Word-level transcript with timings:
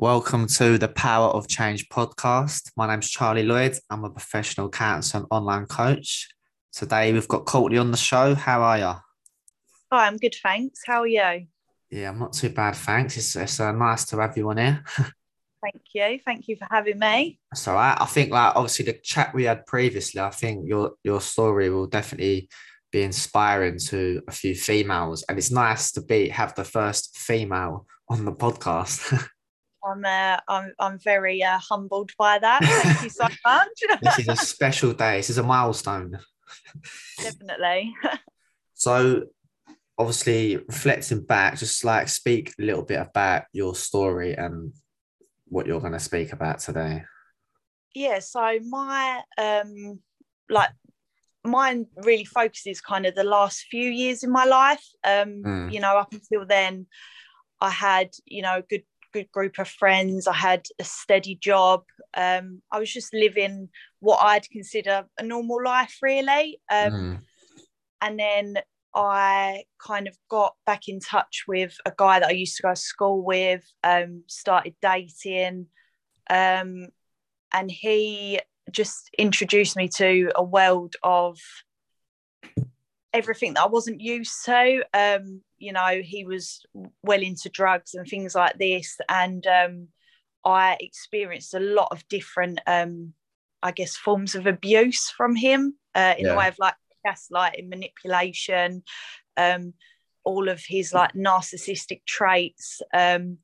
Welcome 0.00 0.46
to 0.58 0.78
the 0.78 0.86
Power 0.86 1.26
of 1.30 1.48
Change 1.48 1.88
podcast. 1.88 2.70
My 2.76 2.86
name's 2.86 3.10
Charlie 3.10 3.42
Lloyd. 3.42 3.76
I'm 3.90 4.04
a 4.04 4.10
professional 4.10 4.68
counselor 4.68 5.22
and 5.22 5.28
online 5.32 5.66
coach. 5.66 6.28
Today 6.72 7.12
we've 7.12 7.26
got 7.26 7.46
Courtney 7.46 7.78
on 7.78 7.90
the 7.90 7.96
show. 7.96 8.36
How 8.36 8.62
are 8.62 8.78
you? 8.78 8.92
Hi, 9.90 10.06
I'm 10.06 10.16
good, 10.16 10.36
thanks. 10.40 10.82
How 10.86 11.00
are 11.00 11.06
you? 11.08 11.48
Yeah, 11.90 12.10
I'm 12.10 12.20
not 12.20 12.32
too 12.32 12.50
bad, 12.50 12.76
thanks. 12.76 13.16
It's, 13.16 13.34
it's 13.34 13.58
uh, 13.58 13.72
nice 13.72 14.04
to 14.04 14.20
have 14.20 14.36
you 14.36 14.48
on 14.48 14.58
here. 14.58 14.84
Thank 15.60 15.82
you. 15.92 16.20
Thank 16.24 16.46
you 16.46 16.54
for 16.54 16.68
having 16.70 17.00
me. 17.00 17.40
So 17.52 17.74
I, 17.74 17.96
I 17.98 18.06
think 18.06 18.30
like 18.30 18.54
obviously 18.54 18.84
the 18.84 19.00
chat 19.02 19.34
we 19.34 19.46
had 19.46 19.66
previously, 19.66 20.20
I 20.20 20.30
think 20.30 20.68
your 20.68 20.92
your 21.02 21.20
story 21.20 21.70
will 21.70 21.88
definitely 21.88 22.48
be 22.92 23.02
inspiring 23.02 23.78
to 23.88 24.22
a 24.28 24.30
few 24.30 24.54
females. 24.54 25.24
And 25.28 25.38
it's 25.38 25.50
nice 25.50 25.90
to 25.92 26.02
be 26.02 26.28
have 26.28 26.54
the 26.54 26.62
first 26.62 27.18
female 27.18 27.84
on 28.08 28.24
the 28.24 28.32
podcast. 28.32 29.28
I'm 29.88 30.04
uh, 30.04 30.38
I'm 30.48 30.72
I'm 30.78 30.98
very 30.98 31.42
uh, 31.42 31.58
humbled 31.58 32.12
by 32.18 32.38
that. 32.38 32.62
Thank 32.62 33.02
you 33.02 33.10
so 33.10 33.26
much. 33.46 33.68
this 34.02 34.18
is 34.20 34.28
a 34.28 34.36
special 34.36 34.92
day. 34.92 35.16
This 35.16 35.30
is 35.30 35.38
a 35.38 35.42
milestone. 35.42 36.18
Definitely. 37.18 37.94
so 38.74 39.24
obviously 39.96 40.56
reflecting 40.56 41.24
back, 41.24 41.58
just 41.58 41.84
like 41.84 42.08
speak 42.08 42.52
a 42.58 42.62
little 42.62 42.84
bit 42.84 43.00
about 43.00 43.44
your 43.52 43.74
story 43.74 44.34
and 44.34 44.72
what 45.46 45.66
you're 45.66 45.80
going 45.80 45.92
to 45.92 45.98
speak 45.98 46.32
about 46.32 46.60
today. 46.60 47.04
Yeah, 47.94 48.20
so 48.20 48.58
my 48.68 49.22
um 49.38 50.00
like 50.48 50.70
mine 51.44 51.86
really 51.96 52.24
focuses 52.24 52.80
kind 52.80 53.06
of 53.06 53.14
the 53.14 53.24
last 53.24 53.66
few 53.70 53.90
years 53.90 54.22
in 54.22 54.30
my 54.30 54.44
life. 54.44 54.84
Um, 55.04 55.42
mm. 55.42 55.72
you 55.72 55.80
know, 55.80 55.96
up 55.96 56.12
until 56.12 56.46
then 56.46 56.86
I 57.60 57.70
had, 57.70 58.10
you 58.24 58.42
know, 58.42 58.62
good 58.68 58.84
good 59.12 59.30
group 59.32 59.58
of 59.58 59.68
friends. 59.68 60.26
I 60.26 60.34
had 60.34 60.66
a 60.78 60.84
steady 60.84 61.36
job. 61.36 61.84
Um, 62.16 62.62
I 62.70 62.78
was 62.78 62.92
just 62.92 63.12
living 63.14 63.68
what 64.00 64.18
I'd 64.22 64.48
consider 64.50 65.06
a 65.18 65.22
normal 65.22 65.62
life, 65.64 65.96
really. 66.02 66.60
Um, 66.70 66.92
mm. 66.92 67.20
And 68.00 68.18
then 68.18 68.58
I 68.94 69.64
kind 69.84 70.08
of 70.08 70.16
got 70.30 70.54
back 70.66 70.88
in 70.88 71.00
touch 71.00 71.44
with 71.46 71.76
a 71.84 71.92
guy 71.96 72.20
that 72.20 72.28
I 72.28 72.32
used 72.32 72.56
to 72.56 72.62
go 72.62 72.70
to 72.70 72.76
school 72.76 73.24
with, 73.24 73.64
um, 73.84 74.24
started 74.26 74.74
dating. 74.80 75.66
Um, 76.30 76.88
and 77.52 77.70
he 77.70 78.40
just 78.70 79.10
introduced 79.18 79.76
me 79.76 79.88
to 79.88 80.30
a 80.34 80.42
world 80.42 80.96
of 81.02 81.38
everything 83.12 83.54
that 83.54 83.62
I 83.62 83.66
wasn't 83.66 84.00
used 84.00 84.44
to. 84.44 84.84
Um, 84.92 85.42
you 85.58 85.72
know, 85.72 86.00
he 86.02 86.24
was 86.24 86.64
well 87.02 87.22
into 87.22 87.48
drugs 87.48 87.94
and 87.94 88.06
things 88.06 88.34
like 88.34 88.58
this. 88.58 88.98
And 89.08 89.46
um, 89.46 89.88
I 90.44 90.76
experienced 90.80 91.54
a 91.54 91.60
lot 91.60 91.88
of 91.90 92.06
different, 92.08 92.60
um, 92.66 93.14
I 93.62 93.72
guess, 93.72 93.96
forms 93.96 94.34
of 94.34 94.46
abuse 94.46 95.10
from 95.10 95.34
him 95.34 95.74
uh, 95.94 96.14
in 96.18 96.26
yeah. 96.26 96.32
the 96.32 96.38
way 96.38 96.48
of 96.48 96.56
like 96.58 96.74
gaslighting, 97.06 97.68
manipulation, 97.68 98.82
um, 99.36 99.74
all 100.24 100.48
of 100.48 100.62
his 100.66 100.92
like 100.92 101.12
narcissistic 101.14 102.04
traits. 102.06 102.82
Um, 102.92 103.38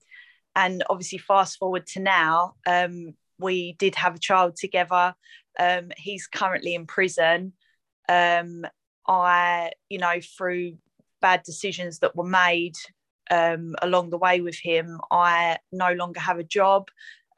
and 0.56 0.84
obviously, 0.88 1.18
fast 1.18 1.58
forward 1.58 1.86
to 1.88 2.00
now, 2.00 2.54
um, 2.66 3.14
we 3.38 3.72
did 3.72 3.96
have 3.96 4.14
a 4.14 4.20
child 4.20 4.56
together. 4.56 5.14
Um, 5.58 5.90
he's 5.96 6.26
currently 6.26 6.74
in 6.74 6.86
prison. 6.86 7.54
Um, 8.08 8.64
I, 9.06 9.72
you 9.88 9.98
know, 9.98 10.20
through 10.36 10.78
bad 11.20 11.42
decisions 11.42 12.00
that 12.00 12.16
were 12.16 12.24
made 12.24 12.74
um, 13.30 13.74
along 13.82 14.10
the 14.10 14.18
way 14.18 14.40
with 14.40 14.58
him, 14.58 15.00
I 15.10 15.58
no 15.72 15.92
longer 15.92 16.20
have 16.20 16.38
a 16.38 16.44
job. 16.44 16.88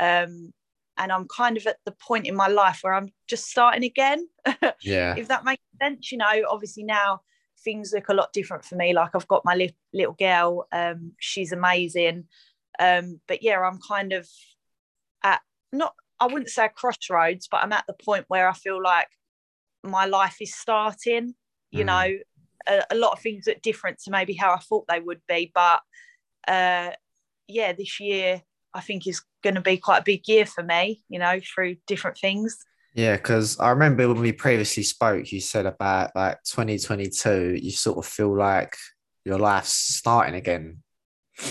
Um, 0.01 0.53
and 0.99 1.13
I'm 1.13 1.27
kind 1.29 1.57
of 1.57 1.67
at 1.67 1.79
the 1.85 1.93
point 1.93 2.27
in 2.27 2.35
my 2.35 2.49
life 2.49 2.81
where 2.83 2.95
I'm 2.95 3.13
just 3.29 3.47
starting 3.47 3.85
again. 3.85 4.29
Yeah. 4.83 5.15
if 5.17 5.29
that 5.29 5.45
makes 5.45 5.63
sense, 5.83 6.13
you 6.13 6.19
know, 6.19 6.33
obviously 6.49 6.85
now 6.85 7.21
things 7.65 7.93
look 7.93 8.09
a 8.09 8.15
lot 8.15 8.33
different 8.33 8.65
for 8.65 8.77
me. 8.77 8.93
Like 8.93 9.11
I've 9.15 9.29
got 9.29 9.45
my 9.45 9.55
li- 9.55 9.77
little 9.93 10.15
girl, 10.15 10.67
um, 10.73 11.13
she's 11.19 11.53
amazing. 11.53 12.25
Um, 12.79 13.21
but 13.27 13.43
yeah, 13.43 13.61
I'm 13.61 13.81
kind 13.87 14.13
of 14.13 14.29
at 15.23 15.41
not, 15.73 15.95
I 16.21 16.27
wouldn't 16.27 16.51
say 16.51 16.67
a 16.67 16.69
crossroads, 16.69 17.49
but 17.51 17.63
I'm 17.63 17.73
at 17.73 17.85
the 17.87 17.95
point 18.05 18.27
where 18.29 18.49
I 18.49 18.53
feel 18.53 18.83
like 18.83 19.09
my 19.83 20.07
life 20.07 20.37
is 20.41 20.55
starting 20.55 21.35
you 21.71 21.85
mm. 21.85 21.87
know 21.87 22.19
a, 22.69 22.83
a, 22.91 22.97
lot 22.97 23.13
of 23.13 23.21
things 23.21 23.49
are 23.49 23.55
different 23.63 23.99
to 23.99 24.11
maybe 24.11 24.35
how 24.35 24.53
i 24.53 24.59
thought 24.59 24.87
they 24.89 25.01
would 25.01 25.21
be 25.29 25.51
but 25.55 25.81
uh, 26.49 26.91
yeah 27.49 27.73
this 27.73 28.01
year 28.01 28.43
i 28.75 28.81
think 28.81 29.07
is 29.07 29.23
going 29.43 29.55
to 29.55 29.61
be 29.61 29.77
quite 29.77 29.99
a 29.99 30.05
big 30.05 30.27
year 30.29 30.47
for 30.47 30.63
me 30.63 31.03
you 31.09 31.19
know 31.19 31.41
through 31.41 31.77
different 31.87 32.19
things 32.19 32.57
yeah 32.95 33.17
because 33.17 33.59
i 33.61 33.71
remember 33.71 34.09
when 34.09 34.21
we 34.21 34.33
previously 34.33 34.83
spoke 34.83 35.31
you 35.33 35.41
said 35.41 35.67
about 35.67 36.11
like 36.15 36.39
2022 36.45 37.59
you 37.61 37.71
sort 37.71 37.99
of 37.99 38.07
feel 38.07 38.37
like 38.37 38.75
your 39.25 39.39
life's 39.39 39.73
starting 39.73 40.35
again 40.35 40.79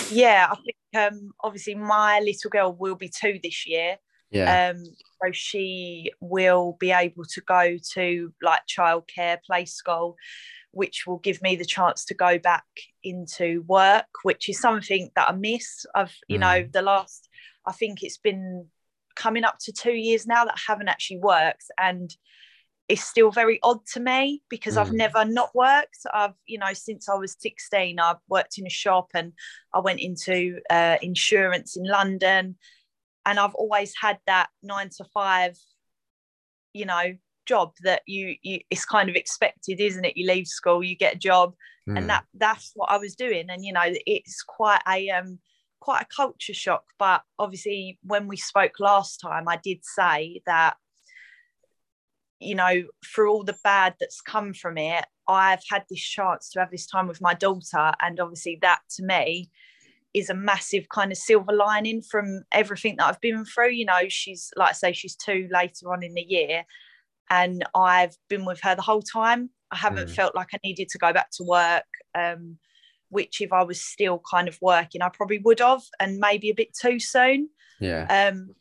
yeah 0.10 0.48
i 0.50 0.56
think 0.56 0.78
um 1.14 1.32
obviously 1.44 1.76
my 1.76 2.20
little 2.20 2.50
girl 2.50 2.76
will 2.78 2.96
be 2.96 3.10
two 3.10 3.40
this 3.44 3.68
year 3.68 3.98
yeah. 4.36 4.70
Um, 4.70 4.84
so 5.24 5.32
she 5.32 6.12
will 6.20 6.76
be 6.80 6.92
able 6.92 7.24
to 7.26 7.42
go 7.42 7.78
to 7.94 8.34
like 8.42 8.62
childcare, 8.68 9.38
play 9.46 9.66
school, 9.66 10.16
which 10.72 11.06
will 11.08 11.20
give 11.20 11.42
me 11.42 11.56
the 11.56 11.66
chance 11.66 12.06
to 12.06 12.14
go 12.14 12.38
back 12.38 12.66
into 13.04 13.64
work, 13.68 14.06
which 14.24 14.50
is 14.50 14.60
something 14.60 15.10
that 15.16 15.30
I 15.30 15.32
miss. 15.32 15.86
I've, 15.96 16.16
you 16.28 16.38
mm. 16.38 16.42
know, 16.42 16.70
the 16.72 16.82
last, 16.82 17.30
I 17.66 17.72
think 17.72 18.04
it's 18.04 18.18
been 18.18 18.68
coming 19.16 19.46
up 19.46 19.58
to 19.62 19.72
two 19.72 19.94
years 19.94 20.28
now 20.28 20.44
that 20.46 20.56
I 20.56 20.62
haven't 20.68 20.90
actually 20.90 21.20
worked. 21.20 21.66
And 21.78 22.14
it's 22.88 23.04
still 23.04 23.32
very 23.32 23.60
odd 23.64 23.86
to 23.94 24.00
me 24.00 24.44
because 24.50 24.76
mm. 24.76 24.82
I've 24.82 24.92
never 24.92 25.24
not 25.24 25.56
worked. 25.56 26.00
I've, 26.14 26.36
you 26.46 26.60
know, 26.60 26.74
since 26.74 27.08
I 27.08 27.16
was 27.16 27.38
16, 27.40 28.00
I've 28.00 28.18
worked 28.28 28.58
in 28.58 28.68
a 28.68 28.70
shop 28.70 29.12
and 29.14 29.32
I 29.74 29.80
went 29.80 30.02
into 30.02 30.60
uh, 30.70 30.98
insurance 31.02 31.78
in 31.78 31.86
London 31.86 32.58
and 33.26 33.40
I've 33.40 33.56
always 33.56 33.94
had 34.00 34.20
that 34.28 34.50
nine 34.62 34.90
to 34.98 35.06
five, 35.14 35.58
you 36.74 36.86
know, 36.86 37.14
job 37.46 37.74
that 37.84 38.02
you 38.06 38.36
you 38.42 38.60
it's 38.70 38.86
kind 38.86 39.10
of 39.10 39.16
expected, 39.16 39.80
isn't 39.80 40.06
it? 40.06 40.18
You 40.18 40.28
leave 40.28 40.48
school, 40.48 40.84
you 40.84 40.96
get 40.96 41.16
a 41.16 41.20
job, 41.20 41.54
mm. 41.88 41.96
and 41.96 42.02
hmm. 42.02 42.08
that 42.08 42.26
that's 42.34 42.72
what 42.76 42.92
I 42.92 42.98
was 42.98 43.16
doing. 43.16 43.50
And 43.50 43.64
you 43.64 43.74
know, 43.74 43.84
it's 43.86 44.44
quite 44.44 44.82
a 44.88 45.10
um 45.10 45.40
quite 45.80 46.04
a 46.04 46.16
culture 46.16 46.54
shock. 46.54 46.84
But 47.00 47.22
obviously, 47.40 48.00
when 48.04 48.28
we 48.28 48.38
spoke 48.38 48.80
last 48.80 49.18
time, 49.18 49.48
I 49.48 49.58
did 49.58 49.80
say 49.84 50.42
that 50.46 50.76
you 52.40 52.54
know, 52.54 52.84
through 53.06 53.32
all 53.32 53.44
the 53.44 53.58
bad 53.64 53.96
that's 54.00 54.20
come 54.22 54.54
from 54.54 54.78
it, 54.78 55.06
I've 55.28 55.64
had 55.72 55.86
this 55.90 56.02
chance 56.02 56.50
to 56.52 56.60
have 56.60 56.70
this 56.70 56.86
time 56.86 57.08
with 57.08 57.22
my 57.22 57.34
daughter, 57.34 57.94
and 58.02 58.20
obviously 58.20 58.60
that 58.62 58.80
to 58.98 59.04
me 59.04 59.50
is 60.16 60.30
a 60.30 60.34
massive 60.34 60.88
kind 60.88 61.12
of 61.12 61.18
silver 61.18 61.52
lining 61.52 62.02
from 62.02 62.44
everything 62.54 62.96
that 62.98 63.06
I've 63.06 63.22
been 63.22 63.44
through. 63.44 63.72
You 63.72 63.86
know, 63.86 64.08
she's 64.08 64.50
like 64.56 64.70
I 64.70 64.74
say, 64.74 64.94
she's 64.94 65.16
two 65.16 65.50
later 65.52 65.92
on 65.92 66.04
in 66.04 66.14
the 66.14 66.26
year, 66.26 66.64
and 67.30 67.64
I've 67.76 68.16
been 68.30 68.46
with 68.46 68.62
her 68.62 68.76
the 68.76 68.82
whole 68.82 69.02
time. 69.02 69.50
I 69.72 69.76
haven't 69.76 70.08
mm. 70.08 70.16
felt 70.16 70.34
like 70.34 70.50
I 70.54 70.60
needed 70.64 70.88
to 70.90 70.98
go 70.98 71.12
back 71.12 71.32
to 71.32 71.44
work. 71.44 71.84
Um, 72.18 72.58
which 73.10 73.40
if 73.40 73.54
I 73.54 73.64
was 73.64 73.80
still 73.80 74.22
kind 74.30 74.48
of 74.48 74.58
working, 74.62 75.02
I 75.02 75.10
probably 75.10 75.38
would 75.40 75.60
have, 75.60 75.84
and 76.00 76.18
maybe 76.18 76.50
a 76.50 76.56
bit 76.56 76.74
too 76.74 77.00
soon. 77.00 77.50
Yeah. 77.80 78.32
Um, 78.32 78.56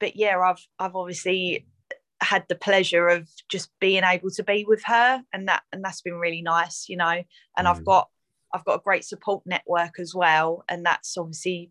but 0.00 0.16
yeah, 0.16 0.38
I've 0.38 0.64
I've 0.78 0.96
obviously 0.96 1.66
had 2.20 2.44
the 2.48 2.56
pleasure 2.56 3.08
of 3.08 3.28
just 3.48 3.70
being 3.80 4.02
able 4.04 4.30
to 4.30 4.42
be 4.42 4.64
with 4.68 4.82
her, 4.84 5.22
and 5.32 5.48
that 5.48 5.62
and 5.72 5.84
that's 5.84 6.02
been 6.02 6.16
really 6.16 6.42
nice, 6.42 6.88
you 6.88 6.96
know. 6.96 7.22
And 7.56 7.66
mm. 7.66 7.70
I've 7.70 7.84
got 7.84 8.08
I've 8.52 8.64
got 8.64 8.76
a 8.76 8.82
great 8.82 9.04
support 9.04 9.42
network 9.46 9.98
as 9.98 10.14
well, 10.14 10.64
and 10.68 10.84
that's 10.84 11.16
obviously 11.16 11.70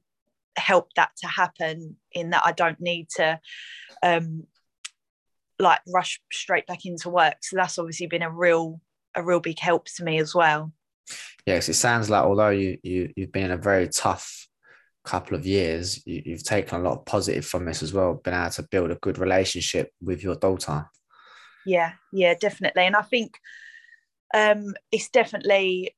helped 0.58 0.96
that 0.96 1.12
to 1.18 1.28
happen. 1.28 1.98
In 2.12 2.32
that 2.32 2.44
I 2.46 2.52
don't 2.52 2.80
need 2.80 3.10
to 3.16 3.40
um, 4.04 4.44
like 5.60 5.80
rush 5.88 6.22
straight 6.32 6.68
back 6.68 6.86
into 6.86 7.10
work. 7.10 7.36
So 7.42 7.56
that's 7.56 7.80
obviously 7.80 8.08
been 8.08 8.24
a 8.24 8.32
real 8.32 8.82
a 9.16 9.24
real 9.24 9.40
big 9.40 9.60
help 9.60 9.88
to 9.96 10.04
me 10.04 10.20
as 10.20 10.36
well. 10.36 10.72
Yes, 11.46 11.70
it 11.70 11.76
sounds 11.76 12.10
like 12.10 12.24
although 12.24 12.50
you 12.50 12.78
you 12.84 13.12
you've 13.16 13.32
been 13.32 13.46
in 13.46 13.52
a 13.52 13.58
very 13.58 13.88
tough 13.88 14.48
couple 15.04 15.38
of 15.38 15.46
years, 15.46 16.06
you, 16.06 16.22
you've 16.26 16.44
taken 16.44 16.80
a 16.80 16.84
lot 16.84 17.00
of 17.00 17.06
positive 17.06 17.46
from 17.46 17.66
this 17.66 17.82
as 17.82 17.94
well. 17.94 18.16
Been 18.24 18.34
able 18.34 18.50
to 18.52 18.64
build 18.64 18.92
a 18.92 18.96
good 18.96 19.18
relationship 19.18 19.92
with 20.02 20.22
your 20.22 20.36
daughter. 20.36 20.86
Yeah, 21.66 21.94
yeah, 22.14 22.34
definitely, 22.40 22.86
and 22.86 22.96
I 22.96 23.02
think 23.02 23.40
um, 24.34 24.74
it's 24.92 25.10
definitely 25.10 25.96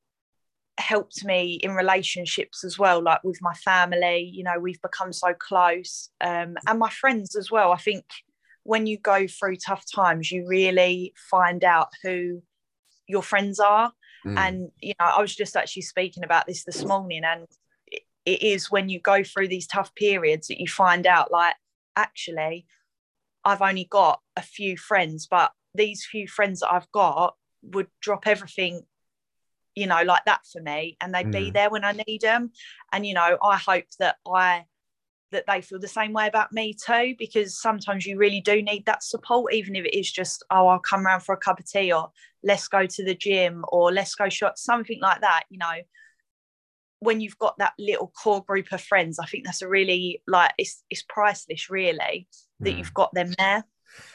helped 0.80 1.24
me 1.24 1.58
in 1.62 1.72
relationships 1.72 2.64
as 2.64 2.78
well 2.78 3.02
like 3.02 3.22
with 3.24 3.38
my 3.40 3.54
family 3.54 4.30
you 4.32 4.42
know 4.42 4.58
we've 4.58 4.80
become 4.82 5.12
so 5.12 5.32
close 5.34 6.10
um, 6.20 6.56
and 6.66 6.78
my 6.78 6.90
friends 6.90 7.36
as 7.36 7.50
well 7.50 7.72
i 7.72 7.76
think 7.76 8.04
when 8.64 8.86
you 8.86 8.98
go 8.98 9.26
through 9.26 9.56
tough 9.56 9.84
times 9.92 10.30
you 10.30 10.46
really 10.46 11.12
find 11.30 11.64
out 11.64 11.88
who 12.02 12.42
your 13.06 13.22
friends 13.22 13.58
are 13.58 13.92
mm. 14.26 14.36
and 14.38 14.70
you 14.80 14.92
know 15.00 15.06
i 15.06 15.20
was 15.20 15.34
just 15.34 15.56
actually 15.56 15.82
speaking 15.82 16.24
about 16.24 16.46
this 16.46 16.64
this 16.64 16.84
morning 16.84 17.22
and 17.24 17.46
it 18.26 18.42
is 18.42 18.70
when 18.70 18.88
you 18.88 19.00
go 19.00 19.24
through 19.24 19.48
these 19.48 19.66
tough 19.66 19.94
periods 19.94 20.48
that 20.48 20.60
you 20.60 20.68
find 20.68 21.06
out 21.06 21.32
like 21.32 21.54
actually 21.96 22.66
I've 23.44 23.62
only 23.62 23.86
got 23.88 24.20
a 24.36 24.42
few 24.42 24.76
friends, 24.76 25.26
but 25.30 25.52
these 25.74 26.06
few 26.10 26.28
friends 26.28 26.60
that 26.60 26.72
I've 26.72 26.90
got 26.92 27.34
would 27.62 27.88
drop 28.00 28.26
everything, 28.26 28.82
you 29.74 29.86
know, 29.86 30.02
like 30.02 30.24
that 30.26 30.40
for 30.52 30.60
me, 30.60 30.96
and 31.00 31.14
they'd 31.14 31.26
mm. 31.26 31.32
be 31.32 31.50
there 31.50 31.70
when 31.70 31.84
I 31.84 31.92
need 32.06 32.22
them. 32.22 32.50
And 32.92 33.06
you 33.06 33.14
know, 33.14 33.38
I 33.42 33.56
hope 33.56 33.84
that 33.98 34.16
I 34.26 34.64
that 35.32 35.44
they 35.46 35.60
feel 35.60 35.78
the 35.78 35.86
same 35.86 36.12
way 36.12 36.26
about 36.26 36.52
me 36.52 36.74
too, 36.74 37.14
because 37.18 37.60
sometimes 37.60 38.04
you 38.04 38.18
really 38.18 38.40
do 38.40 38.60
need 38.62 38.84
that 38.86 39.02
support, 39.02 39.54
even 39.54 39.76
if 39.76 39.84
it 39.84 39.96
is 39.96 40.10
just, 40.10 40.44
oh, 40.50 40.66
I'll 40.66 40.80
come 40.80 41.06
around 41.06 41.20
for 41.20 41.32
a 41.32 41.38
cup 41.38 41.60
of 41.60 41.66
tea, 41.66 41.92
or 41.92 42.10
let's 42.42 42.66
go 42.66 42.84
to 42.86 43.04
the 43.04 43.14
gym, 43.14 43.64
or 43.68 43.92
let's 43.92 44.14
go 44.14 44.28
shop, 44.28 44.58
something 44.58 44.98
like 45.00 45.20
that. 45.20 45.44
You 45.50 45.58
know, 45.58 45.82
when 46.98 47.20
you've 47.20 47.38
got 47.38 47.58
that 47.58 47.74
little 47.78 48.12
core 48.20 48.44
group 48.44 48.72
of 48.72 48.80
friends, 48.80 49.18
I 49.18 49.26
think 49.26 49.44
that's 49.44 49.62
a 49.62 49.68
really 49.68 50.22
like 50.26 50.52
it's 50.58 50.82
it's 50.90 51.04
priceless, 51.08 51.70
really, 51.70 52.26
that 52.60 52.74
mm. 52.74 52.78
you've 52.78 52.94
got 52.94 53.14
them 53.14 53.32
there. 53.38 53.64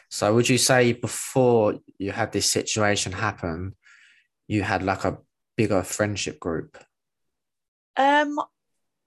So 0.10 0.34
would 0.34 0.50
you 0.50 0.58
say 0.58 0.94
before 0.94 1.80
you 1.98 2.12
had 2.12 2.32
this 2.32 2.50
situation 2.50 3.12
happen, 3.12 3.76
you 4.48 4.64
had 4.64 4.84
like 4.84 5.04
a 5.04 5.18
bigger 5.56 5.84
friendship 5.84 6.40
group? 6.40 6.78
Um, 7.98 8.40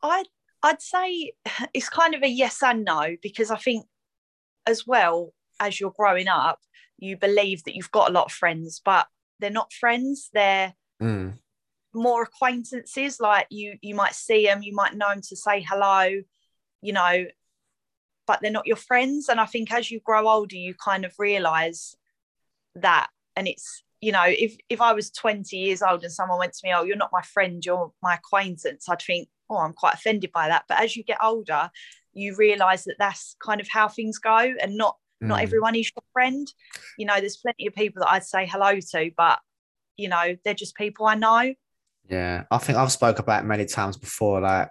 I 0.03 0.25
I'd 0.63 0.83
say 0.83 1.33
it's 1.75 1.89
kind 1.89 2.15
of 2.15 2.23
a 2.23 2.29
yes 2.29 2.63
and 2.63 2.85
no 2.85 3.17
because 3.23 3.51
I 3.51 3.59
think 3.59 3.87
as 4.67 4.87
well 4.87 5.33
as 5.61 5.81
you're 5.81 5.95
growing 5.97 6.29
up, 6.29 6.61
you 6.99 7.17
believe 7.17 7.65
that 7.65 7.75
you've 7.75 7.91
got 7.91 8.11
a 8.11 8.13
lot 8.13 8.27
of 8.27 8.33
friends, 8.33 8.81
but 8.85 9.07
they're 9.41 9.51
not 9.51 9.73
friends. 9.73 10.31
They're 10.33 10.75
mm. 11.01 11.35
more 11.95 12.23
acquaintances. 12.23 13.21
Like 13.21 13.47
you, 13.51 13.77
you 13.81 13.95
might 13.95 14.15
see 14.15 14.47
them, 14.47 14.63
you 14.63 14.75
might 14.75 14.97
know 14.97 15.11
them 15.11 15.23
to 15.29 15.37
say 15.37 15.65
hello, 15.67 16.23
you 16.83 16.93
know, 16.93 17.27
but 18.27 18.41
they're 18.41 18.51
not 18.51 18.67
your 18.67 18.77
friends. 18.77 19.29
And 19.29 19.41
I 19.41 19.47
think 19.47 19.73
as 19.73 19.91
you 19.91 20.01
grow 20.01 20.29
older, 20.29 20.57
you 20.57 20.75
kind 20.75 21.05
of 21.05 21.15
realize 21.19 21.95
that. 22.75 23.09
And 23.37 23.49
it's, 23.49 23.83
you 24.01 24.13
know, 24.13 24.25
if 24.27 24.57
if 24.69 24.81
I 24.81 24.93
was 24.93 25.11
20 25.11 25.57
years 25.57 25.83
old 25.83 26.03
and 26.03 26.13
someone 26.13 26.39
went 26.39 26.53
to 26.55 26.61
me, 26.65 26.73
Oh, 26.75 26.85
you're 26.85 26.97
not 26.97 27.11
my 27.13 27.23
friend, 27.23 27.65
you're 27.65 27.93
my 28.03 28.15
acquaintance, 28.15 28.89
I'd 28.89 29.03
think, 29.03 29.29
Oh, 29.51 29.59
I'm 29.59 29.73
quite 29.73 29.95
offended 29.95 30.31
by 30.33 30.49
that. 30.49 30.65
But 30.69 30.81
as 30.81 30.97
you 30.97 31.03
get 31.03 31.19
older, 31.23 31.71
you 32.15 32.35
realize 32.37 32.85
that 32.85 32.97
that's 32.99 33.37
kind 33.43 33.61
of 33.61 33.69
how 33.69 33.89
things 33.89 34.19
go 34.19 34.37
and 34.37 34.77
not 34.77 34.97
not 35.21 35.41
mm. 35.41 35.43
everyone 35.43 35.75
is 35.75 35.91
your 35.95 36.05
friend. 36.13 36.47
You 36.97 37.07
know, 37.07 37.19
there's 37.19 37.37
plenty 37.37 37.67
of 37.67 37.75
people 37.75 38.01
that 38.01 38.11
I'd 38.11 38.25
say 38.25 38.47
hello 38.47 38.79
to, 38.93 39.11
but 39.17 39.41
you 39.97 40.09
know, 40.09 40.37
they're 40.45 40.55
just 40.55 40.77
people 40.77 41.07
I 41.07 41.17
know. 41.17 41.55
Yeah. 42.09 42.45
I 42.51 42.59
think 42.59 42.79
I've 42.79 42.93
spoke 42.93 43.19
about 43.19 43.45
many 43.45 43.67
times 43.67 43.97
before, 43.97 44.41
like 44.41 44.71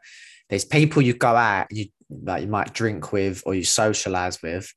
there's 0.49 0.65
people 0.65 1.01
you 1.01 1.13
go 1.13 1.35
out, 1.35 1.67
you 1.71 1.87
like 2.09 2.41
you 2.41 2.47
might 2.47 2.73
drink 2.73 3.11
with 3.11 3.43
or 3.45 3.53
you 3.53 3.63
socialize 3.63 4.41
with, 4.41 4.73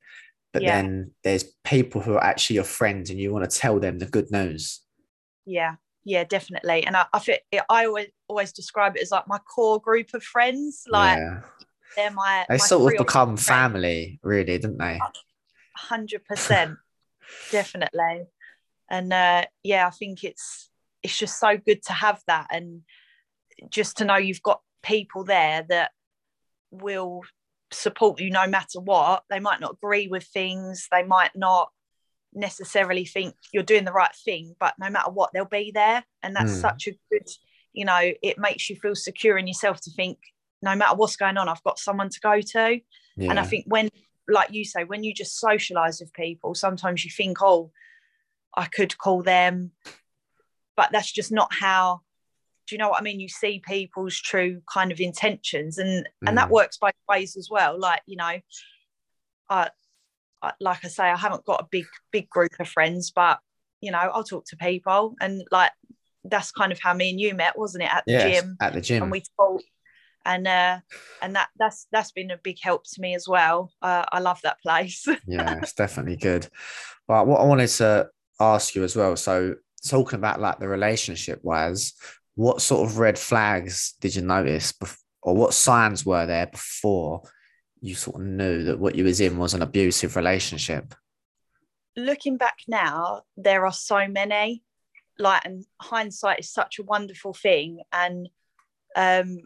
but 0.52 0.62
yeah. 0.62 0.82
then 0.82 1.12
there's 1.22 1.44
people 1.64 2.00
who 2.00 2.14
are 2.14 2.24
actually 2.24 2.54
your 2.54 2.64
friends 2.64 3.10
and 3.10 3.18
you 3.18 3.32
want 3.32 3.48
to 3.48 3.56
tell 3.56 3.78
them 3.78 3.98
the 3.98 4.06
good 4.06 4.30
news. 4.30 4.80
Yeah, 5.46 5.76
yeah, 6.04 6.24
definitely. 6.24 6.84
And 6.84 6.96
I, 6.96 7.06
I 7.12 7.18
feel 7.20 7.36
I 7.68 7.86
always 7.86 8.08
always 8.28 8.52
describe 8.52 8.96
it 8.96 9.02
as 9.02 9.10
like 9.10 9.28
my 9.28 9.38
core 9.38 9.80
group 9.80 10.14
of 10.14 10.22
friends. 10.22 10.84
Like 10.88 11.18
yeah. 11.18 11.40
they're 11.96 12.10
my 12.10 12.46
they 12.48 12.54
my 12.54 12.58
sort 12.58 12.92
of 12.92 12.98
become 12.98 13.36
family, 13.36 14.18
really, 14.22 14.44
didn't 14.44 14.78
they? 14.78 14.98
Hundred 15.76 16.24
percent, 16.24 16.76
definitely. 17.52 18.24
And 18.88 19.12
uh, 19.12 19.44
yeah, 19.62 19.86
I 19.86 19.90
think 19.90 20.24
it's 20.24 20.70
it's 21.02 21.16
just 21.16 21.38
so 21.38 21.56
good 21.56 21.82
to 21.84 21.92
have 21.92 22.20
that 22.26 22.48
and 22.50 22.82
just 23.68 23.98
to 23.98 24.04
know 24.04 24.16
you've 24.16 24.42
got 24.42 24.60
people 24.82 25.24
there 25.24 25.64
that 25.68 25.92
will 26.70 27.22
support 27.72 28.20
you 28.20 28.30
no 28.30 28.46
matter 28.46 28.80
what. 28.80 29.24
They 29.30 29.40
might 29.40 29.60
not 29.60 29.76
agree 29.82 30.08
with 30.08 30.24
things, 30.24 30.88
they 30.90 31.02
might 31.02 31.32
not 31.34 31.70
necessarily 32.32 33.04
think 33.04 33.34
you're 33.52 33.62
doing 33.62 33.84
the 33.84 33.92
right 33.92 34.14
thing, 34.24 34.54
but 34.60 34.74
no 34.78 34.90
matter 34.90 35.10
what, 35.10 35.30
they'll 35.32 35.44
be 35.44 35.72
there. 35.72 36.04
And 36.22 36.34
that's 36.34 36.52
mm. 36.52 36.60
such 36.60 36.86
a 36.86 36.92
good, 37.10 37.28
you 37.72 37.84
know, 37.84 38.12
it 38.22 38.38
makes 38.38 38.70
you 38.70 38.76
feel 38.76 38.94
secure 38.94 39.36
in 39.36 39.46
yourself 39.46 39.80
to 39.82 39.90
think 39.90 40.18
no 40.62 40.74
matter 40.76 40.94
what's 40.94 41.16
going 41.16 41.36
on, 41.36 41.48
I've 41.48 41.62
got 41.62 41.78
someone 41.78 42.10
to 42.10 42.20
go 42.20 42.40
to. 42.40 42.80
Yeah. 43.16 43.30
And 43.30 43.40
I 43.40 43.44
think 43.44 43.64
when, 43.66 43.88
like 44.28 44.52
you 44.52 44.64
say, 44.64 44.84
when 44.84 45.02
you 45.02 45.14
just 45.14 45.38
socialize 45.38 46.00
with 46.00 46.12
people, 46.12 46.54
sometimes 46.54 47.04
you 47.04 47.10
think, 47.10 47.38
oh, 47.42 47.70
I 48.54 48.66
could 48.66 48.96
call 48.98 49.22
them, 49.22 49.72
but 50.76 50.90
that's 50.92 51.10
just 51.10 51.32
not 51.32 51.52
how 51.52 52.02
do 52.70 52.76
you 52.76 52.78
know 52.78 52.88
what 52.88 53.00
I 53.00 53.02
mean? 53.02 53.18
You 53.18 53.28
see 53.28 53.60
people's 53.66 54.16
true 54.16 54.62
kind 54.72 54.92
of 54.92 55.00
intentions, 55.00 55.76
and 55.76 56.04
mm. 56.04 56.28
and 56.28 56.38
that 56.38 56.48
mm. 56.48 56.52
works 56.52 56.78
both 56.78 56.92
ways 57.08 57.36
as 57.36 57.48
well. 57.50 57.76
Like 57.78 58.00
you 58.06 58.16
know, 58.16 58.38
I, 59.50 59.70
I, 60.40 60.52
like 60.60 60.84
I 60.84 60.88
say, 60.88 61.04
I 61.10 61.16
haven't 61.16 61.44
got 61.44 61.60
a 61.60 61.66
big 61.68 61.86
big 62.12 62.30
group 62.30 62.52
of 62.60 62.68
friends, 62.68 63.10
but 63.10 63.40
you 63.80 63.90
know, 63.90 63.98
I'll 63.98 64.22
talk 64.22 64.44
to 64.46 64.56
people, 64.56 65.16
and 65.20 65.42
like 65.50 65.72
that's 66.22 66.52
kind 66.52 66.70
of 66.70 66.78
how 66.78 66.94
me 66.94 67.10
and 67.10 67.20
you 67.20 67.34
met, 67.34 67.58
wasn't 67.58 67.82
it? 67.82 67.92
At 67.92 68.04
the 68.06 68.12
yes, 68.12 68.40
gym. 68.40 68.56
At 68.60 68.72
the 68.72 68.80
gym, 68.80 69.02
and 69.02 69.10
we 69.10 69.24
talked, 69.36 69.64
and 70.24 70.46
uh, 70.46 70.78
and 71.20 71.34
that 71.34 71.48
that's 71.58 71.88
that's 71.90 72.12
been 72.12 72.30
a 72.30 72.38
big 72.38 72.58
help 72.62 72.84
to 72.84 73.00
me 73.00 73.16
as 73.16 73.26
well. 73.26 73.72
Uh, 73.82 74.04
I 74.12 74.20
love 74.20 74.40
that 74.44 74.62
place. 74.62 75.08
yeah, 75.26 75.58
it's 75.60 75.72
definitely 75.72 76.18
good. 76.18 76.46
But 77.08 77.26
what 77.26 77.40
I 77.40 77.44
wanted 77.46 77.66
to 77.68 78.10
ask 78.38 78.76
you 78.76 78.84
as 78.84 78.94
well, 78.94 79.16
so 79.16 79.56
talking 79.84 80.18
about 80.18 80.40
like 80.40 80.60
the 80.60 80.68
relationship 80.68 81.40
wise 81.42 81.94
what 82.34 82.62
sort 82.62 82.88
of 82.88 82.98
red 82.98 83.18
flags 83.18 83.94
did 84.00 84.14
you 84.14 84.22
notice 84.22 84.72
or 85.22 85.34
what 85.34 85.54
signs 85.54 86.06
were 86.06 86.26
there 86.26 86.46
before 86.46 87.22
you 87.80 87.94
sort 87.94 88.20
of 88.20 88.26
knew 88.26 88.64
that 88.64 88.78
what 88.78 88.94
you 88.94 89.04
was 89.04 89.20
in 89.20 89.38
was 89.38 89.54
an 89.54 89.62
abusive 89.62 90.16
relationship? 90.16 90.94
Looking 91.96 92.36
back 92.36 92.58
now 92.68 93.22
there 93.36 93.66
are 93.66 93.72
so 93.72 94.06
many. 94.08 94.62
Like 95.18 95.44
and 95.44 95.64
hindsight 95.80 96.40
is 96.40 96.50
such 96.50 96.78
a 96.78 96.82
wonderful 96.82 97.34
thing. 97.34 97.82
And 97.92 98.28
um 98.96 99.40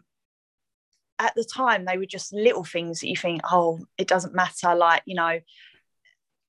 at 1.17 1.33
the 1.35 1.45
time 1.45 1.85
they 1.85 1.97
were 1.97 2.05
just 2.05 2.33
little 2.33 2.63
things 2.63 2.99
that 2.99 3.09
you 3.09 3.15
think 3.15 3.41
oh 3.51 3.79
it 3.97 4.07
doesn't 4.07 4.35
matter. 4.35 4.75
Like 4.75 5.01
you 5.05 5.15
know 5.15 5.39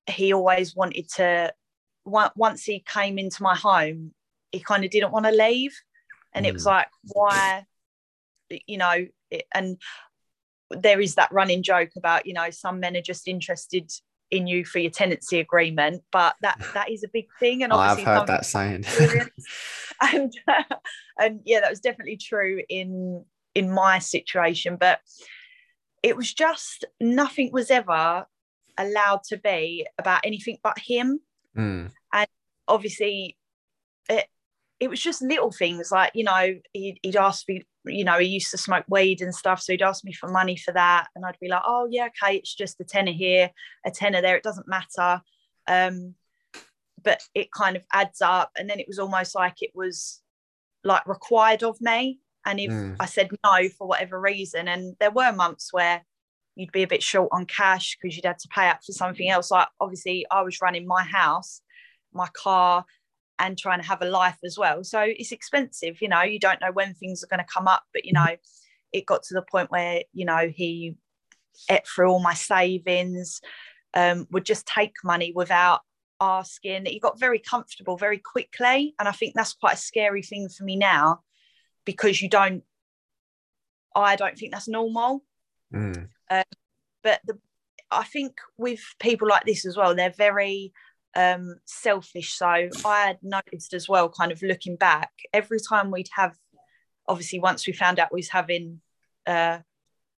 he 0.08 0.32
always 0.32 0.76
wanted 0.76 1.08
to 1.14 1.52
once 2.04 2.62
he 2.62 2.78
came 2.78 3.18
into 3.18 3.42
my 3.42 3.56
home 3.56 4.12
he 4.52 4.60
kind 4.60 4.84
of 4.84 4.90
didn't 4.90 5.10
want 5.10 5.26
to 5.26 5.32
leave 5.32 5.76
and 6.36 6.44
mm. 6.44 6.48
it 6.48 6.52
was 6.52 6.64
mm. 6.64 6.66
like 6.66 6.88
why 7.02 7.64
you 8.66 8.78
know 8.78 9.06
it, 9.30 9.46
and 9.52 9.78
there 10.70 11.00
is 11.00 11.16
that 11.16 11.32
running 11.32 11.62
joke 11.62 11.90
about 11.96 12.26
you 12.26 12.34
know 12.34 12.50
some 12.50 12.78
men 12.78 12.96
are 12.96 13.02
just 13.02 13.26
interested 13.26 13.90
in 14.30 14.46
you 14.46 14.64
for 14.64 14.78
your 14.78 14.90
tenancy 14.90 15.40
agreement 15.40 16.02
but 16.12 16.36
that 16.42 16.58
that 16.74 16.90
is 16.90 17.02
a 17.02 17.08
big 17.08 17.26
thing 17.40 17.62
and 17.62 17.72
obviously 17.72 18.04
I've 18.04 18.18
heard 18.18 18.28
that 18.28 18.46
saying 18.46 18.84
and 20.12 20.32
uh, 20.46 20.62
and 21.18 21.40
yeah 21.44 21.60
that 21.60 21.70
was 21.70 21.80
definitely 21.80 22.18
true 22.18 22.62
in 22.68 23.24
in 23.54 23.72
my 23.72 23.98
situation 23.98 24.76
but 24.76 25.00
it 26.02 26.16
was 26.16 26.32
just 26.32 26.84
nothing 27.00 27.50
was 27.52 27.70
ever 27.70 28.26
allowed 28.78 29.22
to 29.24 29.38
be 29.38 29.86
about 29.98 30.20
anything 30.24 30.58
but 30.62 30.78
him 30.78 31.20
mm. 31.56 31.90
and 32.12 32.28
obviously 32.68 33.36
it, 34.10 34.26
it 34.78 34.88
was 34.88 35.00
just 35.00 35.22
little 35.22 35.50
things 35.50 35.90
like 35.90 36.10
you 36.14 36.24
know 36.24 36.54
he'd, 36.72 36.98
he'd 37.02 37.16
ask 37.16 37.48
me 37.48 37.62
you 37.84 38.04
know 38.04 38.18
he 38.18 38.26
used 38.26 38.50
to 38.50 38.58
smoke 38.58 38.84
weed 38.88 39.20
and 39.20 39.34
stuff 39.34 39.60
so 39.60 39.72
he'd 39.72 39.82
ask 39.82 40.04
me 40.04 40.12
for 40.12 40.28
money 40.28 40.56
for 40.56 40.72
that 40.72 41.06
and 41.14 41.24
i'd 41.24 41.38
be 41.40 41.48
like 41.48 41.62
oh 41.66 41.86
yeah 41.90 42.06
okay 42.06 42.36
it's 42.36 42.54
just 42.54 42.80
a 42.80 42.84
tenner 42.84 43.12
here 43.12 43.50
a 43.84 43.90
tenner 43.90 44.20
there 44.20 44.36
it 44.36 44.42
doesn't 44.42 44.68
matter 44.68 45.20
um, 45.68 46.14
but 47.02 47.22
it 47.34 47.50
kind 47.50 47.76
of 47.76 47.82
adds 47.92 48.20
up 48.22 48.52
and 48.56 48.70
then 48.70 48.78
it 48.78 48.86
was 48.86 49.00
almost 49.00 49.34
like 49.34 49.62
it 49.62 49.72
was 49.74 50.22
like 50.84 51.06
required 51.08 51.64
of 51.64 51.80
me 51.80 52.20
and 52.44 52.60
if 52.60 52.70
mm. 52.70 52.94
i 53.00 53.06
said 53.06 53.28
no 53.44 53.68
for 53.76 53.86
whatever 53.86 54.20
reason 54.20 54.68
and 54.68 54.94
there 55.00 55.10
were 55.10 55.32
months 55.32 55.72
where 55.72 56.04
you'd 56.54 56.72
be 56.72 56.82
a 56.82 56.88
bit 56.88 57.02
short 57.02 57.28
on 57.32 57.44
cash 57.46 57.96
because 58.00 58.16
you'd 58.16 58.24
had 58.24 58.38
to 58.38 58.48
pay 58.48 58.68
up 58.68 58.78
for 58.84 58.92
something 58.92 59.28
else 59.28 59.50
like 59.50 59.68
obviously 59.80 60.24
i 60.30 60.42
was 60.42 60.60
running 60.60 60.86
my 60.86 61.02
house 61.02 61.60
my 62.12 62.28
car 62.32 62.84
and 63.38 63.58
trying 63.58 63.80
to 63.80 63.86
have 63.86 64.02
a 64.02 64.10
life 64.10 64.38
as 64.44 64.56
well. 64.58 64.82
So 64.84 65.00
it's 65.00 65.32
expensive, 65.32 66.00
you 66.00 66.08
know, 66.08 66.22
you 66.22 66.38
don't 66.38 66.60
know 66.60 66.72
when 66.72 66.94
things 66.94 67.22
are 67.22 67.28
going 67.28 67.44
to 67.44 67.52
come 67.52 67.68
up, 67.68 67.84
but 67.92 68.04
you 68.04 68.12
know, 68.12 68.36
it 68.92 69.06
got 69.06 69.22
to 69.24 69.34
the 69.34 69.42
point 69.42 69.70
where, 69.70 70.02
you 70.12 70.24
know, 70.24 70.50
he 70.54 70.96
ate 71.70 71.86
through 71.86 72.10
all 72.10 72.20
my 72.20 72.34
savings, 72.34 73.40
um, 73.94 74.26
would 74.30 74.44
just 74.44 74.66
take 74.66 74.94
money 75.04 75.32
without 75.34 75.80
asking. 76.20 76.86
He 76.86 76.98
got 76.98 77.20
very 77.20 77.38
comfortable 77.38 77.96
very 77.96 78.18
quickly. 78.18 78.94
And 78.98 79.08
I 79.08 79.12
think 79.12 79.34
that's 79.34 79.52
quite 79.52 79.74
a 79.74 79.78
scary 79.78 80.22
thing 80.22 80.48
for 80.48 80.64
me 80.64 80.76
now 80.76 81.20
because 81.84 82.22
you 82.22 82.28
don't, 82.28 82.62
I 83.94 84.16
don't 84.16 84.36
think 84.38 84.52
that's 84.52 84.68
normal. 84.68 85.24
Mm. 85.74 86.08
Um, 86.30 86.42
but 87.02 87.20
the, 87.24 87.38
I 87.90 88.04
think 88.04 88.38
with 88.56 88.80
people 88.98 89.28
like 89.28 89.44
this 89.44 89.64
as 89.66 89.76
well, 89.76 89.94
they're 89.94 90.10
very, 90.10 90.72
um, 91.16 91.56
selfish. 91.64 92.34
So 92.34 92.46
I 92.46 92.68
had 92.84 93.18
noticed 93.22 93.72
as 93.74 93.88
well, 93.88 94.08
kind 94.08 94.30
of 94.30 94.42
looking 94.42 94.76
back, 94.76 95.10
every 95.32 95.58
time 95.58 95.90
we'd 95.90 96.10
have, 96.14 96.36
obviously, 97.08 97.40
once 97.40 97.66
we 97.66 97.72
found 97.72 97.98
out 97.98 98.12
we 98.12 98.18
was 98.18 98.28
having 98.28 98.80
uh, 99.26 99.58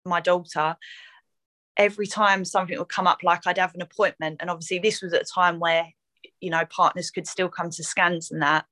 my 0.03 0.19
daughter, 0.19 0.75
every 1.77 2.07
time 2.07 2.43
something 2.43 2.77
would 2.77 2.89
come 2.89 3.07
up, 3.07 3.19
like 3.23 3.45
I'd 3.45 3.59
have 3.59 3.75
an 3.75 3.81
appointment, 3.83 4.37
and 4.39 4.49
obviously 4.49 4.79
this 4.79 5.01
was 5.01 5.13
at 5.13 5.21
a 5.21 5.33
time 5.33 5.59
where 5.59 5.87
you 6.41 6.49
know 6.49 6.65
partners 6.65 7.11
could 7.11 7.27
still 7.27 7.49
come 7.49 7.69
to 7.69 7.83
scans 7.83 8.31
and 8.31 8.41
that. 8.41 8.65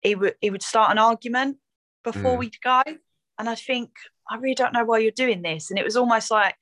He 0.00 0.14
would 0.14 0.34
he 0.40 0.50
would 0.50 0.62
start 0.62 0.90
an 0.90 0.98
argument 0.98 1.58
before 2.02 2.36
Mm. 2.36 2.38
we'd 2.38 2.60
go, 2.62 2.82
and 3.38 3.48
I 3.48 3.54
think 3.54 3.90
I 4.30 4.36
really 4.36 4.54
don't 4.54 4.72
know 4.72 4.84
why 4.84 4.98
you're 4.98 5.10
doing 5.10 5.42
this, 5.42 5.70
and 5.70 5.78
it 5.78 5.84
was 5.84 5.96
almost 5.96 6.30
like 6.30 6.56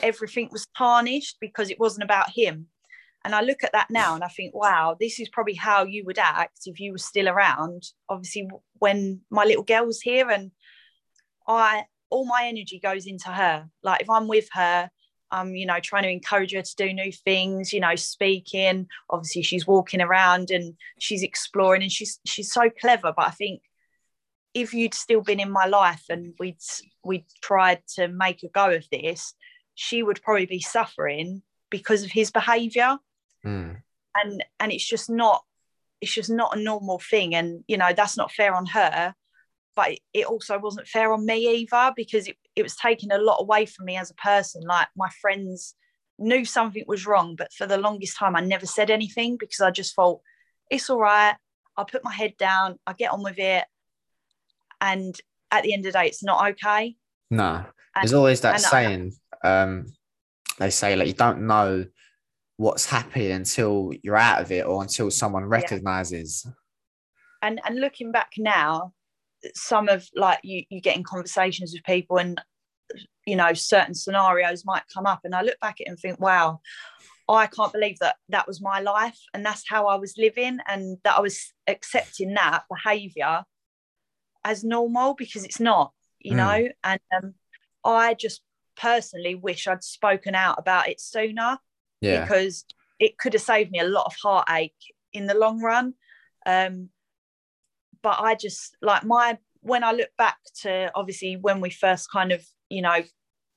everything 0.00 0.48
was 0.50 0.66
tarnished 0.76 1.36
because 1.40 1.70
it 1.70 1.78
wasn't 1.78 2.04
about 2.04 2.30
him. 2.30 2.66
And 3.24 3.34
I 3.34 3.42
look 3.42 3.62
at 3.62 3.72
that 3.72 3.90
now 3.90 4.14
and 4.14 4.24
I 4.24 4.28
think, 4.28 4.54
wow, 4.54 4.96
this 4.98 5.20
is 5.20 5.28
probably 5.28 5.54
how 5.54 5.84
you 5.84 6.04
would 6.06 6.18
act 6.18 6.60
if 6.66 6.80
you 6.80 6.92
were 6.92 6.98
still 6.98 7.28
around. 7.28 7.82
Obviously, 8.08 8.48
when 8.78 9.20
my 9.30 9.44
little 9.44 9.62
girl 9.62 9.86
was 9.86 10.00
here 10.00 10.30
and 10.30 10.52
I 11.46 11.84
all 12.08 12.26
my 12.26 12.46
energy 12.46 12.80
goes 12.80 13.06
into 13.06 13.28
her. 13.28 13.68
Like 13.82 14.00
if 14.02 14.10
I'm 14.10 14.26
with 14.26 14.48
her, 14.52 14.90
I'm, 15.30 15.54
you 15.54 15.64
know, 15.66 15.78
trying 15.80 16.02
to 16.02 16.10
encourage 16.10 16.52
her 16.54 16.62
to 16.62 16.76
do 16.76 16.92
new 16.92 17.12
things, 17.12 17.72
you 17.72 17.80
know, 17.80 17.94
speaking. 17.94 18.88
Obviously, 19.08 19.42
she's 19.42 19.66
walking 19.66 20.00
around 20.00 20.50
and 20.50 20.74
she's 20.98 21.22
exploring 21.22 21.82
and 21.82 21.92
she's 21.92 22.18
she's 22.24 22.52
so 22.52 22.68
clever. 22.68 23.12
But 23.16 23.26
I 23.26 23.30
think 23.30 23.62
if 24.54 24.74
you'd 24.74 24.94
still 24.94 25.20
been 25.20 25.40
in 25.40 25.50
my 25.50 25.66
life 25.66 26.04
and 26.08 26.34
we'd 26.40 26.58
we'd 27.04 27.26
tried 27.42 27.82
to 27.96 28.08
make 28.08 28.42
a 28.42 28.48
go 28.48 28.70
of 28.70 28.86
this, 28.90 29.34
she 29.74 30.02
would 30.02 30.22
probably 30.22 30.46
be 30.46 30.60
suffering 30.60 31.42
because 31.70 32.02
of 32.02 32.10
his 32.10 32.30
behavior 32.30 32.98
Mm. 33.46 33.80
and 34.14 34.44
and 34.58 34.72
it's 34.72 34.86
just 34.86 35.08
not 35.08 35.42
it's 36.00 36.14
just 36.14 36.30
not 36.30 36.56
a 36.56 36.60
normal 36.60 36.98
thing. 36.98 37.34
And 37.34 37.64
you 37.68 37.76
know 37.76 37.92
that's 37.96 38.16
not 38.16 38.32
fair 38.32 38.54
on 38.54 38.66
her 38.66 39.14
but 39.76 39.92
it 40.12 40.26
also 40.26 40.58
wasn't 40.58 40.86
fair 40.88 41.12
on 41.12 41.24
me 41.24 41.48
either 41.60 41.92
because 41.94 42.26
it, 42.26 42.36
it 42.56 42.62
was 42.62 42.74
taking 42.76 43.12
a 43.12 43.18
lot 43.18 43.38
away 43.40 43.64
from 43.66 43.86
me 43.86 43.96
as 43.96 44.10
a 44.10 44.14
person. 44.14 44.62
Like 44.62 44.88
my 44.96 45.08
friends 45.20 45.74
knew 46.18 46.44
something 46.44 46.84
was 46.86 47.06
wrong 47.06 47.34
but 47.36 47.50
for 47.52 47.66
the 47.66 47.78
longest 47.78 48.18
time 48.18 48.36
i 48.36 48.40
never 48.42 48.66
said 48.66 48.90
anything 48.90 49.38
because 49.38 49.60
i 49.62 49.70
just 49.70 49.94
thought 49.94 50.20
it's 50.68 50.90
all 50.90 51.00
right. 51.00 51.34
I'll 51.78 51.86
put 51.86 52.04
my 52.04 52.12
head 52.12 52.34
down. 52.36 52.78
I 52.86 52.92
get 52.92 53.10
on 53.10 53.22
with 53.22 53.38
it. 53.38 53.64
And 54.80 55.18
at 55.50 55.62
the 55.64 55.72
end 55.72 55.86
of 55.86 55.92
the 55.92 55.98
day 55.98 56.06
it's 56.06 56.22
not 56.22 56.50
okay. 56.50 56.96
No, 57.30 57.54
And- 57.54 57.66
there's 58.02 58.12
always 58.12 58.40
that 58.42 58.56
and 58.56 58.64
I- 58.66 58.68
saying. 58.68 59.12
Um, 59.42 59.86
they 60.58 60.70
say 60.70 60.94
like 60.94 61.06
you 61.08 61.14
don't 61.14 61.46
know 61.46 61.86
what's 62.60 62.84
happening 62.84 63.30
until 63.32 63.90
you're 64.02 64.18
out 64.18 64.42
of 64.42 64.52
it 64.52 64.66
or 64.66 64.82
until 64.82 65.10
someone 65.10 65.46
recognizes. 65.46 66.46
and 67.40 67.58
and 67.64 67.80
looking 67.80 68.12
back 68.12 68.32
now 68.36 68.92
some 69.54 69.88
of 69.88 70.06
like 70.14 70.38
you 70.42 70.62
you 70.68 70.78
get 70.78 70.94
in 70.94 71.02
conversations 71.02 71.72
with 71.72 71.82
people 71.84 72.18
and 72.18 72.38
you 73.24 73.34
know 73.34 73.54
certain 73.54 73.94
scenarios 73.94 74.62
might 74.66 74.82
come 74.92 75.06
up 75.06 75.20
and 75.24 75.34
i 75.34 75.40
look 75.40 75.58
back 75.60 75.80
at 75.80 75.86
it 75.86 75.88
and 75.88 75.98
think 75.98 76.20
wow 76.20 76.60
i 77.30 77.46
can't 77.46 77.72
believe 77.72 77.98
that 78.00 78.16
that 78.28 78.46
was 78.46 78.60
my 78.60 78.78
life 78.80 79.18
and 79.32 79.42
that's 79.46 79.64
how 79.66 79.86
i 79.86 79.94
was 79.94 80.12
living 80.18 80.58
and 80.68 80.98
that 81.02 81.16
i 81.16 81.20
was 81.20 81.54
accepting 81.66 82.34
that 82.34 82.64
behavior 82.68 83.42
as 84.44 84.62
normal 84.62 85.14
because 85.14 85.44
it's 85.46 85.60
not 85.60 85.92
you 86.18 86.34
Mm. 86.34 86.36
know 86.36 86.68
and 86.84 87.00
um, 87.16 87.32
i 87.84 88.12
just 88.12 88.42
personally 88.76 89.34
wish 89.34 89.66
i'd 89.66 89.82
spoken 89.82 90.34
out 90.34 90.58
about 90.58 90.90
it 90.90 91.00
sooner 91.00 91.58
Yeah. 92.00 92.22
because 92.22 92.64
it 92.98 93.18
could 93.18 93.32
have 93.32 93.42
saved 93.42 93.70
me 93.70 93.78
a 93.80 93.84
lot 93.88 94.06
of 94.06 94.14
heartache 94.22 94.74
in 95.12 95.26
the 95.26 95.34
long 95.34 95.60
run. 95.60 95.94
Um, 96.46 96.90
but 98.02 98.16
I 98.20 98.34
just 98.34 98.76
like 98.80 99.04
my 99.04 99.38
when 99.60 99.84
I 99.84 99.92
look 99.92 100.10
back 100.16 100.38
to 100.62 100.90
obviously 100.94 101.36
when 101.36 101.60
we 101.60 101.70
first 101.70 102.10
kind 102.10 102.32
of 102.32 102.44
you 102.70 102.82
know 102.82 103.02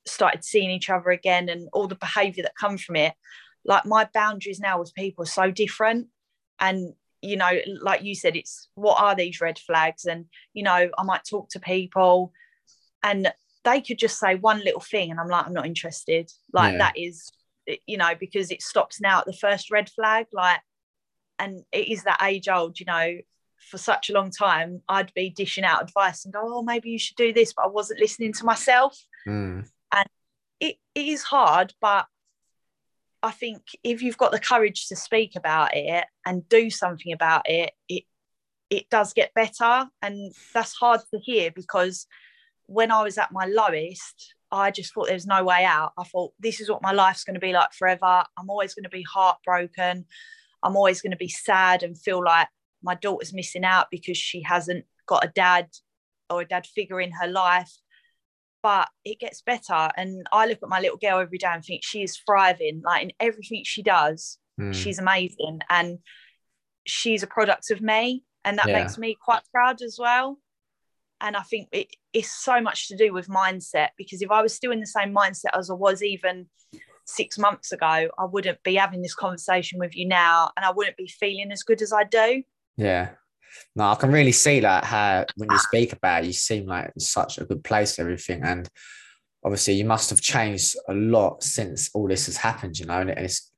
started 0.05 0.43
seeing 0.43 0.69
each 0.69 0.89
other 0.89 1.09
again 1.09 1.47
and 1.47 1.69
all 1.71 1.87
the 1.87 1.95
behaviour 1.95 2.43
that 2.43 2.55
come 2.59 2.77
from 2.77 2.97
it, 2.97 3.13
like 3.63 3.85
my 3.85 4.07
boundaries 4.13 4.59
now 4.59 4.79
with 4.79 4.93
people 4.93 5.23
are 5.23 5.27
so 5.27 5.49
different, 5.49 6.07
and 6.59 6.93
you 7.21 7.37
know, 7.37 7.51
like 7.81 8.03
you 8.03 8.15
said, 8.15 8.35
it's 8.35 8.67
what 8.75 9.01
are 9.01 9.15
these 9.15 9.39
red 9.39 9.57
flags, 9.57 10.05
and 10.05 10.25
you 10.53 10.63
know, 10.63 10.89
I 10.97 11.03
might 11.03 11.23
talk 11.23 11.49
to 11.51 11.59
people, 11.59 12.33
and 13.01 13.31
they 13.63 13.79
could 13.79 13.97
just 13.97 14.19
say 14.19 14.35
one 14.35 14.59
little 14.59 14.81
thing, 14.81 15.09
and 15.09 15.19
I'm 15.21 15.29
like, 15.29 15.45
I'm 15.45 15.53
not 15.53 15.65
interested. 15.65 16.29
Like 16.51 16.73
Yeah. 16.73 16.79
that 16.79 16.93
is 16.97 17.31
you 17.85 17.97
know, 17.97 18.13
because 18.19 18.51
it 18.51 18.61
stops 18.61 19.01
now 19.01 19.19
at 19.19 19.25
the 19.25 19.33
first 19.33 19.71
red 19.71 19.89
flag. 19.89 20.27
Like, 20.33 20.59
and 21.39 21.63
it 21.71 21.89
is 21.89 22.03
that 22.03 22.21
age 22.21 22.47
old, 22.47 22.79
you 22.79 22.85
know, 22.85 23.17
for 23.69 23.77
such 23.77 24.09
a 24.09 24.13
long 24.13 24.31
time, 24.31 24.81
I'd 24.89 25.13
be 25.13 25.29
dishing 25.29 25.63
out 25.63 25.81
advice 25.81 26.25
and 26.25 26.33
go, 26.33 26.41
oh, 26.43 26.61
maybe 26.61 26.89
you 26.89 26.99
should 26.99 27.15
do 27.15 27.33
this, 27.33 27.53
but 27.53 27.65
I 27.65 27.69
wasn't 27.69 27.99
listening 27.99 28.33
to 28.33 28.45
myself. 28.45 28.97
Mm. 29.27 29.67
It, 30.59 30.77
it 30.95 31.07
is 31.07 31.23
hard, 31.23 31.73
but 31.81 32.05
I 33.21 33.31
think 33.31 33.63
if 33.83 34.01
you've 34.01 34.17
got 34.17 34.31
the 34.31 34.39
courage 34.39 34.87
to 34.87 34.95
speak 34.95 35.35
about 35.35 35.75
it 35.75 36.05
and 36.25 36.47
do 36.47 36.69
something 36.69 37.11
about 37.11 37.49
it, 37.49 37.71
it 37.89 38.03
it 38.69 38.89
does 38.89 39.13
get 39.13 39.33
better. 39.33 39.89
And 40.01 40.33
that's 40.53 40.73
hard 40.73 41.01
to 41.13 41.19
hear 41.19 41.51
because 41.51 42.07
when 42.65 42.91
I 42.91 43.03
was 43.03 43.17
at 43.17 43.31
my 43.31 43.45
lowest, 43.45 44.32
I 44.53 44.69
just 44.69 44.93
thought 44.93 45.07
there's 45.07 45.25
no 45.25 45.43
way 45.43 45.65
out. 45.65 45.93
I 45.97 46.03
thought 46.03 46.33
this 46.39 46.61
is 46.61 46.69
what 46.69 46.83
my 46.83 46.91
life's 46.91 47.23
going 47.23 47.33
to 47.33 47.39
be 47.39 47.53
like 47.53 47.73
forever. 47.73 48.23
I'm 48.37 48.49
always 48.49 48.75
going 48.75 48.83
to 48.83 48.89
be 48.89 49.01
heartbroken. 49.01 50.05
I'm 50.61 50.75
always 50.77 51.01
going 51.01 51.11
to 51.11 51.17
be 51.17 51.27
sad 51.27 51.81
and 51.81 51.97
feel 51.97 52.23
like 52.23 52.47
my 52.83 52.93
daughter's 52.95 53.33
missing 53.33 53.65
out 53.65 53.87
because 53.89 54.17
she 54.17 54.43
hasn't 54.43 54.85
got 55.07 55.25
a 55.25 55.31
dad 55.33 55.69
or 56.29 56.41
a 56.41 56.45
dad 56.45 56.67
figure 56.67 57.01
in 57.01 57.11
her 57.13 57.27
life. 57.27 57.71
But 58.61 58.89
it 59.03 59.19
gets 59.19 59.41
better. 59.41 59.89
And 59.97 60.25
I 60.31 60.45
look 60.45 60.59
at 60.61 60.69
my 60.69 60.79
little 60.79 60.97
girl 60.97 61.19
every 61.19 61.39
day 61.39 61.47
and 61.47 61.65
think 61.65 61.83
she 61.83 62.03
is 62.03 62.17
thriving. 62.17 62.81
Like 62.85 63.03
in 63.03 63.11
everything 63.19 63.63
she 63.65 63.81
does, 63.83 64.37
Mm. 64.59 64.71
she's 64.71 64.99
amazing. 64.99 65.61
And 65.67 65.97
she's 66.85 67.23
a 67.23 67.27
product 67.27 67.71
of 67.71 67.81
me. 67.81 68.23
And 68.45 68.59
that 68.59 68.67
Yeah. 68.67 68.81
makes 68.83 68.99
me 68.99 69.17
quite 69.19 69.41
proud 69.51 69.81
as 69.81 69.97
well. 69.99 70.37
And 71.23 71.37
I 71.37 71.41
think 71.41 71.69
it, 71.71 71.87
it's 72.11 72.31
so 72.31 72.59
much 72.59 72.89
to 72.89 72.97
do 72.97 73.13
with 73.13 73.27
mindset 73.29 73.89
because 73.97 74.21
if 74.21 74.29
I 74.29 74.41
was 74.41 74.53
still 74.53 74.71
in 74.71 74.81
the 74.81 74.85
same 74.85 75.15
mindset 75.15 75.57
as 75.57 75.69
I 75.69 75.73
was 75.73 76.03
even 76.03 76.47
six 77.05 77.39
months 77.39 77.71
ago, 77.71 77.85
I 77.85 78.25
wouldn't 78.25 78.61
be 78.63 78.75
having 78.75 79.01
this 79.01 79.15
conversation 79.15 79.79
with 79.79 79.95
you 79.95 80.05
now 80.05 80.51
and 80.57 80.65
I 80.65 80.71
wouldn't 80.71 80.97
be 80.97 81.07
feeling 81.07 81.51
as 81.51 81.63
good 81.63 81.81
as 81.81 81.93
I 81.93 82.03
do. 82.03 82.43
Yeah. 82.75 83.11
No, 83.75 83.85
I 83.85 83.95
can 83.95 84.11
really 84.11 84.33
see 84.33 84.59
that 84.59 84.83
how 84.83 85.25
when 85.37 85.49
you 85.49 85.57
speak 85.59 85.93
about 85.93 86.23
it, 86.23 86.27
you 86.27 86.33
seem 86.33 86.65
like 86.65 86.91
such 86.97 87.37
a 87.37 87.45
good 87.45 87.63
place, 87.63 87.99
everything. 87.99 88.43
And 88.43 88.67
obviously 89.45 89.75
you 89.75 89.85
must 89.85 90.09
have 90.09 90.19
changed 90.19 90.75
a 90.89 90.93
lot 90.93 91.41
since 91.41 91.89
all 91.93 92.07
this 92.07 92.25
has 92.25 92.35
happened, 92.35 92.79
you 92.79 92.85
know, 92.85 92.99
and 92.99 93.11
it's 93.11 93.49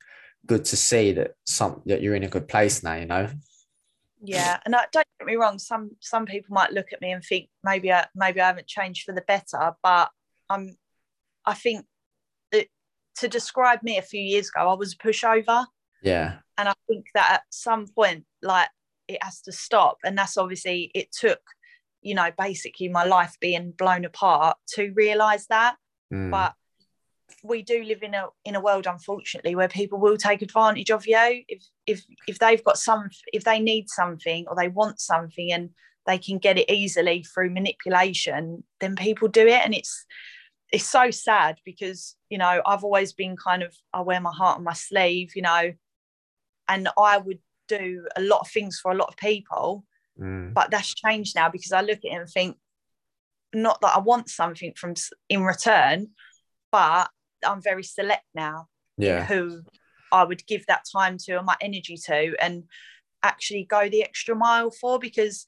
good 0.46 0.64
to 0.66 0.76
see 0.76 1.12
that 1.12 1.32
some 1.44 1.82
that 1.86 2.00
you're 2.00 2.14
in 2.14 2.22
a 2.22 2.28
good 2.28 2.46
place 2.46 2.84
now, 2.84 2.94
you 2.94 3.06
know. 3.06 3.28
Yeah. 4.22 4.58
And 4.64 4.74
I, 4.74 4.84
don't 4.92 5.06
get 5.18 5.26
me 5.26 5.36
wrong, 5.36 5.58
some 5.58 5.90
some 6.00 6.26
people 6.26 6.54
might 6.54 6.72
look 6.72 6.92
at 6.92 7.00
me 7.00 7.12
and 7.12 7.22
think 7.22 7.48
maybe 7.62 7.92
I 7.92 8.06
maybe 8.14 8.40
I 8.40 8.46
haven't 8.46 8.66
changed 8.66 9.04
for 9.04 9.12
the 9.12 9.22
better, 9.22 9.72
but 9.82 10.10
I'm 10.48 10.76
I 11.44 11.54
think 11.54 11.86
that 12.52 12.66
to 13.18 13.28
describe 13.28 13.82
me 13.82 13.98
a 13.98 14.02
few 14.02 14.20
years 14.20 14.48
ago, 14.48 14.68
I 14.68 14.74
was 14.74 14.92
a 14.94 14.96
pushover. 14.96 15.66
Yeah. 16.02 16.36
and 16.58 16.68
I 16.68 16.74
think 16.86 17.06
that 17.14 17.32
at 17.32 17.42
some 17.50 17.86
point, 17.88 18.24
like 18.42 18.68
it 19.08 19.22
has 19.22 19.40
to 19.42 19.52
stop, 19.52 19.98
and 20.04 20.16
that's 20.16 20.36
obviously 20.36 20.90
it 20.94 21.12
took, 21.12 21.40
you 22.00 22.14
know, 22.14 22.30
basically 22.38 22.88
my 22.88 23.04
life 23.04 23.36
being 23.40 23.72
blown 23.72 24.04
apart 24.04 24.56
to 24.74 24.92
realize 24.94 25.46
that. 25.48 25.76
Mm. 26.12 26.30
But 26.30 26.54
we 27.46 27.62
do 27.62 27.82
live 27.84 28.02
in 28.02 28.14
a 28.14 28.26
in 28.44 28.54
a 28.54 28.60
world, 28.60 28.86
unfortunately, 28.86 29.54
where 29.54 29.68
people 29.68 29.98
will 29.98 30.16
take 30.16 30.42
advantage 30.42 30.90
of 30.90 31.06
you 31.06 31.44
if 31.48 31.64
if 31.86 32.04
if 32.26 32.38
they've 32.38 32.64
got 32.64 32.78
some 32.78 33.08
if 33.32 33.44
they 33.44 33.60
need 33.60 33.88
something 33.88 34.46
or 34.48 34.56
they 34.56 34.68
want 34.68 35.00
something 35.00 35.52
and 35.52 35.70
they 36.06 36.18
can 36.18 36.38
get 36.38 36.58
it 36.58 36.70
easily 36.70 37.22
through 37.24 37.50
manipulation, 37.50 38.62
then 38.80 38.94
people 38.96 39.28
do 39.28 39.46
it, 39.46 39.64
and 39.64 39.74
it's 39.74 40.04
it's 40.72 40.84
so 40.86 41.10
sad 41.10 41.58
because 41.64 42.16
you 42.28 42.38
know 42.38 42.62
I've 42.66 42.84
always 42.84 43.12
been 43.12 43.36
kind 43.36 43.62
of 43.62 43.74
I 43.92 44.02
wear 44.02 44.20
my 44.20 44.32
heart 44.32 44.58
on 44.58 44.64
my 44.64 44.74
sleeve, 44.74 45.32
you 45.34 45.42
know, 45.42 45.72
and 46.68 46.88
I 46.98 47.18
would 47.18 47.38
do 47.68 48.06
a 48.16 48.20
lot 48.20 48.40
of 48.40 48.48
things 48.48 48.78
for 48.80 48.92
a 48.92 48.96
lot 48.96 49.08
of 49.08 49.16
people, 49.16 49.84
Mm. 50.18 50.54
but 50.54 50.70
that's 50.70 50.94
changed 50.94 51.34
now 51.36 51.50
because 51.50 51.72
I 51.72 51.82
look 51.82 51.98
at 51.98 52.04
it 52.04 52.14
and 52.14 52.28
think, 52.28 52.56
not 53.52 53.80
that 53.82 53.96
I 53.96 53.98
want 53.98 54.30
something 54.30 54.72
from 54.74 54.94
in 55.28 55.42
return, 55.44 56.08
but 56.72 57.10
I'm 57.46 57.60
very 57.62 57.82
select 57.82 58.24
now 58.34 58.68
Yeah. 58.96 59.26
who 59.26 59.62
I 60.12 60.24
would 60.24 60.46
give 60.46 60.64
that 60.66 60.84
time 60.90 61.18
to 61.24 61.36
and 61.36 61.46
my 61.46 61.56
energy 61.60 61.96
to, 62.06 62.34
and 62.40 62.64
actually 63.22 63.64
go 63.64 63.88
the 63.88 64.02
extra 64.02 64.34
mile 64.36 64.70
for 64.70 64.98
because 64.98 65.46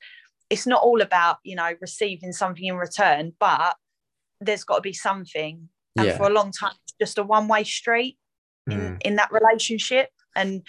it's 0.51 0.67
not 0.67 0.83
all 0.83 1.01
about 1.01 1.39
you 1.45 1.55
know 1.55 1.73
receiving 1.81 2.33
something 2.33 2.65
in 2.65 2.77
return, 2.77 3.35
but 3.39 3.77
there's 4.41 4.65
got 4.65 4.77
to 4.77 4.81
be 4.83 4.93
something. 4.93 5.69
And 5.97 6.07
Yeah. 6.07 6.17
for 6.17 6.27
a 6.27 6.31
long 6.33 6.53
time, 6.53 6.75
it's 6.85 6.95
just 7.01 7.19
a 7.19 7.23
one 7.23 7.49
way 7.49 7.65
street 7.65 8.19
in 8.71 8.79
Mm. 8.79 9.03
in 9.03 9.17
that 9.17 9.33
relationship 9.33 10.11
and 10.37 10.67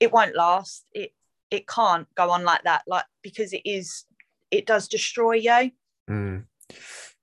it 0.00 0.12
won't 0.12 0.34
last 0.34 0.86
it 0.92 1.12
it 1.50 1.66
can't 1.66 2.06
go 2.14 2.30
on 2.30 2.42
like 2.44 2.62
that 2.64 2.82
like 2.86 3.04
because 3.22 3.52
it 3.52 3.62
is 3.64 4.06
it 4.50 4.64
does 4.66 4.88
destroy 4.88 5.32
you 5.34 5.70
Mm. 6.08 6.46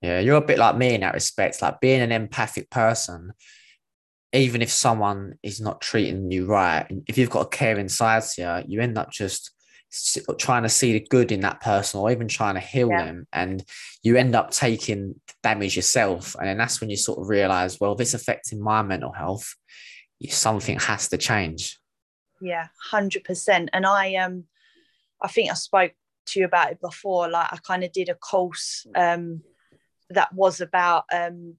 Yeah, 0.05 0.19
you're 0.19 0.37
a 0.37 0.41
bit 0.41 0.59
like 0.59 0.77
me 0.77 0.93
in 0.93 1.01
that 1.01 1.13
respect. 1.13 1.61
Like 1.61 1.81
being 1.81 2.01
an 2.01 2.11
empathic 2.11 2.69
person, 2.69 3.33
even 4.33 4.61
if 4.61 4.69
someone 4.69 5.35
is 5.41 5.59
not 5.59 5.81
treating 5.81 6.31
you 6.31 6.45
right, 6.45 6.85
if 7.07 7.17
you've 7.17 7.29
got 7.29 7.47
a 7.47 7.49
caring 7.49 7.89
side 7.89 8.23
to 8.23 8.41
you, 8.41 8.75
you 8.75 8.81
end 8.81 8.97
up 8.97 9.11
just 9.11 9.51
trying 10.37 10.63
to 10.63 10.69
see 10.69 10.93
the 10.93 11.07
good 11.09 11.31
in 11.31 11.41
that 11.41 11.61
person 11.61 11.99
or 11.99 12.11
even 12.11 12.27
trying 12.27 12.55
to 12.55 12.59
heal 12.59 12.89
yeah. 12.89 13.05
them 13.05 13.27
and 13.31 13.63
you 14.03 14.17
end 14.17 14.35
up 14.35 14.51
taking 14.51 15.15
damage 15.41 15.75
yourself 15.75 16.35
and 16.35 16.47
then 16.47 16.57
that's 16.57 16.81
when 16.81 16.89
you 16.89 16.97
sort 16.97 17.19
of 17.19 17.29
realize 17.29 17.79
well 17.79 17.95
this 17.95 18.13
affecting 18.13 18.61
my 18.61 18.81
mental 18.81 19.11
health 19.11 19.55
something 20.29 20.79
has 20.79 21.07
to 21.07 21.17
change 21.17 21.79
yeah 22.41 22.67
100% 22.91 23.69
and 23.71 23.85
i 23.85 24.15
um 24.15 24.43
i 25.21 25.27
think 25.27 25.49
i 25.49 25.53
spoke 25.53 25.93
to 26.25 26.39
you 26.39 26.45
about 26.45 26.71
it 26.71 26.81
before 26.81 27.29
like 27.29 27.53
i 27.53 27.57
kind 27.57 27.83
of 27.83 27.91
did 27.91 28.09
a 28.09 28.15
course 28.15 28.85
um 28.95 29.41
that 30.09 30.33
was 30.33 30.61
about 30.61 31.05
um 31.13 31.55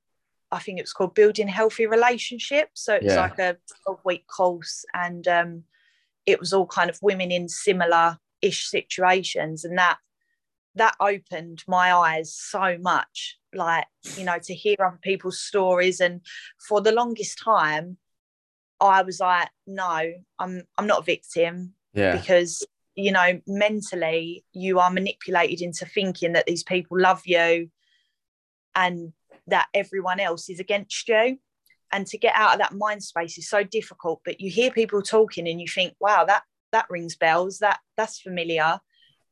I 0.53 0.59
think 0.59 0.79
it 0.79 0.83
was 0.83 0.93
called 0.93 1.15
Building 1.15 1.49
Healthy 1.49 1.87
Relationships. 1.87 2.83
So 2.83 2.95
it 2.95 3.03
was 3.03 3.15
yeah. 3.15 3.21
like 3.21 3.39
a 3.39 3.57
12 3.85 4.01
week 4.05 4.27
course, 4.27 4.85
and 4.95 5.27
um, 5.27 5.65
it 6.25 6.39
was 6.39 6.53
all 6.53 6.67
kind 6.67 6.89
of 6.89 6.99
women 7.03 7.31
in 7.31 7.49
similar 7.49 8.19
ish 8.43 8.67
situations. 8.67 9.65
And 9.65 9.79
that 9.79 9.99
that 10.77 10.95
opened 11.01 11.65
my 11.67 11.93
eyes 11.93 12.35
so 12.35 12.79
much. 12.79 13.39
Like, 13.53 13.87
you 14.17 14.25
know, 14.25 14.39
to 14.43 14.55
hear 14.55 14.77
other 14.79 14.99
people's 15.01 15.41
stories. 15.41 16.01
And 16.01 16.21
for 16.69 16.81
the 16.81 16.93
longest 16.93 17.41
time, 17.43 17.97
I 18.81 19.03
was 19.03 19.21
like, 19.21 19.49
no, 19.67 20.13
I'm 20.39 20.63
I'm 20.79 20.87
not 20.87 21.01
a 21.01 21.05
victim. 21.05 21.75
Yeah. 21.93 22.17
Because 22.17 22.65
you 22.95 23.13
know, 23.13 23.41
mentally, 23.47 24.45
you 24.53 24.79
are 24.79 24.91
manipulated 24.91 25.61
into 25.61 25.85
thinking 25.85 26.33
that 26.33 26.47
these 26.47 26.63
people 26.63 26.99
love 26.99 27.23
you 27.27 27.71
and 28.77 29.13
that 29.49 29.67
everyone 29.75 30.21
else 30.21 30.49
is 30.49 30.61
against 30.61 31.09
you. 31.09 31.39
And 31.93 32.07
to 32.09 32.19
get 32.19 32.35
out 32.37 32.53
of 32.53 32.59
that 32.59 32.75
mind 32.75 33.03
space 33.03 33.39
is 33.39 33.49
so 33.49 33.63
difficult 33.63 34.21
but 34.25 34.41
you 34.41 34.51
hear 34.51 34.73
people 34.73 35.03
talking 35.03 35.49
and 35.49 35.61
you 35.61 35.69
think 35.69 35.95
wow 36.01 36.25
that 36.25 36.43
that 36.73 36.87
rings 36.91 37.17
bells 37.17 37.59
that 37.59 37.81
that's 37.97 38.21
familiar. 38.21 38.81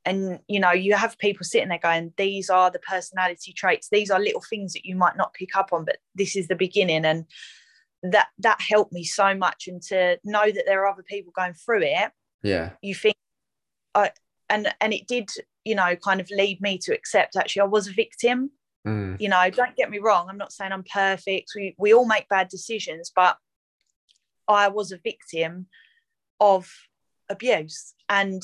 And 0.06 0.40
you 0.48 0.60
know 0.60 0.72
you 0.72 0.94
have 0.94 1.18
people 1.18 1.44
sitting 1.44 1.68
there 1.68 1.78
going 1.78 2.12
these 2.16 2.50
are 2.50 2.70
the 2.70 2.78
personality 2.78 3.52
traits 3.52 3.88
these 3.90 4.10
are 4.10 4.20
little 4.20 4.42
things 4.48 4.74
that 4.74 4.84
you 4.84 4.96
might 4.96 5.16
not 5.16 5.34
pick 5.34 5.56
up 5.56 5.72
on 5.72 5.84
but 5.84 5.98
this 6.14 6.36
is 6.36 6.48
the 6.48 6.56
beginning. 6.56 7.04
And 7.04 7.26
that 8.02 8.28
that 8.38 8.60
helped 8.60 8.92
me 8.92 9.04
so 9.04 9.34
much. 9.34 9.66
And 9.66 9.82
to 9.82 10.18
know 10.24 10.44
that 10.50 10.64
there 10.66 10.82
are 10.82 10.92
other 10.92 11.04
people 11.04 11.32
going 11.34 11.54
through 11.54 11.82
it 11.82 12.12
yeah. 12.44 12.70
you 12.82 12.94
think 12.94 13.16
i 13.96 14.12
and 14.48 14.72
and 14.80 14.92
it 14.92 15.08
did 15.08 15.28
you 15.64 15.74
know 15.74 15.96
kind 15.96 16.20
of 16.20 16.30
lead 16.30 16.60
me 16.60 16.78
to 16.78 16.94
accept 16.94 17.34
actually 17.34 17.62
i 17.62 17.64
was 17.64 17.88
a 17.88 17.92
victim 17.92 18.50
Mm. 18.86 19.20
You 19.20 19.28
know, 19.28 19.48
don't 19.50 19.76
get 19.76 19.90
me 19.90 19.98
wrong. 19.98 20.28
I'm 20.28 20.36
not 20.36 20.52
saying 20.52 20.72
I'm 20.72 20.84
perfect. 20.84 21.52
We 21.56 21.74
we 21.78 21.94
all 21.94 22.06
make 22.06 22.28
bad 22.28 22.48
decisions, 22.48 23.10
but 23.14 23.36
I 24.46 24.68
was 24.68 24.92
a 24.92 24.98
victim 24.98 25.66
of 26.40 26.70
abuse, 27.30 27.94
and 28.08 28.42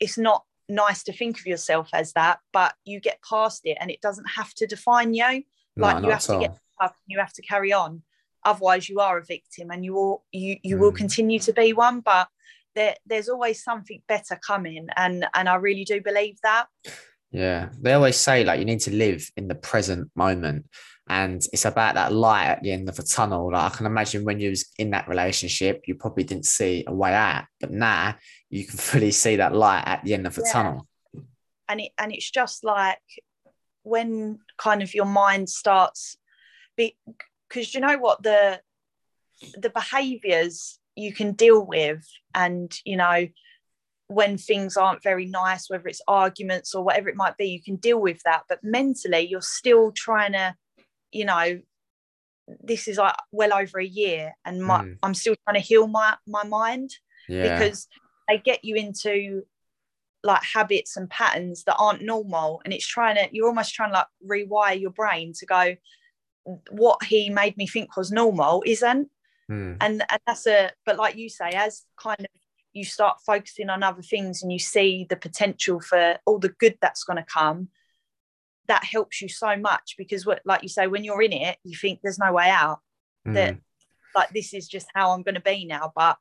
it's 0.00 0.18
not 0.18 0.44
nice 0.68 1.02
to 1.04 1.12
think 1.12 1.38
of 1.38 1.46
yourself 1.46 1.88
as 1.94 2.12
that. 2.12 2.40
But 2.52 2.74
you 2.84 3.00
get 3.00 3.20
past 3.28 3.62
it, 3.64 3.78
and 3.80 3.90
it 3.90 4.02
doesn't 4.02 4.28
have 4.36 4.52
to 4.54 4.66
define 4.66 5.14
you. 5.14 5.44
Like 5.76 6.02
no, 6.02 6.08
you 6.08 6.10
have 6.10 6.26
to 6.26 6.38
get 6.38 6.58
up, 6.80 6.94
and 7.06 7.08
you 7.08 7.18
have 7.18 7.32
to 7.34 7.42
carry 7.42 7.72
on. 7.72 8.02
Otherwise, 8.44 8.90
you 8.90 9.00
are 9.00 9.16
a 9.16 9.24
victim, 9.24 9.70
and 9.70 9.82
you 9.82 9.94
will 9.94 10.24
you 10.30 10.58
you 10.62 10.76
mm. 10.76 10.80
will 10.80 10.92
continue 10.92 11.38
to 11.38 11.52
be 11.54 11.72
one. 11.72 12.00
But 12.00 12.28
there, 12.74 12.96
there's 13.06 13.30
always 13.30 13.64
something 13.64 14.02
better 14.08 14.38
coming, 14.46 14.88
and 14.94 15.26
and 15.34 15.48
I 15.48 15.54
really 15.54 15.84
do 15.84 16.02
believe 16.02 16.36
that. 16.42 16.66
Yeah, 17.34 17.70
they 17.80 17.92
always 17.94 18.16
say 18.16 18.44
like 18.44 18.60
you 18.60 18.64
need 18.64 18.78
to 18.82 18.94
live 18.94 19.28
in 19.36 19.48
the 19.48 19.56
present 19.56 20.08
moment, 20.14 20.66
and 21.08 21.44
it's 21.52 21.64
about 21.64 21.96
that 21.96 22.12
light 22.12 22.46
at 22.46 22.62
the 22.62 22.70
end 22.70 22.88
of 22.88 22.94
the 22.94 23.02
tunnel. 23.02 23.50
Like 23.50 23.72
I 23.72 23.76
can 23.76 23.86
imagine 23.86 24.24
when 24.24 24.38
you 24.38 24.50
was 24.50 24.70
in 24.78 24.90
that 24.90 25.08
relationship, 25.08 25.82
you 25.88 25.96
probably 25.96 26.22
didn't 26.22 26.46
see 26.46 26.84
a 26.86 26.94
way 26.94 27.12
out, 27.12 27.46
but 27.58 27.72
now 27.72 28.14
you 28.50 28.64
can 28.64 28.78
fully 28.78 29.10
see 29.10 29.34
that 29.34 29.52
light 29.52 29.82
at 29.84 30.04
the 30.04 30.14
end 30.14 30.28
of 30.28 30.36
the 30.36 30.44
yeah. 30.46 30.52
tunnel. 30.52 30.86
And 31.68 31.80
it 31.80 31.90
and 31.98 32.12
it's 32.12 32.30
just 32.30 32.62
like 32.62 33.02
when 33.82 34.38
kind 34.56 34.80
of 34.80 34.94
your 34.94 35.04
mind 35.04 35.50
starts, 35.50 36.16
because 36.76 37.74
you 37.74 37.80
know 37.80 37.98
what 37.98 38.22
the 38.22 38.60
the 39.56 39.70
behaviors 39.70 40.78
you 40.94 41.12
can 41.12 41.32
deal 41.32 41.66
with, 41.66 42.06
and 42.32 42.72
you 42.84 42.96
know 42.96 43.26
when 44.08 44.36
things 44.36 44.76
aren't 44.76 45.02
very 45.02 45.26
nice, 45.26 45.68
whether 45.68 45.88
it's 45.88 46.02
arguments 46.06 46.74
or 46.74 46.84
whatever 46.84 47.08
it 47.08 47.16
might 47.16 47.36
be, 47.36 47.46
you 47.46 47.62
can 47.62 47.76
deal 47.76 48.00
with 48.00 48.20
that. 48.24 48.42
But 48.48 48.62
mentally, 48.62 49.20
you're 49.20 49.40
still 49.40 49.92
trying 49.92 50.32
to, 50.32 50.54
you 51.12 51.24
know, 51.24 51.60
this 52.62 52.88
is 52.88 52.98
like 52.98 53.14
well 53.32 53.54
over 53.54 53.80
a 53.80 53.86
year, 53.86 54.34
and 54.44 54.62
my, 54.62 54.82
mm. 54.82 54.98
I'm 55.02 55.14
still 55.14 55.34
trying 55.44 55.60
to 55.60 55.66
heal 55.66 55.86
my 55.86 56.16
my 56.26 56.44
mind 56.44 56.90
yeah. 57.28 57.54
because 57.54 57.88
they 58.28 58.38
get 58.38 58.64
you 58.64 58.76
into 58.76 59.42
like 60.22 60.42
habits 60.42 60.96
and 60.96 61.08
patterns 61.08 61.64
that 61.64 61.76
aren't 61.76 62.02
normal, 62.02 62.60
and 62.64 62.74
it's 62.74 62.86
trying 62.86 63.16
to 63.16 63.28
you're 63.32 63.48
almost 63.48 63.74
trying 63.74 63.90
to 63.90 63.94
like 63.94 64.06
rewire 64.26 64.78
your 64.78 64.90
brain 64.90 65.32
to 65.38 65.46
go, 65.46 65.76
what 66.70 67.02
he 67.04 67.30
made 67.30 67.56
me 67.56 67.66
think 67.66 67.96
was 67.96 68.12
normal 68.12 68.62
isn't. 68.66 69.08
Mm. 69.50 69.76
And, 69.80 70.02
and 70.08 70.20
that's 70.26 70.46
a 70.46 70.70
but 70.86 70.96
like 70.96 71.16
you 71.16 71.28
say 71.28 71.50
as 71.50 71.84
kind 71.98 72.20
of 72.20 72.26
you 72.74 72.84
start 72.84 73.18
focusing 73.24 73.70
on 73.70 73.82
other 73.82 74.02
things 74.02 74.42
and 74.42 74.52
you 74.52 74.58
see 74.58 75.06
the 75.08 75.16
potential 75.16 75.80
for 75.80 76.18
all 76.26 76.38
the 76.38 76.54
good 76.60 76.76
that's 76.82 77.04
going 77.04 77.16
to 77.16 77.24
come 77.24 77.68
that 78.66 78.84
helps 78.84 79.22
you 79.22 79.28
so 79.28 79.56
much 79.56 79.94
because 79.96 80.26
what 80.26 80.40
like 80.44 80.62
you 80.62 80.68
say 80.68 80.86
when 80.86 81.04
you're 81.04 81.22
in 81.22 81.32
it 81.32 81.56
you 81.64 81.76
think 81.76 82.00
there's 82.02 82.18
no 82.18 82.32
way 82.32 82.48
out 82.48 82.80
mm. 83.26 83.34
that 83.34 83.56
like 84.14 84.30
this 84.30 84.52
is 84.52 84.68
just 84.68 84.86
how 84.94 85.12
i'm 85.12 85.22
going 85.22 85.34
to 85.34 85.40
be 85.40 85.64
now 85.64 85.92
but 85.94 86.16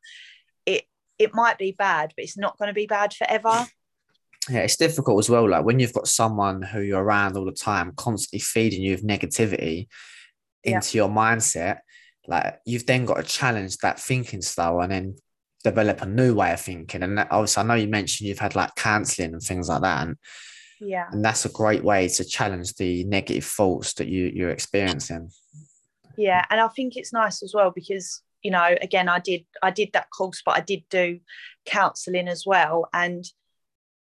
it 0.66 0.84
it 1.18 1.34
might 1.34 1.58
be 1.58 1.72
bad 1.72 2.13
but 2.16 2.24
it's 2.24 2.38
not 2.38 2.58
going 2.58 2.68
to 2.68 2.74
be 2.74 2.86
bad 2.86 3.13
forever 3.13 3.66
yeah 4.50 4.60
it's 4.60 4.76
difficult 4.76 5.20
as 5.20 5.30
well 5.30 5.50
like 5.50 5.63
when 5.63 5.80
you've 5.80 5.94
got 5.94 6.08
someone 6.08 6.62
who 6.62 6.82
you're 6.82 7.04
around 7.04 7.38
all 7.38 7.46
the 7.46 7.52
time 7.52 7.94
constantly 7.96 8.39
feeding 8.39 8.82
you 8.82 8.92
with 8.92 9.08
negativity 9.08 9.88
into 10.63 10.98
yeah. 10.98 11.04
your 11.04 11.10
mindset 11.10 11.80
like 12.28 12.60
you've 12.66 12.86
then 12.86 13.06
got 13.06 13.16
to 13.16 13.24
challenge 13.24 13.78
that 13.78 14.00
thinking 14.00 14.42
style 14.42 14.82
and 14.82 14.92
then 14.92 15.16
develop 15.63 16.02
a 16.02 16.06
new 16.06 16.36
way 16.36 16.54
of 16.54 16.62
thinking. 16.62 17.04
And 17.04 17.19
obviously, 17.19 17.63
I 17.63 17.65
know 17.65 17.73
you 17.76 17.88
mentioned 17.88 18.28
you've 18.28 18.39
had 18.39 18.56
like 18.56 18.76
counseling 18.76 19.34
and 19.34 19.41
things 19.41 19.69
like 19.69 19.82
that. 19.82 20.08
And 20.08 20.17
yeah, 20.80 21.08
and 21.12 21.23
that's 21.23 21.45
a 21.45 21.49
great 21.49 21.84
way 21.84 22.08
to 22.08 22.26
challenge 22.26 22.73
the 22.76 23.04
negative 23.06 23.45
thoughts 23.45 23.93
that 23.95 24.08
you 24.08 24.32
you're 24.34 24.49
experiencing. 24.49 25.30
Yeah, 26.17 26.45
and 26.49 26.60
I 26.60 26.67
think 26.67 26.95
it's 26.95 27.13
nice 27.13 27.41
as 27.41 27.54
well 27.54 27.71
because 27.71 28.21
you 28.43 28.52
know, 28.52 28.76
again, 28.82 29.08
I 29.08 29.19
did 29.19 29.45
I 29.62 29.71
did 29.71 29.93
that 29.93 30.10
course, 30.10 30.41
but 30.45 30.58
I 30.58 30.62
did 30.62 30.84
do 30.89 31.19
counseling 31.65 32.28
as 32.28 32.43
well, 32.45 32.89
and 32.93 33.23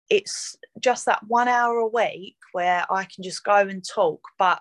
it's 0.08 0.56
just 0.78 1.06
that 1.06 1.22
one 1.26 1.48
hour 1.48 1.78
a 1.78 1.86
week 1.86 2.36
where 2.52 2.84
I 2.90 3.04
can 3.04 3.22
just 3.22 3.44
go 3.44 3.56
and 3.56 3.84
talk. 3.84 4.20
But 4.38 4.60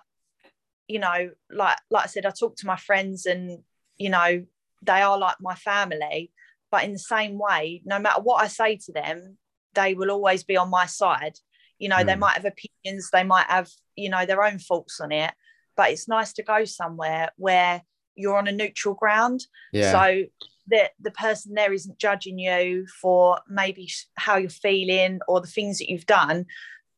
you 0.88 0.98
know, 0.98 1.30
like 1.50 1.78
like 1.90 2.04
I 2.04 2.08
said, 2.08 2.26
I 2.26 2.30
talk 2.30 2.56
to 2.56 2.66
my 2.66 2.76
friends, 2.76 3.26
and 3.26 3.60
you 3.96 4.10
know, 4.10 4.44
they 4.82 5.02
are 5.02 5.18
like 5.18 5.36
my 5.40 5.54
family 5.54 6.32
but 6.70 6.84
in 6.84 6.92
the 6.92 6.98
same 6.98 7.38
way 7.38 7.82
no 7.84 7.98
matter 7.98 8.20
what 8.20 8.42
i 8.42 8.46
say 8.46 8.76
to 8.76 8.92
them 8.92 9.36
they 9.74 9.94
will 9.94 10.10
always 10.10 10.44
be 10.44 10.56
on 10.56 10.70
my 10.70 10.86
side 10.86 11.34
you 11.78 11.88
know 11.88 11.96
mm. 11.96 12.06
they 12.06 12.14
hmm. 12.14 12.20
might 12.20 12.36
have 12.36 12.44
opinions 12.44 13.08
they 13.12 13.24
might 13.24 13.46
have 13.46 13.68
you 13.96 14.08
know 14.08 14.26
their 14.26 14.42
own 14.42 14.58
faults 14.58 15.00
on 15.00 15.12
it 15.12 15.32
but 15.76 15.90
it's 15.90 16.08
nice 16.08 16.32
to 16.32 16.42
go 16.42 16.64
somewhere 16.64 17.30
where 17.36 17.82
you're 18.14 18.36
on 18.36 18.48
a 18.48 18.52
neutral 18.52 18.94
ground 18.94 19.40
yeah. 19.72 19.92
so 19.92 20.24
that 20.68 20.90
the 21.00 21.10
person 21.12 21.54
there 21.54 21.72
isn't 21.72 21.98
judging 21.98 22.38
you 22.38 22.86
for 23.00 23.38
maybe 23.48 23.90
how 24.16 24.36
you're 24.36 24.50
feeling 24.50 25.20
or 25.26 25.40
the 25.40 25.46
things 25.46 25.78
that 25.78 25.88
you've 25.88 26.06
done 26.06 26.44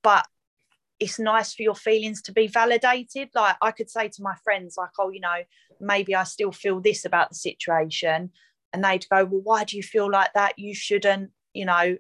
but 0.03 0.27
it's 0.99 1.19
nice 1.19 1.55
for 1.55 1.63
your 1.63 1.75
feelings 1.75 2.23
to 2.23 2.33
be 2.33 2.47
validated 2.47 3.29
like 3.35 3.57
i 3.63 3.71
could 3.71 3.91
say 3.91 4.09
to 4.09 4.23
my 4.23 4.35
friends 4.43 4.75
like 4.77 4.91
oh 4.99 5.11
you 5.11 5.21
know 5.21 5.43
maybe 5.81 6.15
i 6.15 6.25
still 6.25 6.53
feel 6.53 6.81
this 6.81 7.05
about 7.05 7.31
the 7.31 7.35
situation 7.35 8.31
and 8.73 8.85
they'd 8.85 9.07
go, 9.09 9.25
Well, 9.25 9.43
why 9.43 9.65
do 9.65 9.77
you 9.77 9.83
feel 9.83 10.11
like 10.11 10.33
that? 10.35 10.59
You 10.59 10.75
shouldn't, 10.75 11.31
you 11.53 11.65
know. 11.65 11.97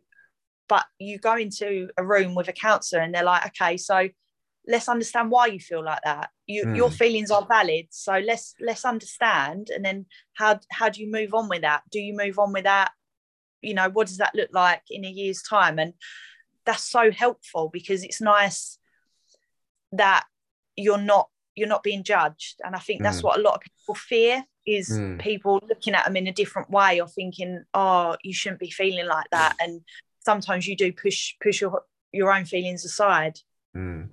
But 0.69 0.87
you 0.99 1.19
go 1.19 1.37
into 1.37 1.89
a 1.99 2.05
room 2.05 2.35
with 2.35 2.49
a 2.49 2.53
counselor 2.53 3.03
and 3.03 3.15
they're 3.15 3.25
like, 3.25 3.47
Okay, 3.49 3.77
so 3.77 4.09
let's 4.67 4.89
understand 4.89 5.31
why 5.31 5.47
you 5.47 5.59
feel 5.59 5.85
like 5.85 6.01
that. 6.05 6.31
You, 6.47 6.65
mm. 6.65 6.77
Your 6.77 6.91
feelings 6.91 7.31
are 7.31 7.47
valid. 7.47 7.87
So 7.91 8.19
let's 8.19 8.55
let's 8.61 8.85
understand. 8.85 9.71
And 9.71 9.85
then 9.85 10.07
how 10.35 10.61
how 10.71 10.89
do 10.89 11.03
you 11.03 11.11
move 11.11 11.35
on 11.35 11.49
with 11.49 11.63
that? 11.63 11.83
Do 11.91 12.01
you 12.01 12.17
move 12.17 12.39
on 12.39 12.53
with 12.53 12.65
that? 12.65 12.93
You 13.61 13.75
know, 13.75 13.91
what 13.91 14.09
does 14.09 14.19
that 14.19 14.35
look 14.35 14.51
like 14.53 14.83
in 14.91 15.05
a 15.05 15.11
year's 15.11 15.43
time? 15.43 15.79
And 15.79 15.95
that's 16.65 16.85
so 16.85 17.11
helpful 17.11 17.71
because 17.73 18.05
it's 18.05 18.21
nice 18.21 18.79
that 19.93 20.25
you're 20.77 20.99
not 20.99 21.29
you're 21.55 21.69
not 21.69 21.83
being 21.83 22.03
judged 22.03 22.61
and 22.65 22.75
i 22.75 22.79
think 22.79 23.03
that's 23.03 23.21
mm. 23.21 23.25
what 23.25 23.39
a 23.39 23.43
lot 23.43 23.55
of 23.55 23.61
people 23.61 23.95
fear 23.95 24.45
is 24.67 24.91
mm. 24.91 25.19
people 25.21 25.61
looking 25.69 25.95
at 25.95 26.05
them 26.05 26.17
in 26.17 26.27
a 26.27 26.33
different 26.33 26.71
way 26.71 27.01
or 27.01 27.09
thinking 27.09 27.63
oh 27.75 28.17
you 28.23 28.33
shouldn't 28.33 28.61
be 28.61 28.71
feeling 28.71 29.07
like 29.07 29.27
that 29.31 29.57
and 29.61 29.81
sometimes 30.25 30.67
you 30.67 30.77
do 30.77 30.93
push 30.93 31.35
push 31.43 31.61
your 31.61 31.83
your 32.13 32.33
own 32.33 32.45
feelings 32.45 32.85
aside 32.85 33.39
mm. 33.77 34.09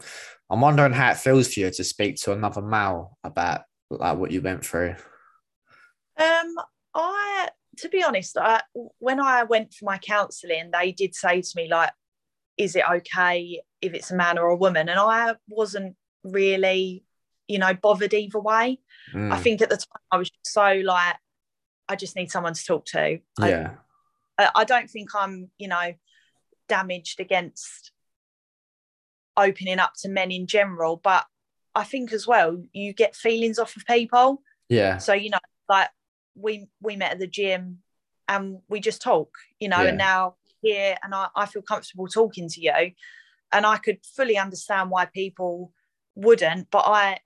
I'm 0.49 0.62
wondering 0.62 0.93
how 0.93 1.12
it 1.12 1.17
feels 1.17 1.54
for 1.54 1.60
you 1.60 1.71
to 1.71 1.84
speak 1.84 2.15
to 2.21 2.32
another 2.32 2.62
male 2.62 3.17
about 3.23 3.62
like 3.89 4.17
what 4.17 4.32
you 4.32 4.41
went 4.41 4.65
through. 4.65 4.95
Um, 6.17 6.56
I, 6.93 7.49
to 7.78 7.89
be 7.89 8.04
honest, 8.04 8.38
I 8.38 8.62
when 8.97 9.19
I 9.19 9.43
went 9.43 9.73
for 9.73 9.86
my 9.86 9.99
counselling, 9.99 10.71
they 10.71 10.91
did 10.91 11.15
say 11.15 11.41
to 11.41 11.52
me 11.56 11.69
like, 11.69 11.91
"Is 12.58 12.75
it 12.75 12.84
okay 12.89 13.62
if 13.82 13.93
it's 13.93 14.12
a 14.12 14.15
man 14.15 14.38
or 14.38 14.47
a 14.47 14.56
woman?" 14.56 14.89
And 14.89 14.99
I 14.99 15.36
wasn't 15.47 15.95
really, 16.23 17.04
you 17.49 17.59
know, 17.59 17.73
bothered 17.73 18.13
either 18.13 18.39
way. 18.39 18.79
Mm, 19.13 19.33
I 19.33 19.38
think 19.38 19.62
at 19.62 19.69
the 19.69 19.75
time 19.77 20.01
I 20.12 20.17
was 20.17 20.31
so 20.43 20.81
like, 20.85 21.15
I 21.89 21.95
just 21.97 22.15
need 22.15 22.31
someone 22.31 22.53
to 22.53 22.63
talk 22.63 22.85
to. 22.85 23.19
Yeah, 23.39 23.71
I, 24.38 24.49
I 24.55 24.63
don't 24.63 24.89
think 24.89 25.09
I'm, 25.15 25.49
you 25.57 25.67
know, 25.67 25.93
damaged 26.69 27.19
against 27.19 27.91
opening 29.35 29.79
up 29.79 29.93
to 30.01 30.09
men 30.09 30.31
in 30.31 30.47
general, 30.47 30.97
but 30.97 31.25
I 31.75 31.83
think 31.83 32.12
as 32.13 32.27
well 32.27 32.62
you 32.73 32.93
get 32.93 33.15
feelings 33.15 33.57
off 33.59 33.75
of 33.75 33.85
people. 33.85 34.41
yeah, 34.69 34.97
So 34.97 35.13
you 35.13 35.29
know, 35.31 35.39
like 35.67 35.89
we 36.35 36.67
we 36.81 36.95
met 36.95 37.13
at 37.13 37.19
the 37.19 37.27
gym 37.27 37.79
and 38.27 38.59
we 38.69 38.79
just 38.79 39.01
talk, 39.01 39.29
you 39.59 39.69
know, 39.69 39.81
Yeah. 39.81 39.89
and 39.89 39.97
now 39.97 40.35
here 40.62 40.95
and 41.03 41.15
I, 41.15 41.27
I 41.35 41.45
feel 41.45 41.62
comfortable 41.62 42.07
talking 42.07 42.49
to 42.49 42.62
you, 42.62 42.91
and 43.51 43.65
I 43.65 43.77
could 43.77 43.99
fully 44.05 44.38
understand 44.38 44.91
why 44.91 45.05
people 45.05 45.71
wouldn't, 46.15 46.69
but 46.69 46.83
I, 46.85 47.19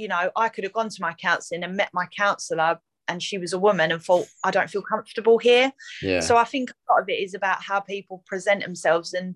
you 0.00 0.08
know, 0.08 0.30
I 0.34 0.48
could 0.48 0.64
have 0.64 0.72
gone 0.72 0.88
to 0.88 1.02
my 1.02 1.12
counselling 1.12 1.62
and 1.62 1.76
met 1.76 1.90
my 1.92 2.06
counsellor. 2.06 2.78
And 3.06 3.22
she 3.22 3.38
was 3.38 3.52
a 3.52 3.58
woman 3.58 3.90
and 3.90 4.00
thought, 4.00 4.26
I 4.44 4.50
don't 4.50 4.70
feel 4.70 4.82
comfortable 4.82 5.38
here. 5.38 5.72
yeah. 6.00 6.20
So 6.20 6.36
I 6.36 6.44
think 6.44 6.70
a 6.70 6.92
lot 6.92 7.02
of 7.02 7.08
it 7.08 7.20
is 7.20 7.34
about 7.34 7.62
how 7.62 7.80
people 7.80 8.22
present 8.26 8.62
themselves, 8.62 9.14
and 9.14 9.34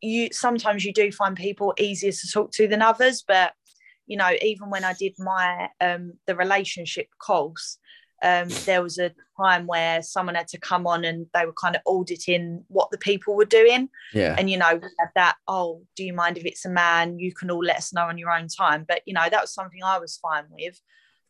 you 0.00 0.28
sometimes 0.32 0.84
you 0.84 0.92
do 0.92 1.12
find 1.12 1.36
people 1.36 1.72
easier 1.78 2.10
to 2.10 2.32
talk 2.32 2.50
to 2.52 2.66
than 2.66 2.82
others. 2.82 3.24
But 3.26 3.52
you 4.06 4.16
know, 4.16 4.30
even 4.42 4.70
when 4.70 4.82
I 4.82 4.94
did 4.94 5.14
my 5.18 5.68
um, 5.80 6.14
the 6.26 6.34
relationship 6.34 7.06
course, 7.24 7.78
um, 8.24 8.48
there 8.66 8.82
was 8.82 8.98
a 8.98 9.12
time 9.42 9.66
where 9.66 10.02
someone 10.02 10.34
had 10.34 10.48
to 10.48 10.58
come 10.58 10.86
on 10.86 11.04
and 11.04 11.26
they 11.34 11.46
were 11.46 11.52
kind 11.52 11.76
of 11.76 11.82
auditing 11.86 12.64
what 12.68 12.90
the 12.90 12.98
people 12.98 13.34
were 13.34 13.44
doing, 13.44 13.88
yeah, 14.12 14.34
and 14.38 14.50
you 14.50 14.56
know, 14.56 14.74
we 14.74 14.88
had 14.98 15.10
that. 15.14 15.36
Oh, 15.48 15.82
do 15.96 16.04
you 16.04 16.12
mind 16.12 16.38
if 16.38 16.44
it's 16.44 16.64
a 16.64 16.70
man? 16.70 17.18
You 17.18 17.32
can 17.32 17.50
all 17.50 17.64
let 17.64 17.78
us 17.78 17.92
know 17.92 18.06
on 18.06 18.18
your 18.18 18.30
own 18.30 18.48
time. 18.48 18.84
But 18.86 19.02
you 19.06 19.14
know, 19.14 19.28
that 19.28 19.40
was 19.40 19.54
something 19.54 19.82
I 19.82 19.98
was 19.98 20.16
fine 20.16 20.44
with. 20.50 20.80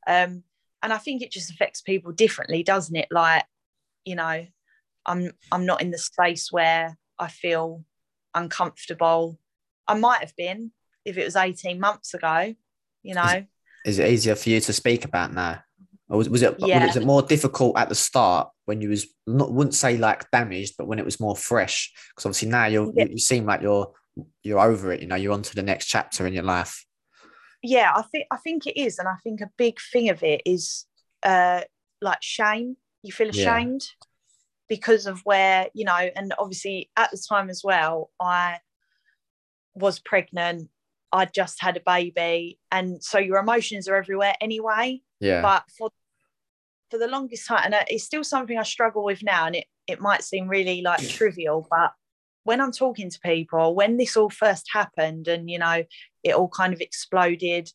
Um, 0.07 0.43
and 0.83 0.93
I 0.93 0.99
think 0.99 1.23
it 1.23 1.31
just 1.31 1.51
affects 1.51 1.81
people 1.81 2.13
differently, 2.13 2.63
doesn't 2.63 2.97
it? 2.97 3.09
Like, 3.11 3.45
you 4.05 4.17
know, 4.17 4.47
I'm 5.07 5.33
I'm 5.51 5.67
not 5.67 5.81
in 5.81 5.91
the 5.91 5.99
space 5.99 6.51
where 6.51 6.99
I 7.19 7.29
feel 7.29 7.85
uncomfortable. 8.35 9.39
I 9.87 9.95
might 9.95 10.21
have 10.21 10.37
been 10.37 10.73
if 11.05 11.17
it 11.19 11.25
was 11.25 11.37
18 11.37 11.81
months 11.81 12.15
ago, 12.15 12.55
you 13.03 13.15
know. 13.15 13.45
Is 13.85 13.99
it 13.99 14.11
easier 14.11 14.35
for 14.35 14.49
you 14.49 14.61
to 14.61 14.73
speak 14.73 15.05
about 15.05 15.33
now? 15.33 15.63
Or 16.13 16.19
was, 16.19 16.29
was 16.29 16.43
it 16.43 16.55
Yeah. 16.61 16.87
was 16.87 16.97
it 16.97 17.07
more 17.07 17.23
difficult 17.23 17.77
at 17.79 17.89
the 17.89 17.95
start 17.95 18.51
when 18.67 18.81
you 18.83 18.91
was 18.91 19.07
not 19.27 19.51
wouldn't 19.53 19.75
say 19.75 19.97
like 19.97 20.31
damaged, 20.31 20.75
but 20.79 20.87
when 20.87 20.99
it 20.99 21.05
was 21.05 21.19
more 21.19 21.35
fresh? 21.35 21.91
Because 22.11 22.27
obviously 22.27 22.49
now 22.51 22.67
you're 22.67 22.93
Yeah. 22.95 23.05
you, 23.07 23.13
you 23.13 23.19
seem 23.19 23.47
like 23.47 23.63
you're 23.63 23.93
you're 24.43 24.61
over 24.61 24.93
it. 24.93 25.01
You 25.01 25.09
know, 25.09 25.17
you're 25.17 25.33
on 25.33 25.43
to 25.43 25.55
the 25.55 25.63
next 25.63 25.87
chapter 25.87 26.27
in 26.27 26.35
your 26.35 26.45
life. 26.45 26.85
yeah 27.65 27.93
i 27.95 28.03
think 28.03 28.27
i 28.31 28.37
think 28.37 28.67
it 28.67 28.77
is 28.79 28.99
and 28.99 29.09
i 29.09 29.15
think 29.25 29.41
a 29.41 29.49
big 29.57 29.77
thing 29.93 30.11
of 30.11 30.23
it 30.25 30.43
is 30.45 30.85
uh 31.23 31.61
like 32.01 32.19
shame 32.21 32.77
you 33.05 33.13
feel 33.13 33.29
Yeah. 33.29 33.33
ashamed 33.57 33.83
because 34.69 35.07
of 35.07 35.21
where 35.25 35.69
you 35.73 35.85
know 35.85 36.03
and 36.17 36.35
obviously 36.39 36.91
at 36.97 37.11
the 37.13 37.23
time 37.33 37.49
as 37.49 37.63
well 37.65 38.11
i 38.21 38.59
was 39.75 40.01
pregnant 40.01 40.69
i'd 41.13 41.33
just 41.33 41.61
had 41.63 41.77
a 41.77 41.83
baby 41.87 42.59
and 42.71 43.03
so 43.03 43.19
your 43.19 43.39
emotions 43.39 43.89
are 43.89 43.97
everywhere 43.97 44.35
anyway 44.41 45.01
Yeah, 45.21 45.41
but 45.43 45.63
for 45.79 45.91
for 46.93 46.99
the 46.99 47.09
longest 47.09 47.47
time 47.49 47.73
and 47.73 47.75
it's 47.89 48.05
still 48.05 48.23
something 48.23 48.59
i 48.59 48.63
struggle 48.63 49.03
with 49.03 49.23
now 49.23 49.47
and 49.47 49.57
it 49.57 49.65
it 49.87 49.99
might 49.99 50.23
seem 50.23 50.47
really 50.47 50.83
like 50.83 51.01
trivial 51.09 51.67
but 51.71 51.93
when 52.45 52.61
i'm 52.61 52.71
talking 52.71 53.09
to 53.09 53.19
people 53.25 53.75
when 53.75 53.97
this 53.97 54.15
all 54.15 54.29
first 54.29 54.67
happened 54.73 55.27
and 55.27 55.51
you 55.51 55.59
know 55.59 55.83
it 56.23 56.35
all 56.35 56.49
kind 56.49 56.75
of 56.75 56.83
exploded 56.83 57.71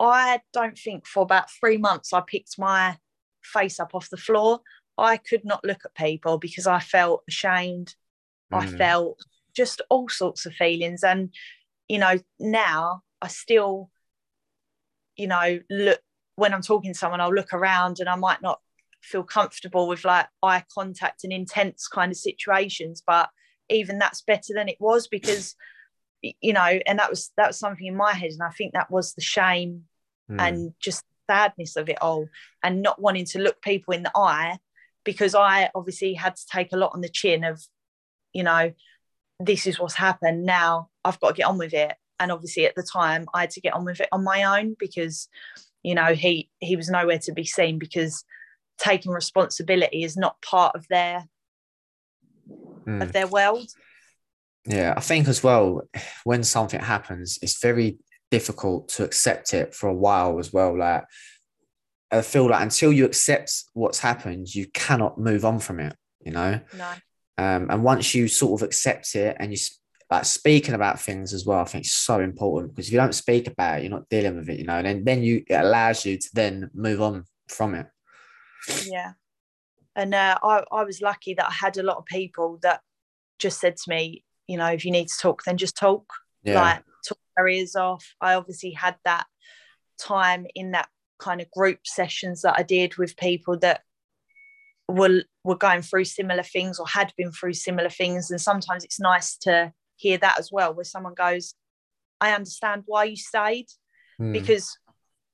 i 0.00 0.40
don't 0.54 0.78
think 0.78 1.06
for 1.06 1.22
about 1.22 1.50
three 1.50 1.76
months 1.76 2.14
i 2.14 2.20
picked 2.22 2.58
my 2.58 2.96
face 3.42 3.78
up 3.80 3.94
off 3.94 4.08
the 4.10 4.16
floor. 4.16 4.60
I 4.96 5.16
could 5.16 5.44
not 5.44 5.64
look 5.64 5.80
at 5.84 5.94
people 5.94 6.38
because 6.38 6.66
i 6.66 6.78
felt 6.78 7.22
ashamed. 7.28 7.94
I 8.52 8.66
Mm. 8.66 8.78
felt 8.78 9.24
just 9.54 9.82
all 9.90 10.08
sorts 10.08 10.46
of 10.46 10.54
feelings 10.54 11.02
and 11.02 11.34
you 11.88 11.98
know 11.98 12.18
now 12.38 13.02
i 13.20 13.28
still 13.28 13.90
you 15.16 15.26
know 15.26 15.60
look 15.68 16.00
when 16.42 16.52
i'm 16.54 16.62
talking 16.62 16.92
to 16.92 16.98
someone 16.98 17.20
i'll 17.20 17.32
look 17.32 17.52
around 17.52 17.98
and 18.00 18.08
i 18.08 18.16
might 18.16 18.42
not 18.42 18.60
feel 19.00 19.24
comfortable 19.24 19.88
with 19.88 20.04
like 20.04 20.26
eye 20.42 20.64
contact 20.72 21.24
and 21.24 21.32
intense 21.32 21.88
kind 21.88 22.12
of 22.12 22.18
situations 22.18 23.02
but 23.06 23.30
even 23.68 23.98
that's 23.98 24.22
better 24.22 24.52
than 24.54 24.68
it 24.68 24.76
was 24.78 25.08
because 25.08 25.56
you 26.20 26.52
know 26.52 26.78
and 26.86 26.98
that 26.98 27.10
was 27.10 27.32
that 27.36 27.48
was 27.48 27.58
something 27.58 27.86
in 27.86 27.96
my 27.96 28.12
head 28.12 28.30
and 28.30 28.42
i 28.42 28.50
think 28.50 28.74
that 28.74 28.90
was 28.90 29.14
the 29.14 29.22
shame 29.22 29.84
Mm. 30.30 30.40
and 30.40 30.74
just 30.80 31.04
sadness 31.28 31.76
of 31.76 31.88
it 31.88 32.00
all 32.00 32.28
and 32.62 32.82
not 32.82 33.00
wanting 33.00 33.24
to 33.26 33.38
look 33.40 33.60
people 33.60 33.94
in 33.94 34.02
the 34.02 34.12
eye 34.14 34.58
because 35.04 35.34
I 35.34 35.70
obviously 35.74 36.14
had 36.14 36.36
to 36.36 36.46
take 36.50 36.72
a 36.72 36.76
lot 36.76 36.92
on 36.94 37.00
the 37.00 37.08
chin 37.08 37.42
of, 37.44 37.60
you 38.32 38.42
know, 38.44 38.72
this 39.40 39.66
is 39.66 39.78
what's 39.78 39.94
happened. 39.94 40.44
Now 40.44 40.88
I've 41.04 41.18
got 41.20 41.30
to 41.30 41.34
get 41.34 41.46
on 41.46 41.58
with 41.58 41.74
it. 41.74 41.94
And 42.20 42.30
obviously 42.30 42.66
at 42.66 42.76
the 42.76 42.84
time 42.84 43.26
I 43.34 43.42
had 43.42 43.50
to 43.50 43.60
get 43.60 43.74
on 43.74 43.84
with 43.84 44.00
it 44.00 44.08
on 44.12 44.22
my 44.22 44.60
own 44.60 44.76
because, 44.78 45.28
you 45.82 45.94
know, 45.94 46.14
he 46.14 46.50
he 46.58 46.76
was 46.76 46.88
nowhere 46.88 47.18
to 47.20 47.32
be 47.32 47.44
seen 47.44 47.78
because 47.78 48.24
taking 48.78 49.12
responsibility 49.12 50.02
is 50.02 50.16
not 50.16 50.40
part 50.42 50.74
of 50.74 50.86
their 50.88 51.26
Mm. 52.86 53.02
of 53.02 53.12
their 53.12 53.28
world. 53.28 53.68
Yeah, 54.64 54.94
I 54.96 55.00
think 55.00 55.28
as 55.28 55.42
well, 55.42 55.82
when 56.24 56.42
something 56.42 56.80
happens, 56.80 57.38
it's 57.42 57.60
very 57.60 57.98
difficult 58.30 58.88
to 58.90 59.04
accept 59.04 59.54
it 59.54 59.74
for 59.74 59.88
a 59.88 59.94
while 59.94 60.38
as 60.38 60.52
well. 60.52 60.76
Like, 60.76 61.04
I 62.10 62.22
feel 62.22 62.48
like 62.48 62.62
until 62.62 62.92
you 62.92 63.04
accept 63.04 63.64
what's 63.72 64.00
happened, 64.00 64.54
you 64.54 64.66
cannot 64.72 65.18
move 65.18 65.44
on 65.44 65.58
from 65.60 65.80
it, 65.80 65.94
you 66.24 66.32
know? 66.32 66.60
No. 66.76 66.90
Um, 67.38 67.70
and 67.70 67.84
once 67.84 68.14
you 68.14 68.28
sort 68.28 68.60
of 68.60 68.66
accept 68.66 69.14
it 69.14 69.36
and 69.38 69.52
you 69.52 69.58
like 70.12 70.24
speaking 70.24 70.74
about 70.74 71.00
things 71.00 71.32
as 71.34 71.44
well, 71.46 71.60
I 71.60 71.64
think 71.64 71.84
it's 71.84 71.94
so 71.94 72.20
important 72.20 72.72
because 72.74 72.86
if 72.88 72.92
you 72.92 72.98
don't 72.98 73.14
speak 73.14 73.48
about 73.48 73.78
it, 73.78 73.82
you're 73.82 73.90
not 73.98 74.08
dealing 74.08 74.36
with 74.36 74.48
it, 74.48 74.58
you 74.58 74.64
know, 74.66 74.76
and 74.76 74.86
then, 74.86 75.04
then 75.04 75.22
you, 75.22 75.42
it 75.48 75.54
allows 75.54 76.04
you 76.06 76.18
to 76.18 76.28
then 76.34 76.70
move 76.74 77.00
on 77.02 77.24
from 77.48 77.74
it. 77.74 77.86
yeah 78.86 79.12
and 79.96 80.14
uh, 80.14 80.38
I, 80.42 80.64
I 80.72 80.84
was 80.84 81.02
lucky 81.02 81.34
that 81.34 81.46
i 81.48 81.52
had 81.52 81.76
a 81.76 81.82
lot 81.82 81.96
of 81.98 82.06
people 82.06 82.58
that 82.62 82.80
just 83.38 83.60
said 83.60 83.76
to 83.76 83.90
me 83.90 84.24
you 84.46 84.56
know 84.56 84.66
if 84.66 84.84
you 84.84 84.90
need 84.90 85.08
to 85.08 85.18
talk 85.18 85.42
then 85.44 85.56
just 85.58 85.76
talk 85.76 86.04
Yeah. 86.44 86.62
like 86.62 86.82
talk 87.06 87.18
our 87.36 87.48
ears 87.48 87.74
off 87.76 88.04
i 88.20 88.34
obviously 88.34 88.70
had 88.70 88.96
that 89.04 89.26
time 89.98 90.46
in 90.54 90.70
that 90.70 90.88
kind 91.18 91.40
of 91.40 91.50
group 91.50 91.80
sessions 91.84 92.42
that 92.42 92.54
i 92.56 92.62
did 92.62 92.96
with 92.96 93.16
people 93.16 93.58
that 93.58 93.82
were 94.88 95.22
were 95.44 95.56
going 95.56 95.82
through 95.82 96.04
similar 96.04 96.42
things 96.44 96.78
or 96.78 96.86
had 96.86 97.12
been 97.16 97.32
through 97.32 97.52
similar 97.54 97.90
things 97.90 98.30
and 98.30 98.40
sometimes 98.40 98.84
it's 98.84 99.00
nice 99.00 99.36
to 99.36 99.72
hear 100.02 100.18
that 100.18 100.38
as 100.38 100.48
well 100.56 100.74
where 100.74 100.84
someone 100.94 101.14
goes 101.14 101.54
i 102.20 102.28
understand 102.32 102.82
why 102.86 103.04
you 103.04 103.16
stayed 103.16 103.68
Mm. 104.20 104.34
because 104.34 104.66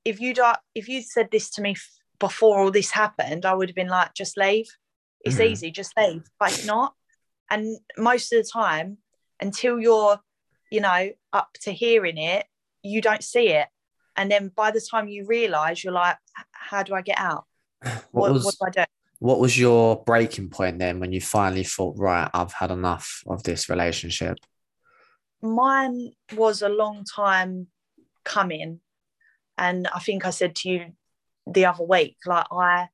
if 0.05 0.21
you'd 0.23 0.39
uh, 0.39 0.57
if 0.81 0.89
you'd 0.89 1.05
said 1.05 1.29
this 1.33 1.51
to 1.55 1.61
me 1.67 1.73
f- 1.73 1.99
before 2.21 2.55
all 2.61 2.71
this 2.71 2.93
happened 3.03 3.43
i 3.45 3.53
would 3.57 3.69
have 3.71 3.81
been 3.83 3.95
like 3.99 4.15
just 4.15 4.37
leave 4.45 4.69
it's 5.25 5.39
Mhm. 5.39 5.47
easy 5.51 5.71
just 5.73 5.93
leave 5.99 6.23
but 6.39 6.53
it's 6.53 6.65
not 6.65 6.95
and 7.51 7.63
most 8.11 8.33
of 8.33 8.37
the 8.41 8.49
time 8.49 8.99
until 9.41 9.75
you're 9.87 10.17
you 10.71 10.81
know 10.81 11.11
up 11.33 11.51
to 11.65 11.71
hearing 11.73 12.19
it 12.19 12.47
you 12.93 13.01
don't 13.09 13.25
see 13.35 13.49
it 13.61 13.69
and 14.17 14.31
then 14.31 14.45
by 14.63 14.71
the 14.71 14.85
time 14.91 15.09
you 15.09 15.27
realize 15.27 15.83
you're 15.83 16.01
like 16.05 16.19
how 16.53 16.83
do 16.85 16.95
i 16.95 17.03
get 17.03 17.19
out 17.19 17.45
what 17.83 18.11
what, 18.13 18.33
was 18.35 18.45
what 18.45 18.73
do 18.75 18.81
i 18.81 18.85
do 18.85 18.91
what 19.21 19.41
was 19.41 19.59
your 19.59 20.05
breaking 20.05 20.49
point 20.51 20.79
then 20.79 21.01
when 21.01 21.11
you 21.11 21.21
finally 21.21 21.65
thought, 21.65 21.97
right, 21.99 22.31
I've 22.33 22.53
had 22.53 22.71
enough 22.71 23.25
of 23.27 23.43
this 23.43 23.69
relationship? 23.69 24.37
Mine 25.43 26.13
was 26.35 26.63
a 26.63 26.69
long 26.69 27.05
time 27.05 27.69
coming. 28.25 28.81
And 29.57 29.89
i 29.89 29.99
think 29.99 30.25
i 30.25 30.31
said 30.31 30.55
to 30.57 30.69
you 30.69 30.81
the 31.47 31.65
other 31.67 31.83
week 31.83 32.17
like 32.27 32.47
i 32.53 32.89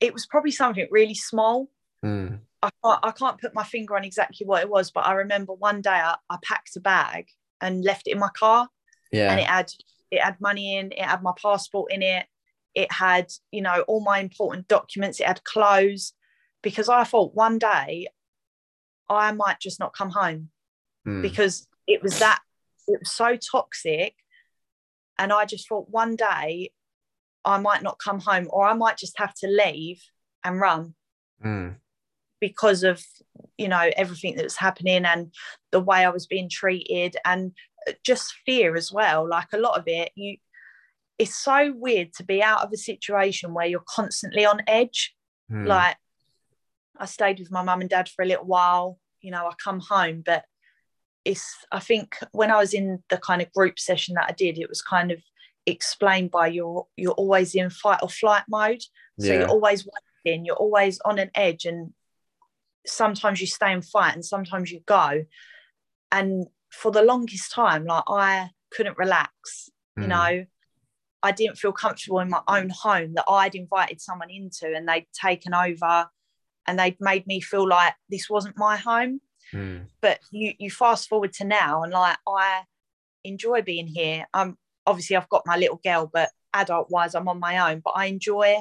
it 0.00 0.14
was 0.14 0.24
probably 0.26 0.50
something 0.50 0.88
really 0.90 1.14
small. 1.14 1.68
Mm. 2.02 2.40
I 2.62 2.70
can't, 2.82 3.00
I 3.02 3.10
can't 3.10 3.40
put 3.40 3.54
my 3.54 3.64
finger 3.64 3.96
on 3.96 4.04
exactly 4.04 4.46
what 4.46 4.62
it 4.62 4.70
was, 4.70 4.90
but 4.90 5.06
I 5.06 5.12
remember 5.12 5.52
one 5.52 5.82
day 5.82 5.90
I, 5.90 6.16
I 6.30 6.38
packed 6.42 6.76
a 6.76 6.80
bag 6.80 7.26
and 7.60 7.84
left 7.84 8.06
it 8.06 8.12
in 8.12 8.18
my 8.18 8.30
car, 8.34 8.68
Yeah. 9.12 9.30
and 9.30 9.40
it 9.40 9.46
had 9.46 9.70
it 10.10 10.22
had 10.22 10.40
money 10.40 10.76
in, 10.78 10.92
it 10.92 11.02
had 11.02 11.22
my 11.22 11.32
passport 11.40 11.92
in 11.92 12.02
it, 12.02 12.26
it 12.74 12.90
had 12.90 13.26
you 13.50 13.60
know 13.60 13.84
all 13.88 14.02
my 14.02 14.18
important 14.20 14.68
documents, 14.68 15.20
it 15.20 15.26
had 15.26 15.44
clothes, 15.44 16.14
because 16.62 16.88
I 16.88 17.04
thought 17.04 17.34
one 17.34 17.58
day 17.58 18.08
I 19.10 19.32
might 19.32 19.60
just 19.60 19.80
not 19.80 19.94
come 19.94 20.10
home. 20.10 20.48
Mm. 21.06 21.22
because 21.22 21.66
it 21.94 22.02
was 22.02 22.18
that 22.18 22.40
it 22.88 22.98
was 23.00 23.12
so 23.12 23.36
toxic 23.36 24.14
And 25.18 25.32
I 25.32 25.44
just 25.44 25.68
thought 25.68 25.90
one 25.90 26.16
day 26.16 26.70
I 27.44 27.58
might 27.58 27.82
not 27.82 27.98
come 28.06 28.20
home 28.20 28.46
or 28.50 28.66
I 28.66 28.74
might 28.74 28.96
just 28.96 29.18
have 29.18 29.34
to 29.42 29.48
leave 29.48 30.00
and 30.44 30.60
run 30.60 30.94
Mm. 31.44 31.76
because 32.38 32.82
of 32.84 33.02
you 33.56 33.68
know 33.68 33.90
everything 33.96 34.34
that 34.36 34.44
was 34.44 34.56
happening 34.56 35.04
and 35.06 35.32
the 35.72 35.80
way 35.80 36.04
I 36.04 36.10
was 36.10 36.26
being 36.26 36.48
treated 36.50 37.16
and 37.24 37.52
uh, 37.88 37.92
just 38.04 38.34
fear 38.44 38.76
as 38.76 38.92
well 38.92 39.26
like 39.36 39.50
a 39.54 39.58
lot 39.66 39.78
of 39.78 39.84
it 39.86 40.10
you 40.14 40.36
it's 41.18 41.36
so 41.36 41.58
weird 41.76 42.12
to 42.14 42.24
be 42.24 42.42
out 42.42 42.62
of 42.62 42.70
a 42.72 42.76
situation 42.76 43.52
where 43.54 43.66
you're 43.66 43.94
constantly 43.98 44.44
on 44.44 44.60
edge 44.66 45.14
Mm. 45.50 45.66
like 45.66 45.96
I 46.98 47.06
stayed 47.06 47.38
with 47.40 47.50
my 47.50 47.62
mum 47.62 47.80
and 47.80 47.90
dad 47.90 48.08
for 48.08 48.22
a 48.22 48.26
little 48.32 48.46
while 48.46 48.98
you 49.22 49.30
know 49.30 49.46
I 49.46 49.54
come 49.66 49.80
home 49.80 50.22
but 50.24 50.44
it's 51.24 51.54
I 51.70 51.80
think 51.80 52.16
when 52.32 52.50
I 52.50 52.56
was 52.58 52.72
in 52.74 53.02
the 53.10 53.18
kind 53.18 53.42
of 53.42 53.52
group 53.52 53.78
session 53.78 54.14
that 54.14 54.26
I 54.28 54.32
did 54.32 54.58
it 54.58 54.68
was 54.68 54.82
kind 54.82 55.10
of 55.10 55.20
explained 55.66 56.30
by 56.30 56.46
you're 56.48 56.86
you're 56.96 57.12
always 57.12 57.54
in 57.54 57.70
fight 57.70 58.00
or 58.02 58.08
flight 58.08 58.44
mode 58.48 58.82
so 59.18 59.26
yeah. 59.26 59.40
you're 59.40 59.48
always 59.48 59.86
waiting 60.24 60.44
you're 60.44 60.56
always 60.56 60.98
on 61.04 61.18
an 61.18 61.30
edge 61.34 61.66
and 61.66 61.92
sometimes 62.86 63.40
you 63.40 63.46
stay 63.46 63.72
and 63.72 63.84
fight 63.84 64.14
and 64.14 64.24
sometimes 64.24 64.70
you 64.72 64.80
go 64.86 65.24
and 66.10 66.46
for 66.72 66.90
the 66.90 67.02
longest 67.02 67.52
time 67.52 67.84
like 67.84 68.04
I 68.08 68.50
couldn't 68.72 68.98
relax 68.98 69.68
you 69.96 70.04
Mm. 70.04 70.08
know 70.08 70.44
I 71.22 71.32
didn't 71.32 71.58
feel 71.58 71.72
comfortable 71.72 72.20
in 72.20 72.30
my 72.30 72.40
own 72.48 72.70
home 72.70 73.12
that 73.14 73.26
I'd 73.28 73.54
invited 73.54 74.00
someone 74.00 74.30
into 74.30 74.74
and 74.74 74.88
they'd 74.88 75.06
taken 75.12 75.52
over 75.52 76.08
and 76.66 76.78
they'd 76.78 76.96
made 77.00 77.26
me 77.26 77.42
feel 77.42 77.68
like 77.68 77.94
this 78.08 78.30
wasn't 78.30 78.56
my 78.56 78.76
home 78.78 79.20
Mm. 79.52 79.86
but 80.00 80.20
you 80.30 80.52
you 80.58 80.70
fast 80.70 81.08
forward 81.08 81.32
to 81.34 81.44
now 81.44 81.82
and 81.82 81.92
like 81.92 82.16
I 82.28 82.62
enjoy 83.24 83.62
being 83.62 83.86
here. 83.86 84.26
I'm 84.32 84.56
obviously 84.86 85.16
I've 85.16 85.28
got 85.28 85.42
my 85.46 85.56
little 85.56 85.80
girl 85.84 86.10
but 86.12 86.30
adult 86.54 86.88
wise 86.90 87.14
I'm 87.14 87.28
on 87.28 87.40
my 87.40 87.70
own. 87.70 87.80
But 87.84 87.92
I 87.96 88.06
enjoy 88.06 88.56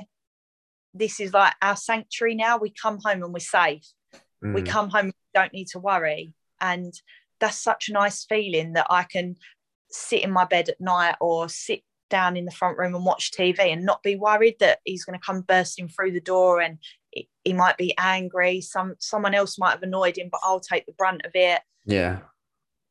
this 0.93 1.19
is 1.19 1.33
like 1.33 1.53
our 1.61 1.75
sanctuary 1.75 2.35
now. 2.35 2.57
We 2.57 2.71
come 2.71 2.99
home 3.03 3.23
and 3.23 3.33
we're 3.33 3.39
safe. 3.39 3.85
We 4.41 4.61
Mm. 4.63 4.67
come 4.67 4.89
home 4.89 5.05
we 5.07 5.13
don't 5.33 5.53
need 5.53 5.67
to 5.69 5.79
worry. 5.79 6.33
And 6.59 6.93
that's 7.39 7.57
such 7.57 7.89
a 7.89 7.93
nice 7.93 8.25
feeling 8.25 8.73
that 8.73 8.87
I 8.89 9.03
can 9.03 9.35
sit 9.91 10.23
in 10.23 10.31
my 10.31 10.45
bed 10.45 10.69
at 10.69 10.81
night 10.81 11.15
or 11.21 11.49
sit 11.49 11.83
down 12.09 12.35
in 12.35 12.45
the 12.45 12.51
front 12.51 12.77
room 12.77 12.95
and 12.95 13.05
watch 13.05 13.31
TV 13.31 13.59
and 13.71 13.85
not 13.85 14.01
be 14.03 14.15
worried 14.15 14.55
that 14.59 14.79
he's 14.83 15.05
going 15.05 15.17
to 15.17 15.25
come 15.25 15.41
bursting 15.41 15.87
through 15.87 16.11
the 16.11 16.19
door 16.21 16.59
and 16.59 16.79
he, 17.49 17.53
might 17.53 17.77
be 17.77 17.93
angry 17.97 18.61
some 18.61 18.95
someone 18.99 19.33
else 19.33 19.57
might 19.57 19.71
have 19.71 19.83
annoyed 19.83 20.17
him 20.17 20.29
but 20.31 20.41
I'll 20.43 20.59
take 20.59 20.85
the 20.85 20.93
brunt 20.93 21.25
of 21.25 21.31
it. 21.33 21.61
Yeah. 21.85 22.19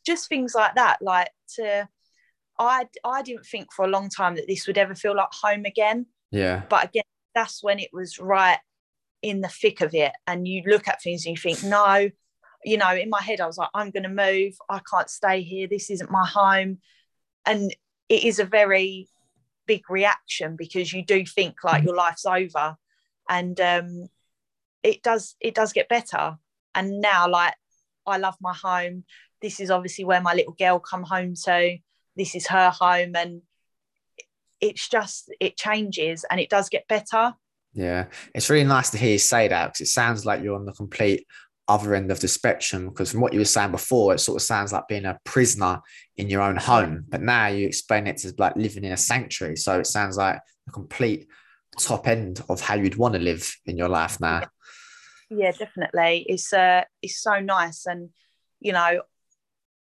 just 0.07 0.29
things 0.29 0.55
like 0.55 0.75
that 0.75 0.99
like 1.01 1.31
to 1.57 1.89
I 2.59 2.87
I 3.05 3.23
didn't 3.23 3.47
think 3.47 3.73
for 3.73 3.85
a 3.85 3.89
long 3.89 4.09
time 4.09 4.35
that 4.37 4.47
this 4.49 4.67
would 4.67 4.79
ever 4.79 4.95
feel 4.95 5.15
like 5.15 5.29
home 5.33 5.65
again. 5.65 6.07
Yeah. 6.31 6.63
but 6.69 6.89
again 6.89 7.05
that's 7.35 7.63
when 7.63 7.79
it 7.79 7.91
was 7.93 8.19
right 8.19 8.59
in 9.23 9.41
the 9.41 9.49
thick 9.49 9.81
of 9.81 9.95
it. 9.95 10.13
And 10.27 10.47
you 10.47 10.63
look 10.67 10.89
at 10.89 11.03
things 11.03 11.27
and 11.27 11.37
you 11.37 11.41
think 11.41 11.63
no 11.65 12.11
you 12.65 12.77
know 12.77 12.93
in 12.93 13.09
my 13.09 13.23
head 13.23 13.41
i 13.41 13.47
was 13.47 13.57
like 13.57 13.71
i'm 13.75 13.91
going 13.91 14.03
to 14.03 14.09
move. 14.09 14.55
I 14.69 14.81
can't 14.91 15.11
stay 15.11 15.43
here. 15.43 15.69
This 15.69 15.91
isn't 15.91 16.11
my 16.11 16.27
home. 16.27 16.79
And 17.47 17.75
it 18.09 18.25
is 18.25 18.39
a 18.39 18.45
very 18.45 19.09
big 19.69 19.89
reaction 19.89 20.57
because 20.57 20.93
you 20.93 21.05
do 21.05 21.25
think 21.25 21.63
like 21.63 21.85
your 21.85 21.95
life's 21.95 22.27
over. 22.27 22.77
And 23.29 23.61
um 23.61 24.09
it 24.83 25.03
does 25.03 25.37
it 25.41 25.55
does 25.55 25.73
get 25.73 25.89
better 25.89 26.37
and 26.75 27.01
now 27.01 27.29
like 27.29 27.55
i 28.07 28.17
love 28.17 28.37
my 28.41 28.55
home 28.55 29.05
this 29.43 29.61
is 29.61 29.71
obviously 29.71 30.05
where 30.05 30.21
my 30.21 30.35
little 30.35 30.55
girl 30.55 30.79
come 30.79 31.03
home 31.03 31.35
to 31.35 31.79
this 32.17 32.35
is 32.35 32.47
her 32.47 32.71
home 32.71 33.15
and 33.15 33.43
it's 34.61 34.89
just 34.89 35.33
it 35.41 35.57
changes 35.57 36.25
and 36.31 36.41
it 36.41 36.51
does 36.51 36.69
get 36.69 36.87
better 36.89 37.35
Yeah, 37.75 38.07
it's 38.35 38.51
really 38.51 38.65
nice 38.65 38.91
to 38.91 38.99
hear 38.99 39.13
you 39.13 39.19
say 39.19 39.49
that 39.49 39.67
because 39.67 39.83
it 39.83 39.91
sounds 39.93 40.25
like 40.25 40.43
you're 40.43 40.57
on 40.57 40.65
the 40.65 40.73
complete 40.73 41.27
other 41.69 41.95
end 41.95 42.11
of 42.11 42.19
the 42.19 42.29
spectrum. 42.29 42.89
Because 42.89 43.13
from 43.13 43.21
what 43.21 43.33
you 43.33 43.39
were 43.39 43.45
saying 43.45 43.71
before, 43.71 44.15
it 44.15 44.19
sort 44.19 44.37
of 44.37 44.43
sounds 44.43 44.73
like 44.73 44.89
being 44.89 45.05
a 45.05 45.19
prisoner 45.25 45.81
in 46.17 46.29
your 46.29 46.43
own 46.43 46.57
home, 46.57 47.05
but 47.09 47.23
now 47.23 47.47
you 47.49 47.67
explain 47.67 48.07
it 48.07 48.25
as 48.25 48.39
like 48.39 48.57
living 48.57 48.85
in 48.85 48.93
a 48.93 48.97
sanctuary. 48.97 49.57
So 49.57 49.79
it 49.79 49.87
sounds 49.87 50.17
like 50.17 50.41
a 50.67 50.73
complete 50.73 51.29
top 51.79 52.09
end 52.09 52.43
of 52.49 52.61
how 52.61 52.75
you'd 52.75 52.97
want 52.97 53.15
to 53.15 53.21
live 53.21 53.55
in 53.67 53.77
your 53.77 53.89
life 53.89 54.19
now. 54.21 54.43
Yeah 55.31 55.53
definitely. 55.53 56.25
It's 56.29 56.53
uh 56.53 56.85
it's 57.03 57.21
so 57.21 57.41
nice 57.41 57.87
and 57.87 58.11
you 58.61 58.73
know 58.73 59.03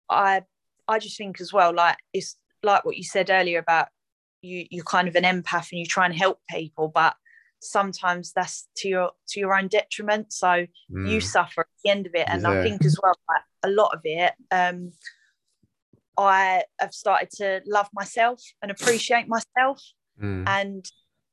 i 0.09 0.41
i 0.87 0.99
just 0.99 1.17
think 1.17 1.39
as 1.39 1.53
well 1.53 1.73
like 1.73 1.97
it's 2.11 2.37
like 2.63 2.83
what 2.85 2.97
you 2.97 3.03
said 3.03 3.29
earlier 3.29 3.59
about 3.59 3.87
you 4.41 4.65
you're 4.71 4.83
kind 4.83 5.07
of 5.07 5.15
an 5.15 5.23
empath 5.23 5.71
and 5.71 5.79
you 5.79 5.85
try 5.85 6.05
and 6.05 6.15
help 6.15 6.39
people 6.49 6.91
but 6.93 7.15
sometimes 7.63 8.33
that's 8.33 8.67
to 8.75 8.89
your 8.89 9.11
to 9.27 9.39
your 9.39 9.57
own 9.57 9.67
detriment. 9.67 10.31
So 10.33 10.65
you 10.91 11.17
Mm, 11.17 11.23
suffer 11.23 11.61
at 11.61 11.67
the 11.83 11.89
end 11.89 12.05
of 12.07 12.15
it. 12.15 12.27
And 12.29 12.43
Yeah. 12.43 12.51
i 12.51 12.63
think 12.63 12.85
as 12.85 12.97
well 13.01 13.15
like 13.29 13.41
a 13.63 13.69
lot 13.69 13.93
of 13.93 14.01
it 14.03 14.33
um 14.51 14.91
i 16.17 16.63
have 16.79 16.93
started 16.93 17.29
to 17.31 17.61
love 17.65 17.89
myself 17.93 18.41
and 18.61 18.71
appreciate 18.71 19.27
myself. 19.27 19.81
Mm, 20.21 20.43
and 20.47 20.85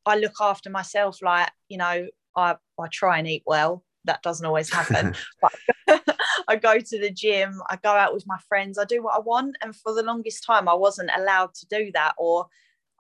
I 0.07 0.17
look 0.17 0.35
after 0.41 0.71
myself 0.71 1.21
like 1.23 1.51
you 1.69 1.77
know 1.79 2.09
I 2.37 2.57
I 2.79 2.89
try 2.91 3.19
and 3.19 3.29
eat 3.29 3.43
well 3.47 3.85
that 4.05 4.23
doesn't 4.23 4.47
always 4.47 4.73
happen 4.73 5.15
but 5.43 5.53
I 6.49 6.57
go 6.57 6.79
to 6.79 7.01
the 7.01 7.11
gym 7.11 7.61
I 7.69 7.77
go 7.77 7.91
out 7.91 8.15
with 8.15 8.27
my 8.27 8.39
friends 8.49 8.79
I 8.79 8.85
do 8.85 9.03
what 9.03 9.17
I 9.17 9.21
want 9.21 9.57
and 9.63 9.75
for 9.75 9.95
the 9.95 10.03
longest 10.03 10.45
time 10.45 10.69
I 10.69 10.75
wasn't 10.75 11.11
allowed 11.17 11.55
to 11.55 11.67
do 11.67 11.91
that 11.93 12.15
or 12.19 12.47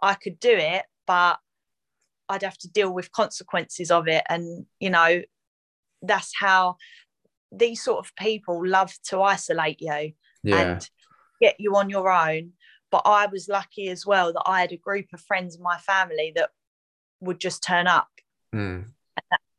I 0.02 0.14
could 0.14 0.38
do 0.38 0.52
it 0.52 0.84
but 1.06 1.38
I'd 2.28 2.42
have 2.42 2.58
to 2.58 2.68
deal 2.68 2.92
with 2.92 3.12
consequences 3.12 3.90
of 3.90 4.08
it 4.08 4.24
and 4.28 4.66
you 4.78 4.90
know 4.90 5.22
that's 6.02 6.32
how 6.38 6.76
these 7.52 7.82
sort 7.82 8.04
of 8.04 8.14
people 8.16 8.66
love 8.66 8.92
to 9.04 9.22
isolate 9.22 9.80
you 9.80 10.12
yeah, 10.42 10.60
and 10.60 10.90
get 11.40 11.56
you 11.58 11.76
on 11.76 11.90
your 11.90 12.10
own. 12.10 12.52
But 12.90 13.02
I 13.04 13.26
was 13.26 13.48
lucky 13.48 13.88
as 13.88 14.04
well 14.04 14.32
that 14.32 14.42
I 14.46 14.60
had 14.60 14.72
a 14.72 14.76
group 14.76 15.06
of 15.12 15.20
friends 15.20 15.56
in 15.56 15.62
my 15.62 15.78
family 15.78 16.32
that 16.36 16.50
would 17.20 17.40
just 17.40 17.62
turn 17.62 17.86
up. 17.86 18.08
mm, 18.54 18.86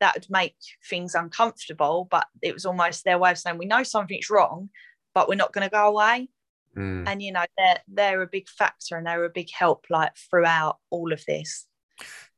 That 0.01 0.15
would 0.15 0.27
make 0.29 0.55
things 0.89 1.15
uncomfortable, 1.15 2.07
but 2.11 2.27
it 2.41 2.53
was 2.53 2.65
almost 2.65 3.05
their 3.05 3.17
way 3.17 3.31
of 3.31 3.37
saying, 3.37 3.57
We 3.57 3.65
know 3.65 3.83
something's 3.83 4.29
wrong, 4.29 4.69
but 5.15 5.29
we're 5.29 5.35
not 5.35 5.53
going 5.53 5.65
to 5.65 5.71
go 5.71 5.87
away. 5.87 6.29
mm. 6.75 7.07
And, 7.07 7.21
you 7.21 7.31
know, 7.31 7.45
they're, 7.57 7.79
they're 7.87 8.21
a 8.21 8.27
big 8.27 8.49
factor 8.49 8.97
and 8.97 9.07
they're 9.07 9.23
a 9.23 9.29
big 9.29 9.49
help 9.51 9.85
like 9.89 10.11
throughout 10.29 10.77
all 10.89 11.13
of 11.13 11.23
this. 11.25 11.65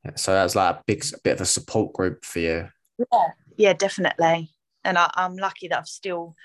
Yeah, 0.05 0.11
So 0.15 0.33
that 0.33 0.43
was 0.43 0.55
like 0.55 0.75
a 0.75 0.83
big 0.85 1.03
a 1.13 1.17
bit 1.23 1.33
of 1.33 1.41
a 1.41 1.45
support 1.45 1.93
group 1.93 2.23
for 2.25 2.39
you. 2.39 2.69
Yeah, 2.99 3.27
yeah, 3.57 3.73
definitely. 3.73 4.51
And 4.83 4.97
I, 4.97 5.09
I'm 5.15 5.37
lucky 5.37 5.69
that 5.69 5.79
I've 5.79 5.87
still 5.87 6.35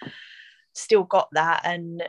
still 0.75 1.03
got 1.03 1.29
that 1.33 1.63
and 1.65 2.03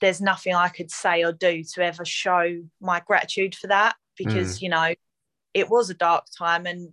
there's 0.00 0.20
nothing 0.20 0.54
I 0.54 0.68
could 0.68 0.90
say 0.90 1.24
or 1.24 1.32
do 1.32 1.62
to 1.74 1.84
ever 1.84 2.04
show 2.04 2.62
my 2.80 3.00
gratitude 3.06 3.54
for 3.54 3.68
that 3.68 3.96
because 4.16 4.60
you 4.60 4.68
know 4.68 4.94
it 5.54 5.70
was 5.70 5.90
a 5.90 5.94
dark 5.94 6.24
time 6.36 6.66
and 6.66 6.92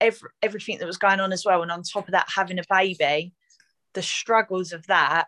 every, 0.00 0.30
everything 0.42 0.78
that 0.78 0.86
was 0.86 0.98
going 0.98 1.20
on 1.20 1.32
as 1.32 1.44
well 1.44 1.62
and 1.62 1.70
on 1.70 1.82
top 1.82 2.06
of 2.08 2.12
that 2.12 2.28
having 2.34 2.58
a 2.58 2.64
baby 2.70 3.32
the 3.94 4.02
struggles 4.02 4.72
of 4.72 4.86
that 4.86 5.26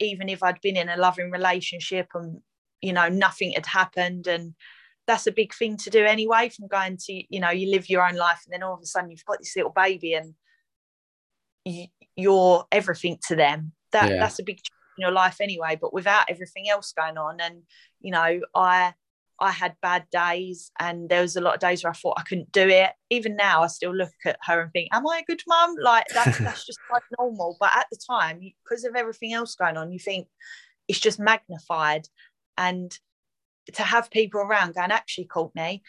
even 0.00 0.28
if 0.28 0.42
I'd 0.42 0.60
been 0.60 0.76
in 0.76 0.88
a 0.88 0.96
loving 0.96 1.30
relationship 1.30 2.08
and 2.14 2.40
you 2.80 2.92
know 2.92 3.08
nothing 3.08 3.52
had 3.52 3.66
happened 3.66 4.26
and 4.26 4.54
that's 5.06 5.26
a 5.26 5.32
big 5.32 5.54
thing 5.54 5.76
to 5.76 5.90
do 5.90 6.04
anyway 6.04 6.48
from 6.48 6.66
going 6.66 6.96
to 6.96 7.22
you 7.28 7.40
know 7.40 7.50
you 7.50 7.70
live 7.70 7.88
your 7.88 8.06
own 8.06 8.16
life 8.16 8.42
and 8.44 8.52
then 8.52 8.62
all 8.62 8.74
of 8.74 8.80
a 8.82 8.86
sudden 8.86 9.10
you've 9.10 9.24
got 9.24 9.38
this 9.38 9.54
little 9.56 9.72
baby 9.72 10.14
and 10.14 10.34
you, 11.64 11.86
you're 12.16 12.66
everything 12.72 13.18
to 13.28 13.36
them 13.36 13.72
that 13.92 14.10
Yeah. 14.10 14.18
that's 14.18 14.38
a 14.38 14.42
big 14.42 14.56
change 14.56 14.70
in 14.98 15.02
your 15.02 15.12
life 15.12 15.40
anyway 15.40 15.78
but 15.80 15.94
without 15.94 16.24
everything 16.28 16.68
else 16.68 16.92
going 16.92 17.18
on 17.18 17.40
and 17.40 17.62
you 18.00 18.10
know 18.10 18.40
i 18.54 18.94
i 19.40 19.50
had 19.50 19.74
bad 19.82 20.04
days 20.10 20.70
and 20.78 21.08
there 21.08 21.22
was 21.22 21.36
a 21.36 21.40
lot 21.40 21.54
of 21.54 21.60
days 21.60 21.82
where 21.82 21.90
i 21.90 21.94
thought 21.94 22.18
i 22.18 22.22
couldn't 22.22 22.52
do 22.52 22.68
it. 22.68 22.90
Even 23.10 23.36
now 23.36 23.62
i 23.62 23.66
still 23.66 23.94
look 23.94 24.12
at 24.24 24.38
her 24.42 24.60
and 24.60 24.72
think 24.72 24.88
am 24.92 25.06
i 25.08 25.18
a 25.18 25.24
good 25.24 25.42
mum? 25.46 25.74
Like 25.80 26.06
that's, 26.14 26.38
that's 26.44 26.66
just 26.66 26.78
like 26.92 27.02
normal. 27.18 27.56
But 27.58 27.72
at 27.76 27.86
the 27.90 27.98
time 28.08 28.40
because 28.40 28.84
of 28.84 28.94
everything 28.94 29.32
else 29.32 29.54
going 29.54 29.76
on 29.76 29.92
you 29.92 29.98
think 29.98 30.28
it's 30.88 31.00
just 31.00 31.18
magnified. 31.18 32.06
And 32.56 32.96
to 33.72 33.82
have 33.82 34.10
people 34.10 34.40
around 34.40 34.74
going 34.74 34.90
actually 34.90 35.24
courtney 35.24 35.82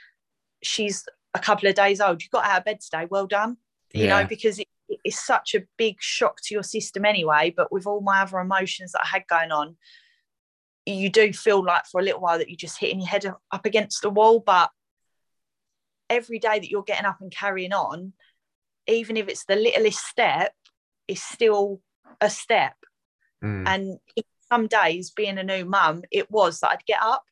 she's 0.64 1.06
a 1.34 1.40
couple 1.40 1.70
of 1.70 1.76
days 1.76 2.02
old. 2.02 2.24
You 2.24 2.30
got 2.32 2.46
out 2.46 2.60
of 2.60 2.66
bed 2.66 2.80
today. 2.82 3.06
Well 3.10 3.28
done. 3.28 3.58
You 3.94 4.06
Yeah. 4.06 4.22
know 4.22 4.28
because 4.28 4.58
it, 4.60 4.68
it's 5.04 5.24
such 5.24 5.54
a 5.54 5.64
big 5.78 5.98
shock 6.00 6.38
to 6.44 6.54
your 6.54 6.64
system 6.64 7.06
anyway. 7.06 7.54
But 7.56 7.72
with 7.72 7.86
all 7.86 8.02
my 8.02 8.22
other 8.22 8.40
emotions 8.40 8.94
that 8.94 9.02
i 9.04 9.08
had 9.08 9.28
going 9.28 9.52
on 9.52 9.78
you 10.86 11.10
do 11.10 11.34
feel 11.34 11.64
like 11.64 11.86
for 11.86 12.00
a 12.00 12.04
little 12.04 12.22
while 12.22 12.38
that 12.38 12.50
you're 12.50 12.56
just 12.56 12.80
hitting 12.80 13.00
your 13.00 13.10
head 13.10 13.26
up 13.52 13.66
against 13.66 14.02
the 14.02 14.10
wall 14.10 14.40
but 14.40 14.70
every 16.10 16.40
day 16.40 16.60
that 16.60 16.70
you're 16.70 16.84
getting 16.84 17.06
up 17.06 17.18
and 17.22 17.32
carrying 17.32 17.74
on 17.74 18.14
even 18.88 19.18
if 19.18 19.28
it's 19.28 19.46
the 19.46 19.56
littlest 19.56 20.00
step 20.06 20.54
is 21.08 21.22
still 21.22 21.82
a 22.22 22.30
step. 22.30 22.76
Mm, 23.44 23.68
and 23.68 24.00
some 24.50 24.68
days 24.68 25.12
being 25.12 25.38
a 25.40 25.44
new 25.44 25.66
mum 25.66 26.04
it 26.12 26.30
was 26.30 26.60
that 26.60 26.70
i'd 26.70 26.86
get 26.86 27.02
up 27.02 27.24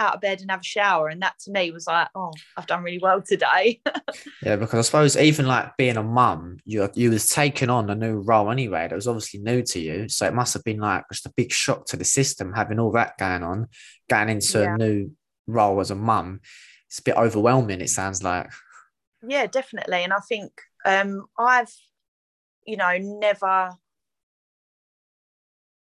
out 0.00 0.14
of 0.14 0.20
bed 0.22 0.40
and 0.40 0.50
have 0.50 0.60
a 0.60 0.64
shower. 0.64 1.08
And 1.08 1.22
that 1.22 1.38
to 1.40 1.52
me 1.52 1.70
was 1.70 1.86
like, 1.86 2.08
oh, 2.14 2.32
I've 2.56 2.66
done 2.66 2.82
really 2.82 2.98
well 2.98 3.20
today. 3.20 3.80
yeah, 4.42 4.56
because 4.56 4.78
I 4.78 4.82
suppose 4.82 5.16
even 5.16 5.46
like 5.46 5.76
being 5.76 5.98
a 5.98 6.02
mum, 6.02 6.56
you 6.64 6.88
you 6.94 7.10
was 7.10 7.28
taking 7.28 7.70
on 7.70 7.90
a 7.90 7.94
new 7.94 8.20
role 8.20 8.50
anyway. 8.50 8.88
That 8.88 8.96
was 8.96 9.06
obviously 9.06 9.40
new 9.40 9.62
to 9.62 9.78
you, 9.78 10.08
so 10.08 10.26
it 10.26 10.34
must 10.34 10.54
have 10.54 10.64
been 10.64 10.80
like 10.80 11.04
just 11.12 11.26
a 11.26 11.32
big 11.36 11.52
shock 11.52 11.84
to 11.86 11.96
the 11.96 12.04
system 12.04 12.54
having 12.54 12.80
all 12.80 12.90
that 12.92 13.18
going 13.18 13.44
on, 13.44 13.68
getting 14.08 14.36
into 14.36 14.60
yeah. 14.60 14.74
a 14.74 14.78
new 14.78 15.12
role 15.46 15.80
as 15.80 15.90
a 15.90 15.94
mum. 15.94 16.40
It's 16.88 16.98
a 16.98 17.02
bit 17.02 17.16
overwhelming. 17.16 17.82
It 17.82 17.90
sounds 17.90 18.24
like. 18.24 18.50
Yeah, 19.26 19.46
definitely, 19.46 20.02
and 20.02 20.14
I 20.14 20.20
think 20.26 20.50
um, 20.86 21.26
I've, 21.38 21.72
you 22.66 22.78
know, 22.78 22.96
never 22.98 23.72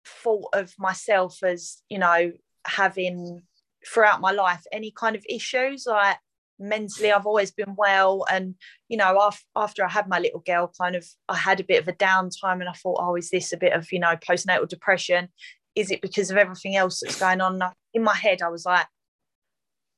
thought 0.05 0.51
of 0.53 0.75
myself 0.79 1.42
as 1.42 1.81
you 1.88 1.98
know 1.98 2.33
having 2.66 3.42
throughout 3.87 4.21
my 4.21 4.31
life 4.31 4.62
any 4.73 4.90
kind 4.90 5.16
of 5.16 5.25
issues 5.29 5.87
like 5.87 6.16
mentally 6.59 7.11
i've 7.11 7.27
always 7.27 7.51
been 7.51 7.75
well. 7.77 8.25
And 8.31 8.55
you 8.88 8.97
know 8.97 9.31
after 9.57 9.85
i 9.85 9.88
had 9.88 10.09
my 10.09 10.18
little 10.18 10.40
girl 10.40 10.73
kind 10.81 10.95
of 10.95 11.05
i 11.29 11.37
had 11.37 11.61
a 11.61 11.64
bit 11.64 11.83
of 11.83 11.88
a 11.88 11.92
downtime 11.92 12.61
and 12.61 12.68
i 12.68 12.73
thought 12.73 13.01
oh 13.01 13.16
is 13.16 13.31
this 13.31 13.53
a 13.53 13.57
bit 13.57 13.73
of 13.73 13.90
you 13.92 13.99
know 13.99 14.16
postnatal 14.16 14.68
depression? 14.68 15.29
Is 15.75 15.90
it 15.90 16.03
because 16.03 16.31
of 16.31 16.37
everything 16.37 16.77
else 16.77 17.01
that's 17.01 17.18
going 17.18 17.40
on? 17.40 17.61
In 17.95 18.03
my 18.03 18.14
head 18.14 18.42
i 18.42 18.49
was 18.49 18.64
like 18.64 18.87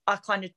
i 0.06 0.16
kind 0.16 0.44
of 0.44 0.50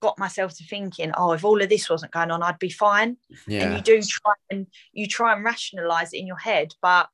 got 0.00 0.18
myself 0.18 0.56
to 0.56 0.64
thinking 0.64 1.12
oh 1.16 1.32
if 1.32 1.44
all 1.44 1.62
of 1.62 1.68
this 1.68 1.88
wasn't 1.88 2.12
going 2.12 2.30
on 2.30 2.42
i'd 2.42 2.58
be 2.58 2.70
fine. 2.70 3.16
Yeah. 3.46 3.64
and 3.64 3.74
you 3.74 3.80
do 3.82 4.02
try 4.02 4.34
and 4.50 4.66
you 4.92 5.06
try 5.06 5.34
and 5.34 5.44
rationalize 5.44 6.12
it 6.12 6.18
in 6.18 6.26
your 6.26 6.38
head 6.38 6.74
but 6.80 7.08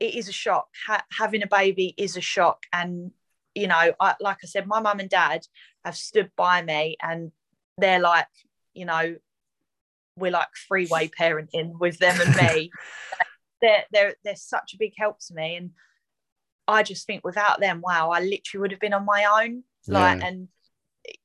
it 0.00 0.14
is 0.14 0.28
a 0.28 0.32
shock. 0.32 0.68
Ha- 0.86 1.04
having 1.16 1.42
a 1.42 1.46
baby 1.46 1.94
is 1.96 2.16
a 2.16 2.22
shock. 2.22 2.64
And 2.72 3.12
you 3.54 3.66
know, 3.66 3.92
I, 3.98 4.14
like 4.20 4.38
I 4.42 4.46
said, 4.46 4.66
my 4.66 4.80
mum 4.80 5.00
and 5.00 5.10
dad 5.10 5.46
have 5.84 5.96
stood 5.96 6.30
by 6.36 6.62
me 6.62 6.96
and 7.02 7.32
they're 7.78 8.00
like, 8.00 8.28
you 8.74 8.84
know, 8.84 9.16
we're 10.16 10.30
like 10.30 10.48
freeway 10.68 11.08
parenting 11.20 11.78
with 11.78 11.98
them 11.98 12.20
and 12.20 12.36
me. 12.36 12.70
they're, 13.62 13.84
they're, 13.92 14.14
they're 14.24 14.36
such 14.36 14.74
a 14.74 14.78
big 14.78 14.92
help 14.96 15.18
to 15.26 15.34
me. 15.34 15.56
And 15.56 15.70
I 16.68 16.82
just 16.82 17.06
think 17.06 17.24
without 17.24 17.60
them, 17.60 17.80
wow, 17.82 18.10
I 18.10 18.20
literally 18.20 18.60
would 18.60 18.70
have 18.70 18.80
been 18.80 18.94
on 18.94 19.04
my 19.04 19.42
own. 19.42 19.64
Like, 19.88 20.20
yeah. 20.20 20.28
and 20.28 20.48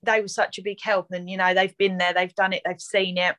they 0.01 0.21
were 0.21 0.27
such 0.27 0.57
a 0.57 0.63
big 0.63 0.81
help. 0.81 1.07
And, 1.11 1.29
you 1.29 1.37
know, 1.37 1.53
they've 1.53 1.77
been 1.77 1.97
there, 1.97 2.13
they've 2.13 2.33
done 2.35 2.53
it, 2.53 2.63
they've 2.65 2.81
seen 2.81 3.17
it. 3.17 3.35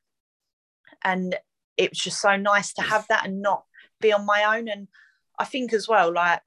And 1.03 1.37
it 1.77 1.91
was 1.91 1.99
just 1.99 2.21
so 2.21 2.37
nice 2.37 2.73
to 2.75 2.83
have 2.83 3.07
that 3.09 3.27
and 3.27 3.43
not 3.43 3.65
be 4.01 4.13
on 4.13 4.25
my 4.25 4.57
own. 4.57 4.69
And 4.69 4.89
I 5.39 5.45
think 5.45 5.73
as 5.73 5.89
well, 5.89 6.13
like, 6.13 6.41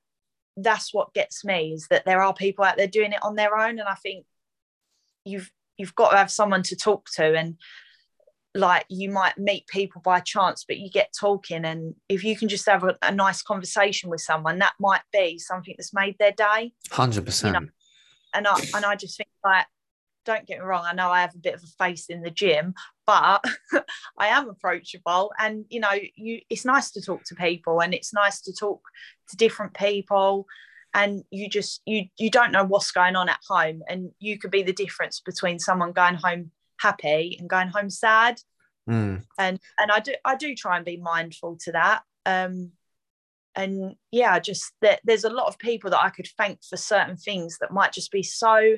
that's 0.63 0.93
what 0.93 1.13
gets 1.13 1.43
me 1.43 1.73
is 1.73 1.87
that 1.89 2.05
there 2.05 2.21
are 2.21 2.33
people 2.33 2.63
out 2.63 2.77
there 2.77 2.87
doing 2.87 3.13
it 3.13 3.23
on 3.23 3.35
their 3.35 3.57
own 3.57 3.79
and 3.79 3.87
i 3.87 3.95
think 3.95 4.25
you've 5.25 5.51
you've 5.77 5.95
got 5.95 6.11
to 6.11 6.17
have 6.17 6.31
someone 6.31 6.63
to 6.63 6.75
talk 6.75 7.07
to 7.15 7.35
and 7.35 7.55
like 8.55 8.85
you 8.89 9.09
might 9.11 9.37
meet 9.37 9.67
people 9.67 10.01
by 10.01 10.19
chance 10.19 10.65
but 10.67 10.77
you 10.77 10.89
get 10.89 11.13
talking 11.17 11.65
and 11.65 11.93
if 12.09 12.23
you 12.23 12.35
can 12.35 12.47
just 12.47 12.67
have 12.67 12.83
a, 12.83 12.97
a 13.03 13.11
nice 13.11 13.41
conversation 13.41 14.09
with 14.09 14.21
someone 14.21 14.59
that 14.59 14.73
might 14.79 15.01
be 15.13 15.37
something 15.37 15.75
that's 15.77 15.93
made 15.93 16.15
their 16.19 16.31
day 16.31 16.73
100% 16.89 17.45
you 17.45 17.51
know? 17.51 17.67
and 18.33 18.47
i 18.47 18.59
and 18.75 18.85
i 18.85 18.95
just 18.95 19.17
think 19.17 19.29
like 19.43 19.67
don't 20.29 20.45
get 20.45 20.59
me 20.59 20.63
wrong 20.63 20.85
i 20.85 20.93
know 20.93 21.09
i 21.09 21.21
have 21.21 21.33
a 21.33 21.39
bit 21.39 21.55
of 21.55 21.63
a 21.63 21.83
face 21.83 22.05
in 22.07 22.21
the 22.21 22.29
gym 22.29 22.75
but 23.07 23.43
i 24.19 24.27
am 24.27 24.47
approachable 24.47 25.31
and 25.39 25.65
you 25.69 25.79
know 25.79 25.93
you 26.15 26.39
it's 26.51 26.65
nice 26.65 26.91
to 26.91 27.01
talk 27.01 27.23
to 27.23 27.33
people 27.33 27.81
and 27.81 27.95
it's 27.95 28.13
nice 28.13 28.39
to 28.41 28.53
talk 28.53 28.81
to 29.27 29.35
different 29.35 29.73
people 29.73 30.45
and 30.93 31.23
you 31.31 31.49
just 31.49 31.81
you 31.85 32.05
you 32.19 32.29
don't 32.29 32.51
know 32.51 32.63
what's 32.63 32.91
going 32.91 33.15
on 33.15 33.27
at 33.27 33.39
home 33.47 33.81
and 33.89 34.11
you 34.19 34.37
could 34.37 34.51
be 34.51 34.61
the 34.61 34.73
difference 34.73 35.19
between 35.19 35.57
someone 35.57 35.91
going 35.91 36.15
home 36.15 36.51
happy 36.79 37.35
and 37.39 37.49
going 37.49 37.69
home 37.69 37.89
sad 37.89 38.39
mm. 38.87 39.19
and 39.39 39.59
and 39.79 39.91
i 39.91 39.99
do 39.99 40.13
i 40.25 40.35
do 40.35 40.53
try 40.53 40.75
and 40.75 40.85
be 40.85 40.97
mindful 40.97 41.57
to 41.59 41.71
that 41.71 42.03
um 42.27 42.71
and 43.55 43.95
yeah 44.11 44.37
just 44.37 44.73
that 44.81 44.99
there's 45.03 45.23
a 45.23 45.29
lot 45.29 45.47
of 45.47 45.57
people 45.57 45.89
that 45.89 46.03
i 46.03 46.09
could 46.09 46.27
thank 46.37 46.59
for 46.63 46.77
certain 46.77 47.17
things 47.17 47.57
that 47.59 47.73
might 47.73 47.91
just 47.91 48.11
be 48.11 48.21
so 48.21 48.77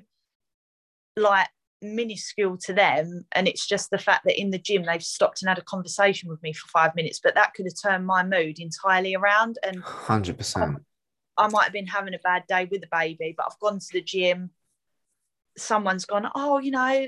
like 1.17 1.47
minuscule 1.81 2.57
to 2.57 2.73
them 2.73 3.25
and 3.31 3.47
it's 3.47 3.67
just 3.67 3.89
the 3.89 3.97
fact 3.97 4.23
that 4.25 4.39
in 4.39 4.51
the 4.51 4.59
gym 4.59 4.83
they've 4.83 5.03
stopped 5.03 5.41
and 5.41 5.49
had 5.49 5.57
a 5.57 5.63
conversation 5.63 6.29
with 6.29 6.41
me 6.43 6.53
for 6.53 6.67
five 6.67 6.95
minutes 6.95 7.19
but 7.23 7.33
that 7.33 7.53
could 7.55 7.65
have 7.65 7.91
turned 7.91 8.05
my 8.05 8.23
mood 8.23 8.59
entirely 8.59 9.15
around 9.15 9.57
and 9.63 9.83
100% 9.83 10.75
I, 11.37 11.45
I 11.45 11.47
might 11.47 11.63
have 11.63 11.73
been 11.73 11.87
having 11.87 12.13
a 12.13 12.19
bad 12.19 12.43
day 12.47 12.67
with 12.69 12.81
the 12.81 12.87
baby 12.91 13.33
but 13.35 13.47
I've 13.47 13.59
gone 13.59 13.79
to 13.79 13.87
the 13.93 14.01
gym. 14.01 14.51
Someone's 15.57 16.05
gone 16.05 16.29
oh 16.35 16.59
you 16.59 16.71
know 16.71 17.07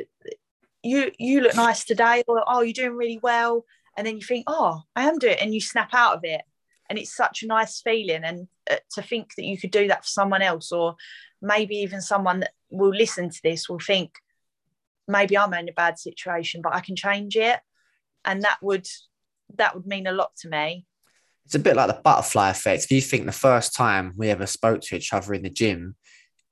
you 0.81 1.11
you 1.19 1.41
look 1.41 1.55
nice 1.55 1.85
today 1.85 2.23
or 2.27 2.43
oh 2.47 2.61
you're 2.61 2.73
doing 2.73 2.97
really 2.97 3.19
well 3.21 3.65
and 3.95 4.05
then 4.07 4.15
you 4.15 4.23
think 4.23 4.45
oh 4.47 4.81
I 4.95 5.07
am 5.07 5.19
doing 5.19 5.33
it 5.33 5.41
and 5.41 5.53
you 5.53 5.61
snap 5.61 5.93
out 5.93 6.17
of 6.17 6.21
it. 6.23 6.41
And 6.89 6.99
it's 6.99 7.15
such 7.15 7.43
a 7.43 7.47
nice 7.47 7.81
feeling 7.81 8.23
and 8.23 8.47
uh, 8.69 8.75
to 8.91 9.01
think 9.01 9.35
that 9.35 9.45
you 9.45 9.57
could 9.57 9.71
do 9.71 9.87
that 9.87 10.03
for 10.03 10.09
someone 10.09 10.41
else 10.41 10.71
or 10.71 10.95
maybe 11.41 11.77
even 11.77 12.01
someone 12.01 12.41
that 12.41 12.51
will 12.73 12.93
listen 12.93 13.29
to 13.29 13.39
this 13.43 13.69
will 13.69 13.79
think 13.79 14.11
maybe 15.07 15.37
I'm 15.37 15.53
in 15.53 15.69
a 15.69 15.73
bad 15.73 15.99
situation, 15.99 16.61
but 16.61 16.73
I 16.73 16.79
can 16.79 16.95
change 16.95 17.35
it. 17.35 17.59
And 18.25 18.41
that 18.43 18.57
would 18.61 18.87
that 19.55 19.75
would 19.75 19.85
mean 19.85 20.07
a 20.07 20.11
lot 20.11 20.35
to 20.37 20.49
me. 20.49 20.85
It's 21.45 21.55
a 21.55 21.59
bit 21.59 21.75
like 21.75 21.87
the 21.87 22.01
butterfly 22.01 22.49
effect. 22.49 22.85
If 22.85 22.91
you 22.91 23.01
think 23.01 23.25
the 23.25 23.31
first 23.31 23.75
time 23.75 24.13
we 24.15 24.29
ever 24.29 24.45
spoke 24.45 24.81
to 24.81 24.95
each 24.95 25.13
other 25.13 25.33
in 25.33 25.43
the 25.43 25.49
gym, 25.49 25.95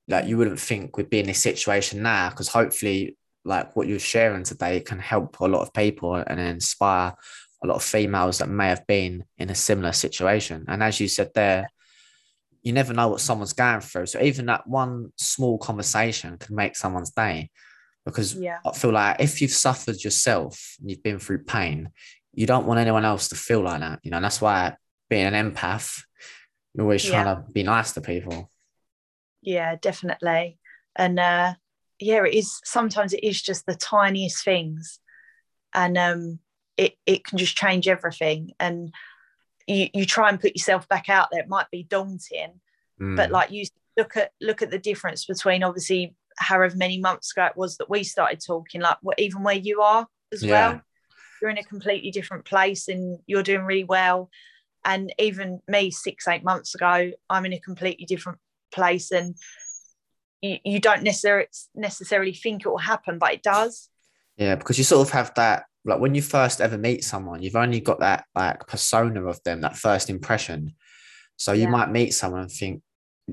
like 0.06 0.26
you 0.26 0.36
wouldn't 0.36 0.60
think 0.60 0.96
we'd 0.96 1.10
be 1.10 1.20
in 1.20 1.26
this 1.26 1.40
situation 1.42 2.02
now, 2.02 2.28
because 2.28 2.48
hopefully, 2.48 3.16
like 3.44 3.74
what 3.74 3.88
you're 3.88 3.98
sharing 3.98 4.44
today 4.44 4.80
can 4.80 4.98
help 4.98 5.40
a 5.40 5.46
lot 5.46 5.62
of 5.62 5.72
people 5.72 6.14
and 6.14 6.38
inspire 6.38 7.14
a 7.64 7.66
lot 7.66 7.76
of 7.76 7.82
females 7.82 8.38
that 8.38 8.48
may 8.48 8.68
have 8.68 8.86
been 8.86 9.24
in 9.38 9.50
a 9.50 9.54
similar 9.54 9.92
situation. 9.92 10.64
And 10.68 10.82
as 10.82 11.00
you 11.00 11.08
said 11.08 11.30
there, 11.34 11.68
you 12.62 12.72
never 12.72 12.92
know 12.92 13.08
what 13.08 13.20
someone's 13.20 13.52
going 13.52 13.80
through. 13.80 14.06
So 14.06 14.20
even 14.20 14.46
that 14.46 14.66
one 14.66 15.12
small 15.16 15.58
conversation 15.58 16.38
can 16.38 16.54
make 16.54 16.76
someone's 16.76 17.10
day 17.10 17.50
because 18.04 18.34
yeah. 18.34 18.58
I 18.64 18.72
feel 18.72 18.92
like 18.92 19.20
if 19.20 19.40
you've 19.40 19.52
suffered 19.52 20.02
yourself 20.02 20.76
and 20.80 20.90
you've 20.90 21.02
been 21.02 21.18
through 21.18 21.44
pain, 21.44 21.90
you 22.32 22.46
don't 22.46 22.66
want 22.66 22.80
anyone 22.80 23.04
else 23.04 23.28
to 23.28 23.34
feel 23.34 23.62
like 23.62 23.80
that. 23.80 24.00
You 24.02 24.10
know, 24.10 24.16
and 24.16 24.24
that's 24.24 24.40
why 24.40 24.76
being 25.10 25.26
an 25.26 25.52
empath, 25.52 26.02
you're 26.74 26.84
always 26.84 27.04
trying 27.04 27.26
yeah. 27.26 27.34
to 27.34 27.44
be 27.52 27.62
nice 27.62 27.92
to 27.92 28.00
people. 28.00 28.50
Yeah, 29.42 29.76
definitely. 29.76 30.58
And 30.96 31.18
uh 31.18 31.54
yeah, 31.98 32.24
it 32.24 32.34
is 32.34 32.60
sometimes 32.64 33.12
it 33.12 33.24
is 33.24 33.42
just 33.42 33.66
the 33.66 33.74
tiniest 33.74 34.44
things. 34.44 35.00
And 35.74 35.98
um 35.98 36.38
it 36.76 36.94
it 37.06 37.24
can 37.24 37.38
just 37.38 37.56
change 37.56 37.88
everything. 37.88 38.52
And 38.58 38.92
you, 39.66 39.88
you 39.94 40.06
try 40.06 40.28
and 40.28 40.40
put 40.40 40.54
yourself 40.54 40.88
back 40.88 41.08
out 41.08 41.28
there. 41.30 41.42
It 41.42 41.48
might 41.48 41.70
be 41.70 41.82
daunting, 41.84 42.60
mm. 43.00 43.16
but 43.16 43.30
like 43.30 43.50
you 43.50 43.64
look 43.96 44.16
at 44.16 44.30
look 44.40 44.62
at 44.62 44.70
the 44.70 44.78
difference 44.78 45.26
between 45.26 45.62
obviously 45.62 46.14
however 46.38 46.74
many 46.76 46.98
months 46.98 47.32
ago 47.32 47.44
it 47.44 47.56
was 47.56 47.76
that 47.76 47.90
we 47.90 48.04
started 48.04 48.40
talking, 48.44 48.80
like 48.80 48.96
even 49.18 49.42
where 49.42 49.54
you 49.54 49.80
are 49.82 50.06
as 50.32 50.42
yeah. 50.42 50.70
well. 50.70 50.80
You're 51.40 51.50
in 51.50 51.58
a 51.58 51.64
completely 51.64 52.10
different 52.10 52.44
place 52.44 52.88
and 52.88 53.18
you're 53.26 53.42
doing 53.42 53.64
really 53.64 53.84
well. 53.84 54.30
And 54.84 55.12
even 55.18 55.60
me, 55.68 55.90
six, 55.90 56.26
eight 56.26 56.44
months 56.44 56.74
ago, 56.74 57.12
I'm 57.28 57.46
in 57.46 57.52
a 57.52 57.60
completely 57.60 58.04
different 58.04 58.38
place. 58.72 59.10
And 59.10 59.36
you, 60.40 60.58
you 60.64 60.80
don't 60.80 61.02
necessarily 61.02 61.48
necessarily 61.74 62.32
think 62.32 62.64
it 62.64 62.68
will 62.68 62.78
happen, 62.78 63.18
but 63.18 63.32
it 63.32 63.42
does. 63.42 63.88
Yeah, 64.36 64.54
because 64.54 64.78
you 64.78 64.84
sort 64.84 65.06
of 65.06 65.12
have 65.12 65.34
that 65.34 65.64
like 65.84 66.00
when 66.00 66.14
you 66.14 66.22
first 66.22 66.60
ever 66.60 66.78
meet 66.78 67.04
someone, 67.04 67.42
you've 67.42 67.56
only 67.56 67.80
got 67.80 68.00
that 68.00 68.24
like 68.34 68.66
persona 68.66 69.24
of 69.24 69.42
them, 69.44 69.60
that 69.62 69.76
first 69.76 70.10
impression. 70.10 70.74
So 71.36 71.52
you 71.52 71.62
yeah. 71.62 71.70
might 71.70 71.90
meet 71.90 72.14
someone 72.14 72.42
and 72.42 72.50
think, 72.50 72.82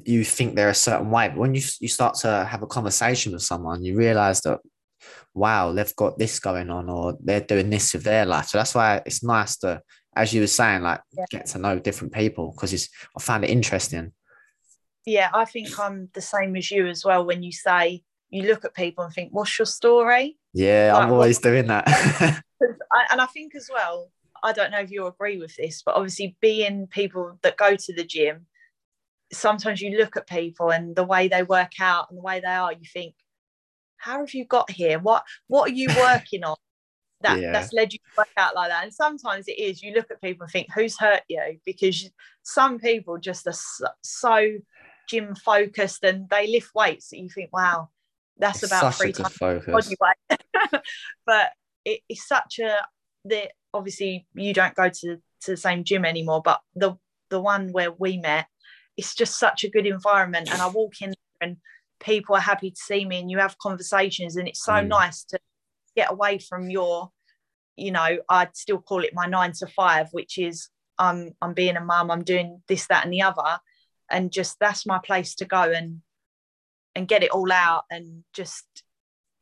you 0.03 0.23
think 0.23 0.55
they're 0.55 0.69
a 0.69 0.75
certain 0.75 1.11
way. 1.11 1.29
But 1.29 1.37
when 1.37 1.53
you, 1.53 1.61
you 1.79 1.87
start 1.87 2.15
to 2.19 2.45
have 2.45 2.63
a 2.63 2.67
conversation 2.67 3.33
with 3.33 3.43
someone, 3.43 3.83
you 3.83 3.95
realize 3.95 4.41
that, 4.41 4.59
wow, 5.33 5.73
they've 5.73 5.95
got 5.95 6.17
this 6.17 6.39
going 6.39 6.69
on 6.69 6.89
or 6.89 7.17
they're 7.23 7.41
doing 7.41 7.69
this 7.69 7.93
with 7.93 8.03
their 8.03 8.25
life. 8.25 8.47
So 8.47 8.57
that's 8.57 8.73
why 8.73 9.01
it's 9.05 9.23
nice 9.23 9.57
to, 9.57 9.81
as 10.15 10.33
you 10.33 10.41
were 10.41 10.47
saying, 10.47 10.81
like 10.81 11.01
yeah. 11.11 11.25
get 11.29 11.45
to 11.47 11.59
know 11.59 11.79
different 11.79 12.13
people 12.13 12.51
because 12.55 12.73
it's, 12.73 12.89
I 13.15 13.21
find 13.21 13.43
it 13.43 13.51
interesting. 13.51 14.11
Yeah, 15.05 15.29
I 15.33 15.45
think 15.45 15.77
I'm 15.79 16.09
the 16.13 16.21
same 16.21 16.55
as 16.55 16.69
you 16.71 16.87
as 16.87 17.05
well. 17.05 17.25
When 17.25 17.43
you 17.43 17.51
say, 17.51 18.03
you 18.29 18.43
look 18.43 18.65
at 18.65 18.73
people 18.73 19.03
and 19.03 19.13
think, 19.13 19.29
what's 19.31 19.57
your 19.57 19.65
story? 19.65 20.37
Yeah, 20.53 20.93
like, 20.93 21.03
I'm 21.03 21.11
always 21.11 21.37
what, 21.37 21.43
doing 21.43 21.67
that. 21.67 22.43
and 22.61 23.21
I 23.21 23.25
think 23.27 23.55
as 23.55 23.69
well, 23.71 24.11
I 24.43 24.53
don't 24.53 24.71
know 24.71 24.79
if 24.79 24.91
you 24.91 25.05
agree 25.07 25.37
with 25.37 25.55
this, 25.55 25.83
but 25.85 25.95
obviously 25.95 26.35
being 26.41 26.87
people 26.87 27.37
that 27.41 27.57
go 27.57 27.75
to 27.75 27.93
the 27.93 28.03
gym, 28.03 28.45
sometimes 29.31 29.81
you 29.81 29.97
look 29.97 30.15
at 30.17 30.27
people 30.27 30.71
and 30.71 30.95
the 30.95 31.03
way 31.03 31.27
they 31.27 31.43
work 31.43 31.73
out 31.79 32.07
and 32.09 32.17
the 32.17 32.23
way 32.23 32.39
they 32.39 32.47
are, 32.47 32.73
you 32.73 32.87
think, 32.91 33.15
how 33.97 34.19
have 34.19 34.33
you 34.33 34.45
got 34.45 34.71
here? 34.71 34.99
What 34.99 35.23
what 35.47 35.69
are 35.69 35.73
you 35.73 35.87
working 35.97 36.43
on? 36.43 36.55
That 37.21 37.41
yeah. 37.41 37.51
that's 37.51 37.73
led 37.73 37.91
you 37.91 37.99
to 37.99 38.17
work 38.17 38.29
out 38.37 38.55
like 38.55 38.69
that. 38.69 38.83
And 38.83 38.93
sometimes 38.93 39.47
it 39.47 39.59
is. 39.59 39.83
You 39.83 39.93
look 39.93 40.09
at 40.09 40.21
people 40.21 40.43
and 40.43 40.51
think, 40.51 40.67
who's 40.73 40.97
hurt 40.97 41.23
you? 41.27 41.59
Because 41.65 42.09
some 42.43 42.79
people 42.79 43.17
just 43.17 43.45
are 43.45 43.53
so, 43.53 43.87
so 44.01 44.57
gym 45.09 45.35
focused 45.35 46.03
and 46.03 46.29
they 46.29 46.47
lift 46.47 46.73
weights 46.73 47.09
that 47.09 47.19
you 47.19 47.27
think, 47.29 47.49
wow, 47.51 47.89
that's 48.37 48.63
It's 48.63 48.71
about 48.71 48.95
three 48.95 49.11
times 49.11 49.37
body 49.37 49.65
weight. 49.99 50.39
but 51.25 51.51
it, 51.85 52.01
it's 52.09 52.27
such 52.27 52.59
a 52.59 52.77
that 53.25 53.51
obviously 53.73 54.25
you 54.33 54.53
don't 54.53 54.75
go 54.75 54.89
to, 54.89 55.17
to 55.41 55.51
the 55.51 55.57
same 55.57 55.83
gym 55.83 56.05
anymore, 56.05 56.41
but 56.43 56.61
the 56.75 56.97
the 57.29 57.39
one 57.39 57.71
where 57.71 57.91
we 57.91 58.17
met, 58.17 58.47
it's 58.97 59.13
just 59.13 59.37
such 59.37 59.63
a 59.63 59.69
good 59.69 59.85
environment. 59.85 60.49
And 60.51 60.61
I 60.61 60.67
walk 60.67 61.01
in 61.01 61.09
there 61.09 61.49
and 61.49 61.57
people 61.99 62.35
are 62.35 62.39
happy 62.41 62.71
to 62.71 62.79
see 62.79 63.05
me 63.05 63.19
and 63.19 63.29
you 63.29 63.37
have 63.37 63.57
conversations 63.59 64.35
and 64.35 64.47
it's 64.47 64.63
so 64.63 64.73
Mm. 64.73 64.87
nice 64.87 65.23
to 65.25 65.39
get 65.95 66.11
away 66.11 66.39
from 66.39 66.71
your, 66.71 67.11
you 67.75 67.91
know, 67.91 68.17
I'd 68.27 68.55
still 68.57 68.79
call 68.79 69.03
it 69.03 69.13
my 69.13 69.27
nine 69.27 69.51
to 69.59 69.67
five, 69.67 70.07
which 70.11 70.39
is 70.39 70.69
I'm 70.97 71.35
I'm 71.41 71.53
being 71.53 71.77
a 71.77 71.81
mum, 71.85 72.09
I'm 72.09 72.23
doing 72.23 72.63
this, 72.67 72.87
that, 72.87 73.03
and 73.03 73.13
the 73.13 73.21
other. 73.21 73.59
And 74.09 74.31
just 74.31 74.57
that's 74.59 74.87
my 74.87 74.97
place 74.97 75.35
to 75.35 75.45
go 75.45 75.61
and 75.61 76.01
and 76.95 77.07
get 77.07 77.21
it 77.23 77.31
all 77.31 77.51
out 77.51 77.85
and 77.91 78.23
just 78.33 78.65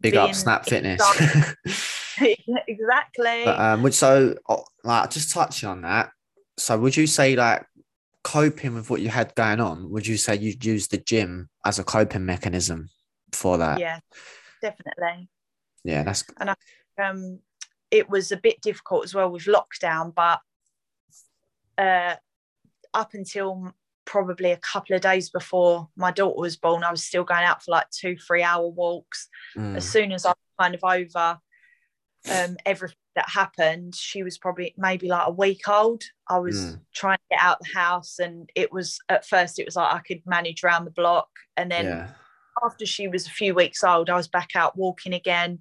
Big 0.01 0.15
up 0.15 0.35
Snap 0.35 0.65
Fitness. 0.65 1.01
exactly. 2.67 3.41
but 3.45 3.59
um, 3.59 3.91
so 3.91 4.35
like 4.83 5.09
just 5.09 5.31
touching 5.31 5.69
on 5.69 5.81
that. 5.81 6.11
So 6.57 6.77
would 6.79 6.97
you 6.97 7.07
say 7.07 7.35
like 7.35 7.65
coping 8.23 8.73
with 8.75 8.89
what 8.89 9.01
you 9.01 9.09
had 9.09 9.33
going 9.35 9.59
on? 9.59 9.89
Would 9.91 10.07
you 10.07 10.17
say 10.17 10.35
you'd 10.35 10.65
use 10.65 10.87
the 10.87 10.97
gym 10.97 11.49
as 11.65 11.79
a 11.79 11.83
coping 11.83 12.25
mechanism 12.25 12.89
for 13.31 13.57
that? 13.57 13.79
yeah, 13.79 13.99
definitely. 14.61 15.29
Yeah, 15.83 16.03
that's 16.03 16.23
and 16.39 16.49
I, 16.49 16.55
um, 17.01 17.39
it 17.91 18.09
was 18.09 18.31
a 18.31 18.37
bit 18.37 18.61
difficult 18.61 19.05
as 19.05 19.13
well 19.13 19.29
with 19.29 19.45
lockdown, 19.45 20.13
but 20.13 20.39
uh, 21.77 22.15
up 22.93 23.13
until 23.13 23.73
probably 24.05 24.51
a 24.51 24.57
couple 24.57 24.95
of 24.95 25.01
days 25.01 25.29
before 25.29 25.89
my 25.95 26.11
daughter 26.11 26.39
was 26.39 26.57
born, 26.57 26.83
I 26.83 26.91
was 26.91 27.03
still 27.03 27.23
going 27.23 27.43
out 27.43 27.63
for 27.63 27.71
like 27.71 27.89
two, 27.91 28.17
three 28.17 28.41
hour 28.41 28.67
walks. 28.67 29.29
mm, 29.55 29.75
As 29.75 29.87
soon 29.87 30.11
as 30.11 30.25
I 30.25 30.29
was 30.29 30.35
kind 30.59 30.75
of 30.75 30.83
over 30.83 31.39
um, 32.29 32.57
everything 32.65 32.97
that 33.15 33.29
happened, 33.29 33.95
she 33.95 34.23
was 34.23 34.37
probably 34.37 34.73
maybe 34.77 35.07
like 35.07 35.27
a 35.27 35.31
week 35.31 35.67
old. 35.67 36.03
I 36.29 36.39
was 36.39 36.55
Mm. 36.57 36.79
trying 36.93 37.17
to 37.17 37.35
get 37.35 37.41
out 37.41 37.59
the 37.59 37.77
house, 37.77 38.19
and 38.19 38.49
it 38.55 38.71
was 38.71 38.99
at 39.09 39.25
first, 39.27 39.59
it 39.59 39.65
was 39.65 39.75
like 39.75 39.93
I 39.93 39.99
could 39.99 40.21
manage 40.25 40.63
around 40.63 40.85
the 40.85 40.91
block. 40.91 41.29
And 41.55 41.71
then 41.71 41.85
yeah. 41.85 42.09
after 42.65 42.85
she 42.85 43.07
was 43.07 43.27
a 43.27 43.31
few 43.31 43.53
weeks 43.53 43.83
old, 43.83 44.09
I 44.09 44.15
was 44.15 44.27
back 44.27 44.51
out 44.55 44.77
walking 44.77 45.13
again. 45.13 45.59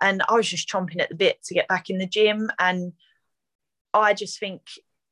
And 0.00 0.22
I 0.28 0.34
was 0.34 0.48
just 0.48 0.68
chomping 0.68 1.00
at 1.00 1.08
the 1.08 1.14
bit 1.14 1.42
to 1.44 1.54
get 1.54 1.68
back 1.68 1.88
in 1.88 1.98
the 1.98 2.06
gym. 2.06 2.50
And 2.58 2.92
I 3.94 4.12
just 4.12 4.38
think 4.40 4.62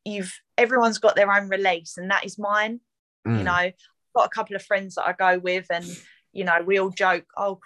you've 0.05 0.35
everyone's 0.59 0.99
got 0.99 1.15
their 1.17 1.33
own 1.33 1.49
release, 1.49 1.97
and 1.97 2.11
that 2.11 2.25
is 2.25 2.39
mine. 2.39 2.81
You 3.25 3.33
Mm, 3.33 3.45
know, 3.45 3.53
I've 3.53 3.75
got 4.15 4.27
a 4.27 4.31
couple 4.31 4.57
of 4.57 4.65
friends 4.65 4.97
that 4.97 5.07
I 5.07 5.13
go 5.13 5.39
with, 5.39 5.67
and 5.71 5.87
you 6.33 6.45
know, 6.45 6.63
we 6.65 6.79
all 6.79 6.91
joke, 6.91 7.25
oh, 7.37 7.57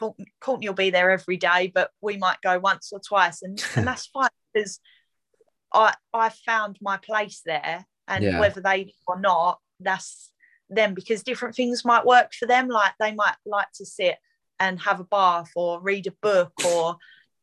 Courtney, 0.40 0.68
will 0.68 0.74
be 0.74 0.90
there 0.90 1.10
every 1.10 1.36
day, 1.36 1.70
but 1.74 1.90
we 2.00 2.16
might 2.16 2.40
go 2.42 2.58
once 2.58 2.90
or 2.92 3.00
twice, 3.00 3.42
and 3.42 3.62
and 3.76 3.86
that's 3.86 4.06
fine 4.06 4.28
because 4.52 4.80
I 5.72 5.94
I 6.12 6.28
found 6.30 6.78
my 6.80 6.96
place 6.96 7.42
there, 7.44 7.86
and 8.08 8.24
Yeah. 8.24 8.38
whether 8.40 8.60
they 8.60 8.84
do 8.84 8.92
or 9.06 9.20
not, 9.20 9.60
that's 9.80 10.32
them 10.68 10.94
because 10.94 11.22
different 11.22 11.54
things 11.54 11.84
might 11.84 12.04
work 12.04 12.32
for 12.32 12.46
them. 12.46 12.68
Like 12.68 12.94
they 12.98 13.14
might 13.14 13.36
like 13.44 13.70
to 13.76 13.86
sit 13.86 14.16
and 14.58 14.80
have 14.80 15.00
a 15.00 15.04
bath 15.04 15.50
or 15.54 15.80
read 15.80 16.06
a 16.06 16.12
book 16.22 16.52
or 16.64 16.96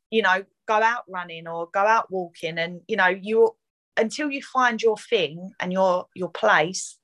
you 0.10 0.22
know 0.22 0.44
go 0.68 0.76
out 0.76 1.04
running 1.08 1.48
or 1.48 1.70
go 1.74 1.82
out 1.82 2.12
walking, 2.12 2.58
and 2.58 2.82
you 2.88 2.98
know 2.98 3.08
you 3.08 3.56
until 3.96 4.32
you 4.32 4.42
find 4.42 4.82
your 4.82 4.98
thing 4.98 5.52
and 5.60 5.72
your 5.72 6.08
your 6.16 6.32
place 6.32 6.98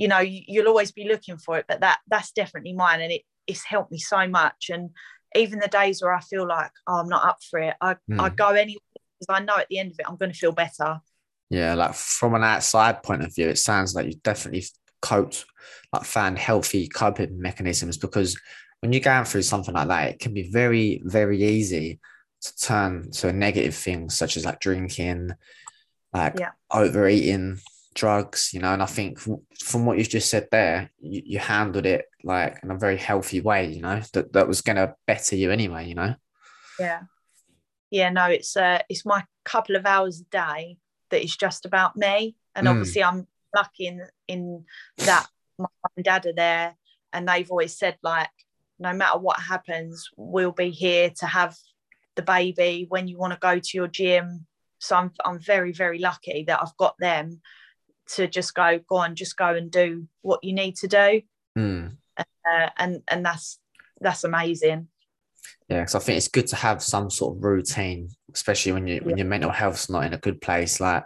you 0.00 0.08
know 0.08 0.18
you, 0.20 0.42
you'll 0.48 0.68
always 0.68 0.92
be 0.92 1.08
looking 1.08 1.38
for 1.38 1.58
it 1.58 1.66
but 1.68 1.80
that 1.80 2.00
that's 2.08 2.32
definitely 2.32 2.72
mine 2.74 3.00
and 3.02 3.12
it 3.12 3.22
it's 3.46 3.64
helped 3.64 3.92
me 3.92 3.98
so 3.98 4.26
much 4.28 4.70
and 4.70 4.90
even 5.36 5.58
the 5.60 5.68
days 5.68 6.02
where 6.02 6.14
i 6.14 6.20
feel 6.20 6.46
like 6.48 6.72
oh 6.88 6.98
i'm 7.00 7.08
not 7.08 7.24
up 7.26 7.38
for 7.50 7.60
it 7.60 7.76
i, 7.80 7.96
I 8.18 8.30
Mm. 8.30 8.36
go 8.36 8.50
anyway 8.50 8.80
because 9.20 9.28
i 9.30 9.44
know 9.44 9.58
at 9.58 9.68
the 9.70 9.78
end 9.78 9.92
of 9.92 9.96
it 10.00 10.06
i'm 10.08 10.16
going 10.16 10.32
to 10.32 10.38
feel 10.38 10.52
better 10.52 11.00
Yeah, 11.50 11.74
like 11.74 11.94
from 11.94 12.34
an 12.34 12.44
outside 12.44 13.02
point 13.02 13.22
of 13.22 13.34
view, 13.34 13.48
it 13.48 13.58
sounds 13.58 13.94
like 13.94 14.06
you 14.06 14.14
definitely 14.22 14.64
coped, 15.02 15.44
like 15.92 16.04
found 16.04 16.38
healthy 16.38 16.88
coping 16.88 17.40
mechanisms 17.40 17.96
because 17.98 18.38
when 18.80 18.92
you're 18.92 19.00
going 19.00 19.24
through 19.24 19.42
something 19.42 19.74
like 19.74 19.88
that, 19.88 20.10
it 20.10 20.18
can 20.20 20.32
be 20.32 20.50
very, 20.50 21.02
very 21.04 21.42
easy 21.42 22.00
to 22.42 22.56
turn 22.56 23.10
to 23.12 23.28
a 23.28 23.32
negative 23.32 23.74
thing, 23.74 24.10
such 24.10 24.36
as 24.36 24.44
like 24.44 24.60
drinking, 24.60 25.32
like 26.14 26.38
Yeah. 26.38 26.52
overeating, 26.72 27.58
drugs, 27.94 28.50
you 28.52 28.60
know. 28.60 28.72
And 28.72 28.82
I 28.82 28.86
think 28.86 29.18
from, 29.18 29.42
from 29.58 29.86
what 29.86 29.98
you've 29.98 30.08
just 30.08 30.30
said 30.30 30.48
there, 30.50 30.90
you, 31.00 31.22
you 31.24 31.38
handled 31.38 31.86
it 31.86 32.06
like 32.22 32.58
in 32.62 32.70
a 32.70 32.78
very 32.78 32.96
healthy 32.96 33.40
way, 33.40 33.68
you 33.68 33.80
know, 33.82 34.00
that, 34.12 34.32
that 34.32 34.48
was 34.48 34.60
going 34.60 34.76
to 34.76 34.94
better 35.06 35.36
you 35.36 35.50
anyway, 35.50 35.86
you 35.88 35.94
know. 35.94 36.14
yeah 36.78 37.00
yeah 37.90 38.08
no 38.08 38.26
it's 38.26 38.56
uh 38.56 38.78
it's 38.88 39.04
my 39.04 39.24
couple 39.44 39.74
of 39.74 39.84
hours 39.84 40.20
a 40.20 40.24
day 40.30 40.76
that 41.10 41.24
is 41.24 41.36
just 41.36 41.66
about 41.66 41.96
me 41.96 42.36
and 42.54 42.66
Mm. 42.66 42.70
obviously 42.70 43.02
i'm 43.02 43.26
lucky 43.54 43.86
in 43.86 44.00
in 44.28 44.64
that 44.98 45.26
my 45.58 45.66
mum 45.82 45.92
and 45.96 46.04
dad 46.04 46.24
are 46.26 46.32
there 46.32 46.76
and 47.12 47.28
they've 47.28 47.50
always 47.50 47.76
said 47.76 47.96
like 48.02 48.30
no 48.78 48.92
matter 48.92 49.18
what 49.18 49.40
happens 49.40 50.08
we'll 50.16 50.52
be 50.52 50.70
here 50.70 51.10
to 51.18 51.26
have 51.26 51.56
the 52.14 52.22
baby 52.22 52.86
when 52.88 53.08
you 53.08 53.18
want 53.18 53.32
to 53.32 53.38
go 53.40 53.58
to 53.58 53.70
your 53.76 53.88
gym 53.88 54.46
so 54.78 54.94
i'm 54.94 55.10
i'm 55.24 55.40
very 55.40 55.72
very 55.72 55.98
lucky 55.98 56.44
that 56.46 56.60
i've 56.62 56.76
got 56.76 56.94
them 57.00 57.40
to 58.14 58.26
just 58.26 58.54
go 58.54 58.78
go 58.88 58.96
on 58.96 59.14
just 59.14 59.36
go 59.36 59.54
and 59.54 59.70
do 59.70 60.06
what 60.22 60.42
you 60.42 60.52
need 60.52 60.76
to 60.76 60.88
do 60.88 61.22
Mm. 61.58 61.96
uh, 62.16 62.68
and 62.78 63.02
and 63.08 63.24
that's 63.24 63.58
that's 64.00 64.24
amazing 64.24 64.88
Yeah, 65.68 65.80
because 65.80 65.96
I 65.96 65.98
think 65.98 66.16
it's 66.16 66.28
good 66.28 66.46
to 66.48 66.56
have 66.56 66.80
some 66.82 67.10
sort 67.10 67.36
of 67.36 67.42
routine, 67.44 68.08
especially 68.32 68.72
when 68.72 68.86
you 68.86 69.00
when 69.02 69.16
your 69.18 69.26
mental 69.26 69.50
health's 69.50 69.90
not 69.90 70.04
in 70.04 70.14
a 70.14 70.18
good 70.18 70.40
place. 70.40 70.80
Like 70.80 71.04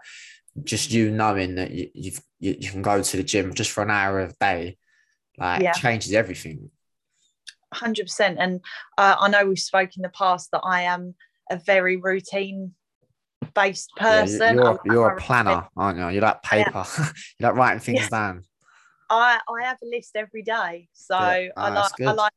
just 0.62 0.92
you 0.92 1.11
knowing 1.11 1.55
that 1.57 1.70
you 1.70 1.90
you've, 1.94 2.20
you 2.40 2.57
you 2.59 2.70
can 2.70 2.82
go 2.82 3.02
to 3.02 3.16
the 3.16 3.22
gym 3.22 3.55
just 3.55 3.70
for 3.70 3.82
an 3.82 3.90
hour 3.90 4.20
a 4.20 4.32
day, 4.38 4.76
like 5.38 5.62
Yeah. 5.62 5.72
changes 5.72 6.12
everything. 6.12 6.70
100% 7.74 8.36
and 8.38 8.61
uh, 8.98 9.16
i 9.18 9.28
know 9.28 9.44
we've 9.46 9.59
spoken 9.59 9.94
in 9.96 10.02
the 10.02 10.09
past 10.11 10.50
that 10.52 10.61
i 10.64 10.82
am 10.82 11.14
a 11.50 11.57
very 11.57 11.96
routine 11.96 12.72
based 13.55 13.90
Yeah, 13.97 14.24
person 14.24 14.55
you're 14.55 14.66
I'm- 14.66 14.78
you're 14.84 15.09
a 15.09 15.16
planner, 15.16 15.68
aren't 15.76 15.99
you? 15.99 16.09
You 16.09 16.20
like 16.20 16.42
paper. 16.42 16.84
you 17.38 17.47
like 17.47 17.55
writing 17.55 17.80
things 17.80 18.01
Yeah. 18.01 18.09
down. 18.09 18.45
I, 19.11 19.38
I 19.49 19.64
have 19.64 19.78
a 19.82 19.86
list 19.86 20.16
every 20.16 20.42
day 20.42 20.88
so 20.92 21.14
Yeah. 21.16 21.49
I 21.57 21.68
Ah, 21.68 21.74
like 21.82 21.92
I 22.07 22.12
like 22.12 22.32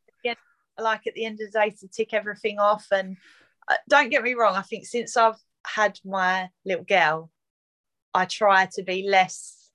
I 0.78 0.82
like 0.82 1.08
at 1.08 1.14
the 1.16 1.26
end 1.26 1.40
of 1.42 1.52
the 1.52 1.60
day 1.60 1.70
to 1.80 1.88
tick 1.88 2.14
everything 2.14 2.60
off 2.60 2.86
and 2.92 3.18
uh, 3.68 3.76
don't 3.90 4.10
get 4.10 4.22
me 4.22 4.34
wrong 4.36 4.56
I 4.56 4.62
think 4.62 4.86
since 4.86 5.18
I've 5.18 5.40
had 5.66 6.00
my 6.06 6.50
little 6.66 6.84
girl 6.84 7.32
I 8.14 8.26
try 8.26 8.68
to 8.74 8.84
be 8.84 9.08
less 9.08 9.72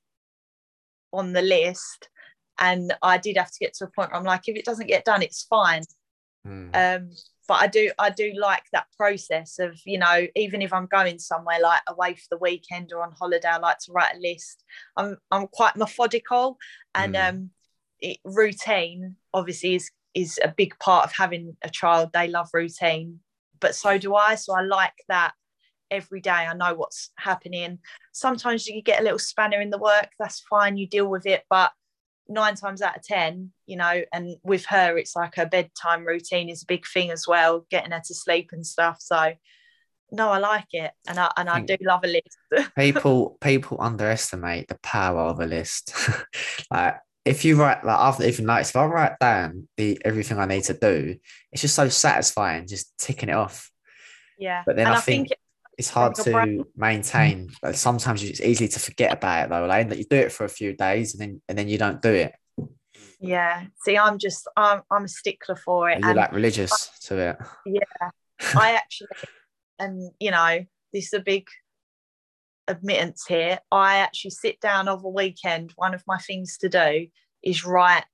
on 1.12 1.33
the 1.33 1.43
list 1.43 2.09
and 2.59 2.95
I 3.03 3.18
did 3.18 3.37
have 3.37 3.51
to 3.51 3.59
get 3.59 3.74
to 3.74 3.85
a 3.85 3.89
point 3.89 4.11
where 4.11 4.16
I'm 4.18 4.24
like 4.24 4.43
if 4.49 4.57
it 4.57 4.64
doesn't 4.64 4.87
get 4.89 5.05
done 5.05 5.22
it's 5.22 5.43
fine 5.45 5.83
Mm. 6.47 6.74
um 6.74 7.11
but 7.49 7.55
i 7.55 7.66
do 7.66 7.90
i 7.99 8.09
do 8.11 8.32
like 8.38 8.62
that 8.72 8.86
process 8.97 9.59
of 9.59 9.78
you 9.84 9.99
know 9.99 10.26
even 10.36 10.62
if 10.62 10.72
i'm 10.72 10.86
going 10.86 11.18
somewhere 11.18 11.59
like 11.61 11.80
away 11.88 12.14
for 12.14 12.26
the 12.30 12.38
weekend 12.38 12.93
or 12.93 13.03
on 13.03 13.12
holiday 13.12 13.49
i 13.49 13.59
like 13.59 13.78
to 13.78 13.93
write 13.93 14.14
a 14.16 14.20
list. 14.20 14.64
I'm 14.97 15.16
i'm 15.30 15.47
quite 15.49 15.76
methodical 15.76 16.59
and 16.95 17.14
Mm. 17.14 17.28
um 17.28 17.51
it, 18.01 18.18
routine 18.24 19.16
obviously 19.32 19.74
is 19.76 19.90
is 20.14 20.38
a 20.45 20.49
big 20.49 20.78
part 20.78 21.05
of 21.07 21.12
having 21.16 21.57
a 21.62 21.70
child. 21.70 22.11
They 22.12 22.28
love 22.28 22.51
routine 22.53 23.20
but 23.61 23.74
so 23.74 23.97
do 23.97 24.14
i. 24.14 24.34
So 24.34 24.55
i 24.55 24.61
like 24.62 24.93
that 25.09 25.32
every 25.90 26.20
day. 26.20 26.30
I 26.30 26.55
know 26.55 26.74
what's 26.74 27.11
happening. 27.16 27.78
Sometimes 28.12 28.66
you 28.66 28.82
get 28.82 29.01
a 29.01 29.05
little 29.05 29.18
spanner 29.18 29.61
in 29.61 29.70
the 29.70 29.78
work. 29.78 30.09
That's 30.18 30.40
fine. 30.40 30.76
You 30.76 30.86
deal 30.88 31.07
with 31.07 31.26
it. 31.26 31.45
But 31.49 31.70
nine 32.29 32.55
times 32.55 32.81
out 32.83 32.97
of 32.97 33.03
ten 33.03 33.51
you 33.66 33.77
know 33.77 34.03
and 34.12 34.37
with 34.43 34.64
her 34.66 34.97
it's 34.97 35.16
like 35.16 35.35
her 35.35 35.47
bedtime 35.47 36.05
routine 36.05 36.49
is 36.49 36.62
a 36.62 36.66
big 36.66 36.85
thing 36.87 37.11
as 37.11 37.27
well 37.27 37.66
getting 37.70 37.91
her 37.91 38.03
to 38.05 38.14
sleep 38.14 38.51
and 38.53 38.66
stuff 38.66 38.97
so 39.01 39.33
no 40.12 40.31
i 40.31 40.39
like 40.39 40.66
it 40.73 40.93
and 41.09 41.18
i 41.18 41.31
and 41.37 41.49
i 41.49 41.61
do 41.61 41.77
love 41.83 42.05
a 42.05 42.07
list 42.07 42.39
people 42.79 43.37
people 43.41 43.77
underestimate 43.81 44.68
the 44.68 44.79
power 44.83 45.20
of 45.20 45.41
a 45.41 45.47
list. 45.47 45.95
like 46.70 46.97
if 47.25 47.45
you 47.45 47.57
write 47.57 47.85
like 47.85 47.99
after 47.99 48.25
even 48.25 48.47
like 48.47 48.62
if 48.62 48.75
I 48.75 48.85
write 48.85 49.18
down 49.20 49.68
the 49.77 50.01
everything 50.05 50.39
I 50.39 50.47
need 50.47 50.64
to 50.64 50.75
do, 50.75 51.16
it's 51.53 51.62
just 51.62 51.75
so 51.75 51.89
satisfying 51.89 52.66
just 52.66 52.97
ticking 52.99 53.29
it 53.29 53.35
off. 53.35 53.70
yeah 54.39 54.62
But 54.66 54.77
then 54.77 54.87
and 54.87 54.97
I 54.97 55.01
think 55.01 55.29
it's 55.83 55.91
hard 55.91 56.16
your 56.18 56.33
brain- 56.33 56.59
to 56.59 56.66
maintain. 56.76 57.51
Like 57.62 57.74
sometimes 57.74 58.22
it's 58.22 58.41
easy 58.41 58.68
to 58.68 58.78
forget 58.80 59.12
about 59.12 59.45
it 59.45 59.51
though, 59.51 59.66
like 59.66 59.89
that 59.89 59.99
you 59.99 60.05
do 60.05 60.16
it 60.16 60.33
for 60.33 60.45
a 60.45 60.49
few 60.49 60.74
days 60.74 61.14
and 61.14 61.20
then 61.20 61.43
and 61.49 61.57
then 61.59 61.68
you 61.68 61.78
don't 61.78 62.01
do 62.03 62.12
it. 62.12 62.33
yeah 63.20 63.64
see 63.85 63.97
i'm 63.97 64.18
just 64.18 64.49
i'm, 64.57 64.83
I'm 64.91 65.05
a 65.05 65.09
stickler 65.09 65.57
for 65.57 65.89
it 65.91 65.95
And 65.97 66.05
You're 66.05 66.14
like 66.14 66.33
religious 66.33 66.74
to 67.07 67.14
it. 67.28 67.37
Yeah. 67.64 68.11
I 68.66 68.72
actually 68.72 69.09
and 69.78 70.11
you 70.18 70.30
know 70.33 70.64
this 70.93 71.07
is 71.07 71.12
a 71.14 71.20
big 71.20 71.47
admittance 72.68 73.24
here 73.26 73.59
i 73.72 73.97
actually 73.99 74.30
sit 74.30 74.61
down 74.61 74.89
over 74.89 75.07
a 75.07 75.11
weekend 75.11 75.72
one 75.76 75.95
of 75.95 76.03
my 76.07 76.18
things 76.18 76.57
to 76.59 76.68
do 76.68 77.07
is 77.43 77.64
write 77.64 78.05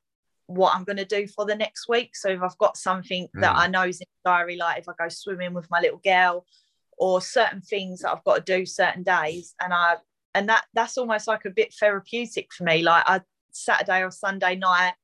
what 0.46 0.74
I'm 0.74 0.84
going 0.84 0.96
to 0.96 1.04
do 1.04 1.26
for 1.26 1.44
the 1.44 1.54
next 1.54 1.90
week. 1.90 2.16
So 2.16 2.30
if 2.30 2.40
I've 2.40 2.56
got 2.56 2.78
something 2.78 3.28
that 3.34 3.54
Mm. 3.54 3.58
I 3.58 3.66
know 3.66 3.82
is 3.82 4.00
in 4.00 4.06
the 4.24 4.30
diary, 4.30 4.56
like 4.56 4.78
if 4.78 4.88
I 4.88 4.92
go 4.98 5.10
swimming 5.10 5.52
with 5.52 5.68
my 5.70 5.78
little 5.78 6.00
girl, 6.02 6.46
or 6.98 7.20
certain 7.20 7.60
things 7.60 8.00
that 8.00 8.12
I've 8.12 8.24
got 8.24 8.44
to 8.44 8.56
do 8.58 8.66
certain 8.66 9.02
days, 9.02 9.54
and 9.60 9.72
I 9.72 9.96
and 10.34 10.48
that 10.48 10.64
that's 10.74 10.98
almost 10.98 11.26
like 11.26 11.44
a 11.44 11.50
bit 11.50 11.74
therapeutic 11.78 12.52
for 12.52 12.64
me. 12.64 12.82
Like 12.82 13.04
I 13.06 13.20
Saturday 13.52 14.02
or 14.02 14.10
Sunday 14.10 14.56
night, 14.56 14.94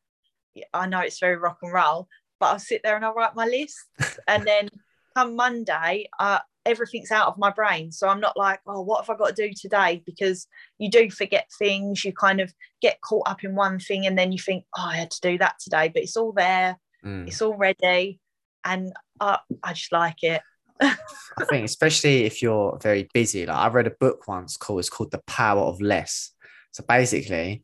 I 0.72 0.86
know 0.86 1.00
it's 1.00 1.18
very 1.20 1.36
rock 1.36 1.58
and 1.62 1.72
roll, 1.72 2.08
but 2.40 2.46
I'll 2.46 2.58
sit 2.58 2.82
there 2.84 2.96
and 2.96 3.04
I'll 3.04 3.14
write 3.14 3.34
my 3.34 3.46
list, 3.46 3.76
and 4.28 4.44
then 4.44 4.68
come 5.16 5.36
Monday, 5.36 6.08
uh, 6.18 6.40
everything's 6.66 7.10
out 7.10 7.28
of 7.28 7.38
my 7.38 7.50
brain. 7.50 7.92
So 7.92 8.08
I'm 8.08 8.20
not 8.20 8.36
like, 8.36 8.60
oh, 8.66 8.82
what 8.82 9.04
have 9.04 9.14
I 9.14 9.18
got 9.18 9.36
to 9.36 9.48
do 9.48 9.54
today? 9.54 10.02
Because 10.04 10.46
you 10.78 10.90
do 10.90 11.10
forget 11.10 11.48
things. 11.58 12.04
You 12.04 12.12
kind 12.12 12.40
of 12.40 12.52
get 12.80 13.00
caught 13.00 13.28
up 13.28 13.44
in 13.44 13.54
one 13.54 13.78
thing, 13.78 14.06
and 14.06 14.18
then 14.18 14.32
you 14.32 14.38
think, 14.38 14.64
oh, 14.76 14.88
I 14.88 14.96
had 14.96 15.10
to 15.12 15.20
do 15.20 15.38
that 15.38 15.56
today, 15.60 15.88
but 15.92 16.02
it's 16.02 16.16
all 16.16 16.32
there, 16.32 16.76
Mm. 17.04 17.28
it's 17.28 17.42
all 17.42 17.54
ready, 17.54 18.18
and 18.64 18.92
I, 19.20 19.38
I 19.62 19.74
just 19.74 19.92
like 19.92 20.22
it. 20.22 20.40
I 20.80 21.44
think 21.50 21.64
especially 21.64 22.24
if 22.24 22.42
you're 22.42 22.78
very 22.82 23.08
busy. 23.12 23.46
Like 23.46 23.56
I 23.56 23.68
read 23.68 23.86
a 23.86 23.90
book 23.90 24.28
once 24.28 24.56
called 24.56 24.80
it's 24.80 24.90
called 24.90 25.10
The 25.10 25.22
Power 25.26 25.62
of 25.62 25.80
Less. 25.80 26.30
So 26.72 26.84
basically, 26.86 27.62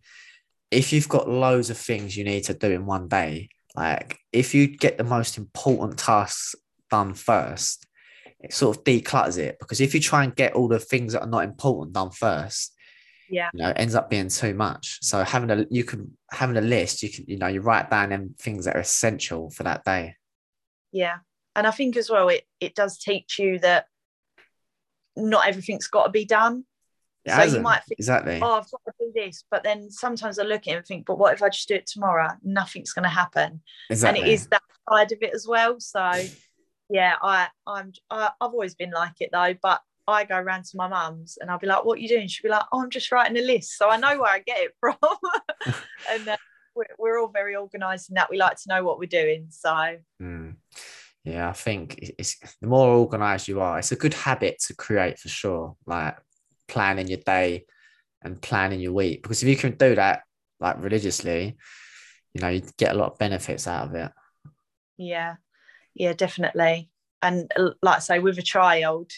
if 0.70 0.92
you've 0.92 1.08
got 1.08 1.28
loads 1.28 1.70
of 1.70 1.78
things 1.78 2.16
you 2.16 2.24
need 2.24 2.44
to 2.44 2.54
do 2.54 2.70
in 2.70 2.86
one 2.86 3.08
day, 3.08 3.48
like 3.74 4.18
if 4.32 4.54
you 4.54 4.66
get 4.68 4.98
the 4.98 5.04
most 5.04 5.38
important 5.38 5.98
tasks 5.98 6.54
done 6.90 7.14
first, 7.14 7.86
it 8.40 8.52
sort 8.52 8.76
of 8.76 8.84
declutters 8.84 9.38
it. 9.38 9.56
Because 9.58 9.80
if 9.80 9.94
you 9.94 10.00
try 10.00 10.24
and 10.24 10.34
get 10.34 10.54
all 10.54 10.68
the 10.68 10.78
things 10.78 11.12
that 11.12 11.22
are 11.22 11.28
not 11.28 11.44
important 11.44 11.94
done 11.94 12.11
first, 12.11 12.74
Yeah. 13.28 13.50
you 13.52 13.62
know, 13.62 13.70
it 13.70 13.76
ends 13.78 13.94
up 13.94 14.11
being 14.11 14.28
too 14.28 14.54
much. 14.54 14.98
So 15.02 15.22
having 15.24 15.50
a 15.50 15.66
you 15.70 15.84
can 15.84 16.16
having 16.30 16.56
a 16.56 16.61
list, 16.61 17.02
you 17.02 17.11
can, 17.11 17.24
you 17.28 17.36
know, 17.38 17.48
you 17.48 17.61
write 17.61 17.90
down 17.90 18.11
them 18.11 18.34
things 18.38 18.64
that 18.64 18.76
are 18.76 18.80
essential 18.80 19.50
for 19.50 19.64
that 19.64 19.84
day. 19.84 20.14
Yeah. 20.92 21.18
And 21.61 21.66
I 21.66 21.72
think 21.72 21.94
as 21.98 22.08
well, 22.08 22.30
it, 22.30 22.44
it 22.58 22.74
does 22.74 22.96
teach 22.96 23.38
you 23.38 23.58
that 23.58 23.84
not 25.14 25.46
everything's 25.46 25.88
got 25.88 26.04
to 26.06 26.11
be 26.11 26.24
done. 26.24 26.64
It 27.26 27.32
So 27.32 27.36
you 27.36 27.40
hasn't. 27.42 27.62
might 27.62 27.84
think, 27.84 27.98
exactly. 28.00 28.40
Oh, 28.42 28.52
I've 28.54 28.70
got 28.70 28.80
to 28.86 28.92
do 28.98 29.12
this. 29.14 29.44
But 29.50 29.62
then 29.62 29.90
sometimes 29.90 30.38
I 30.38 30.44
look 30.44 30.62
at 30.66 30.68
it 30.72 30.76
and 30.78 30.86
think, 30.86 31.04
but 31.04 31.18
what 31.18 31.34
if 31.34 31.42
I 31.42 31.50
just 31.50 31.68
do 31.68 31.74
it 31.74 31.86
tomorrow? 31.86 32.28
Nothing's 32.42 32.94
going 32.94 33.02
to 33.02 33.11
happen. 33.11 33.61
exactly. 33.90 34.20
And 34.22 34.26
it 34.28 34.32
is 34.32 34.46
that 34.46 34.62
side 34.88 35.12
of 35.12 35.18
it 35.20 35.34
as 35.34 35.46
well. 35.46 35.78
So 35.80 36.11
yeah, 36.88 37.16
I, 37.20 37.48
I'm, 37.66 37.92
I, 38.08 38.30
I've 38.40 38.52
always 38.52 38.74
been 38.74 38.90
like 38.92 39.20
it 39.20 39.28
though. 39.34 39.54
But 39.61 39.82
I 40.08 40.24
go 40.24 40.40
round 40.40 40.64
to 40.64 40.78
my 40.78 40.88
mum's 40.88 41.36
and 41.42 41.50
I'll 41.50 41.58
be 41.58 41.66
like, 41.66 41.84
what 41.84 41.98
are 41.98 42.00
you 42.00 42.08
doing? 42.08 42.26
She'll 42.26 42.48
be 42.48 42.52
like, 42.52 42.64
oh, 42.72 42.82
I'm 42.82 42.88
just 42.88 43.12
writing 43.12 43.36
a 43.36 43.42
list. 43.42 43.76
So 43.76 43.90
I 43.90 43.98
know 43.98 44.18
where 44.18 44.32
I 44.32 44.38
get 44.38 44.61
it 44.61 44.74
from. 44.80 44.96
and 46.11 46.26
uh, 46.26 46.36
we're, 46.74 46.86
we're 46.98 47.20
all 47.20 47.28
very 47.28 47.54
organised 47.54 48.08
in 48.08 48.14
that 48.14 48.30
we 48.30 48.38
like 48.38 48.56
to 48.56 48.68
know 48.68 48.82
what 48.82 48.98
we're 48.98 49.04
doing. 49.06 49.48
So 49.50 49.96
Mm. 50.22 50.49
Yeah, 51.24 51.48
I 51.50 51.52
think 51.52 51.98
it's 52.18 52.38
the 52.60 52.66
more 52.66 52.88
organized 52.96 53.48
you 53.48 53.60
are, 53.60 53.78
it's 53.78 53.92
a 53.92 53.96
good 53.96 54.14
habit 54.14 54.58
to 54.66 54.74
create 54.74 55.18
for 55.18 55.28
sure. 55.28 55.76
Like 55.86 56.16
planning 56.66 57.08
your 57.08 57.18
day 57.18 57.66
and 58.22 58.40
planning 58.40 58.80
your 58.80 58.92
week, 58.92 59.22
because 59.22 59.42
if 59.42 59.48
you 59.48 59.56
can 59.56 59.76
do 59.76 59.94
that 59.96 60.22
like 60.60 60.82
religiously, 60.82 61.56
you 62.34 62.40
know, 62.40 62.48
you 62.48 62.62
get 62.78 62.94
a 62.94 62.98
lot 62.98 63.12
of 63.12 63.18
benefits 63.18 63.68
out 63.68 63.88
of 63.88 63.94
it. 63.94 64.12
yeah, 64.96 65.36
yeah, 65.94 66.12
definitely. 66.12 66.90
And 67.22 67.52
uh, 67.56 67.70
like 67.82 67.98
I 67.98 68.00
say, 68.00 68.18
with 68.20 68.38
a 68.38 68.42
child, 68.42 69.12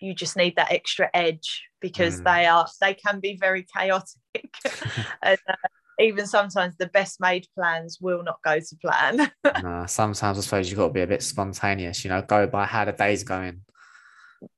you 0.00 0.14
just 0.14 0.36
need 0.36 0.56
that 0.56 0.72
extra 0.72 1.10
edge 1.14 1.64
because 1.80 2.20
Mm. 2.20 2.24
they 2.24 2.46
are 2.46 2.68
they 2.80 2.94
can 2.94 3.20
be 3.20 3.36
very 3.40 3.64
chaotic. 3.64 4.52
and 5.22 5.38
uh, 5.48 5.54
even 6.00 6.26
sometimes 6.26 6.76
the 6.76 6.86
best 6.86 7.20
made 7.20 7.46
plans 7.54 7.98
will 8.00 8.22
not 8.22 8.40
go 8.42 8.58
to 8.58 8.76
plan. 8.76 9.30
no, 9.62 9.84
sometimes 9.86 10.38
I 10.38 10.40
suppose 10.40 10.70
you've 10.70 10.78
got 10.78 10.88
to 10.88 10.92
be 10.92 11.02
a 11.02 11.06
bit 11.06 11.22
spontaneous, 11.22 12.04
you 12.04 12.10
know, 12.10 12.22
go 12.22 12.46
by 12.46 12.64
how 12.64 12.84
the 12.84 12.92
day's 12.92 13.24
going. 13.24 13.62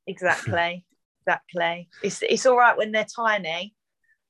exactly, 0.06 0.84
exactly. 1.26 1.88
It's 2.02 2.22
it's 2.22 2.46
all 2.46 2.56
right 2.56 2.76
when 2.76 2.92
they're 2.92 3.04
tiny, 3.04 3.74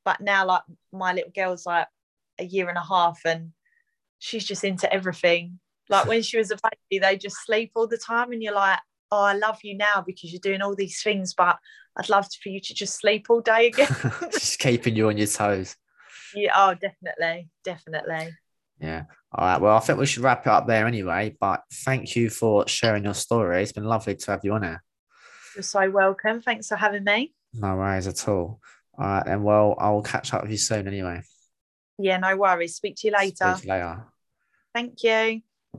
but 0.05 0.21
now 0.21 0.47
like 0.47 0.63
my 0.93 1.13
little 1.13 1.33
girl's 1.35 1.67
like 1.67 1.87
a 2.39 2.45
year 2.45 2.69
and 2.69 2.79
a 2.79 2.85
half 2.85 3.21
and 3.25 3.53
she's 4.19 4.45
just 4.45 4.65
into 4.65 4.93
everything. 4.93 5.59
Like 5.89 6.07
when 6.07 6.23
she 6.23 6.39
was 6.39 6.51
a 6.51 6.57
baby, 6.57 7.01
they 7.01 7.17
just 7.19 7.37
sleep 7.45 7.73
all 7.75 7.87
the 7.87 7.99
time, 7.99 8.33
and 8.33 8.43
you're 8.43 8.55
like, 8.55 8.79
oh, 9.11 9.23
I 9.25 9.35
love 9.35 9.59
you 9.63 9.77
now 9.77 10.03
because 10.05 10.33
you're 10.33 10.41
doing 10.41 10.63
all 10.63 10.75
these 10.75 11.03
things, 11.03 11.35
but 11.35 11.59
I'd 11.97 12.09
love 12.09 12.27
for 12.43 12.49
you 12.49 12.61
to 12.61 12.75
just 12.75 12.99
sleep 12.99 13.27
all 13.29 13.41
day 13.41 13.67
again. 13.75 13.95
Just 14.31 14.59
keeping 14.59 14.97
you 14.97 15.09
on 15.09 15.19
your 15.19 15.27
toes. 15.27 15.77
Yeah, 16.35 16.53
oh, 16.55 16.75
definitely, 16.75 17.49
definitely. 17.65 18.31
Yeah. 18.81 19.05
All 19.33 19.47
right. 19.47 19.61
Well, 19.61 19.77
I 19.77 19.81
think 19.81 19.99
we 19.99 20.07
should 20.07 20.23
wrap 20.23 20.47
it 20.47 20.51
up 20.51 20.67
there 20.67 20.87
anyway. 20.87 21.37
But 21.41 21.63
thank 21.85 22.17
you 22.17 22.31
for 22.31 22.67
sharing 22.67 23.05
your 23.05 23.15
story. 23.15 23.63
It's 23.63 23.73
been 23.73 23.85
lovely 23.85 24.17
to 24.17 24.31
have 24.31 24.41
you 24.45 24.55
on 24.55 24.65
here. 24.65 24.83
You're 25.55 25.63
so 25.63 25.89
welcome. 25.91 26.43
Thanks 26.43 26.69
for 26.69 26.77
having 26.77 27.05
me. 27.05 27.33
No 27.55 27.77
worries 27.77 28.07
at 28.07 28.29
all. 28.29 28.61
All 28.99 29.07
right. 29.07 29.27
And 29.27 29.45
well, 29.45 29.77
I'll 29.79 30.03
catch 30.03 30.35
up 30.35 30.43
with 30.43 30.51
you 30.51 30.57
soon 30.59 30.89
anyway. 30.89 31.23
Yeah, 31.99 32.19
no 32.19 32.37
worries. 32.37 32.75
Speak 32.75 32.97
to 32.97 33.09
you 33.09 33.13
later. 33.13 33.55
Speak 33.55 33.63
to 33.63 33.67
you 33.67 33.73
later. 33.73 34.05
Thank 34.75 35.03
you. 35.03 35.43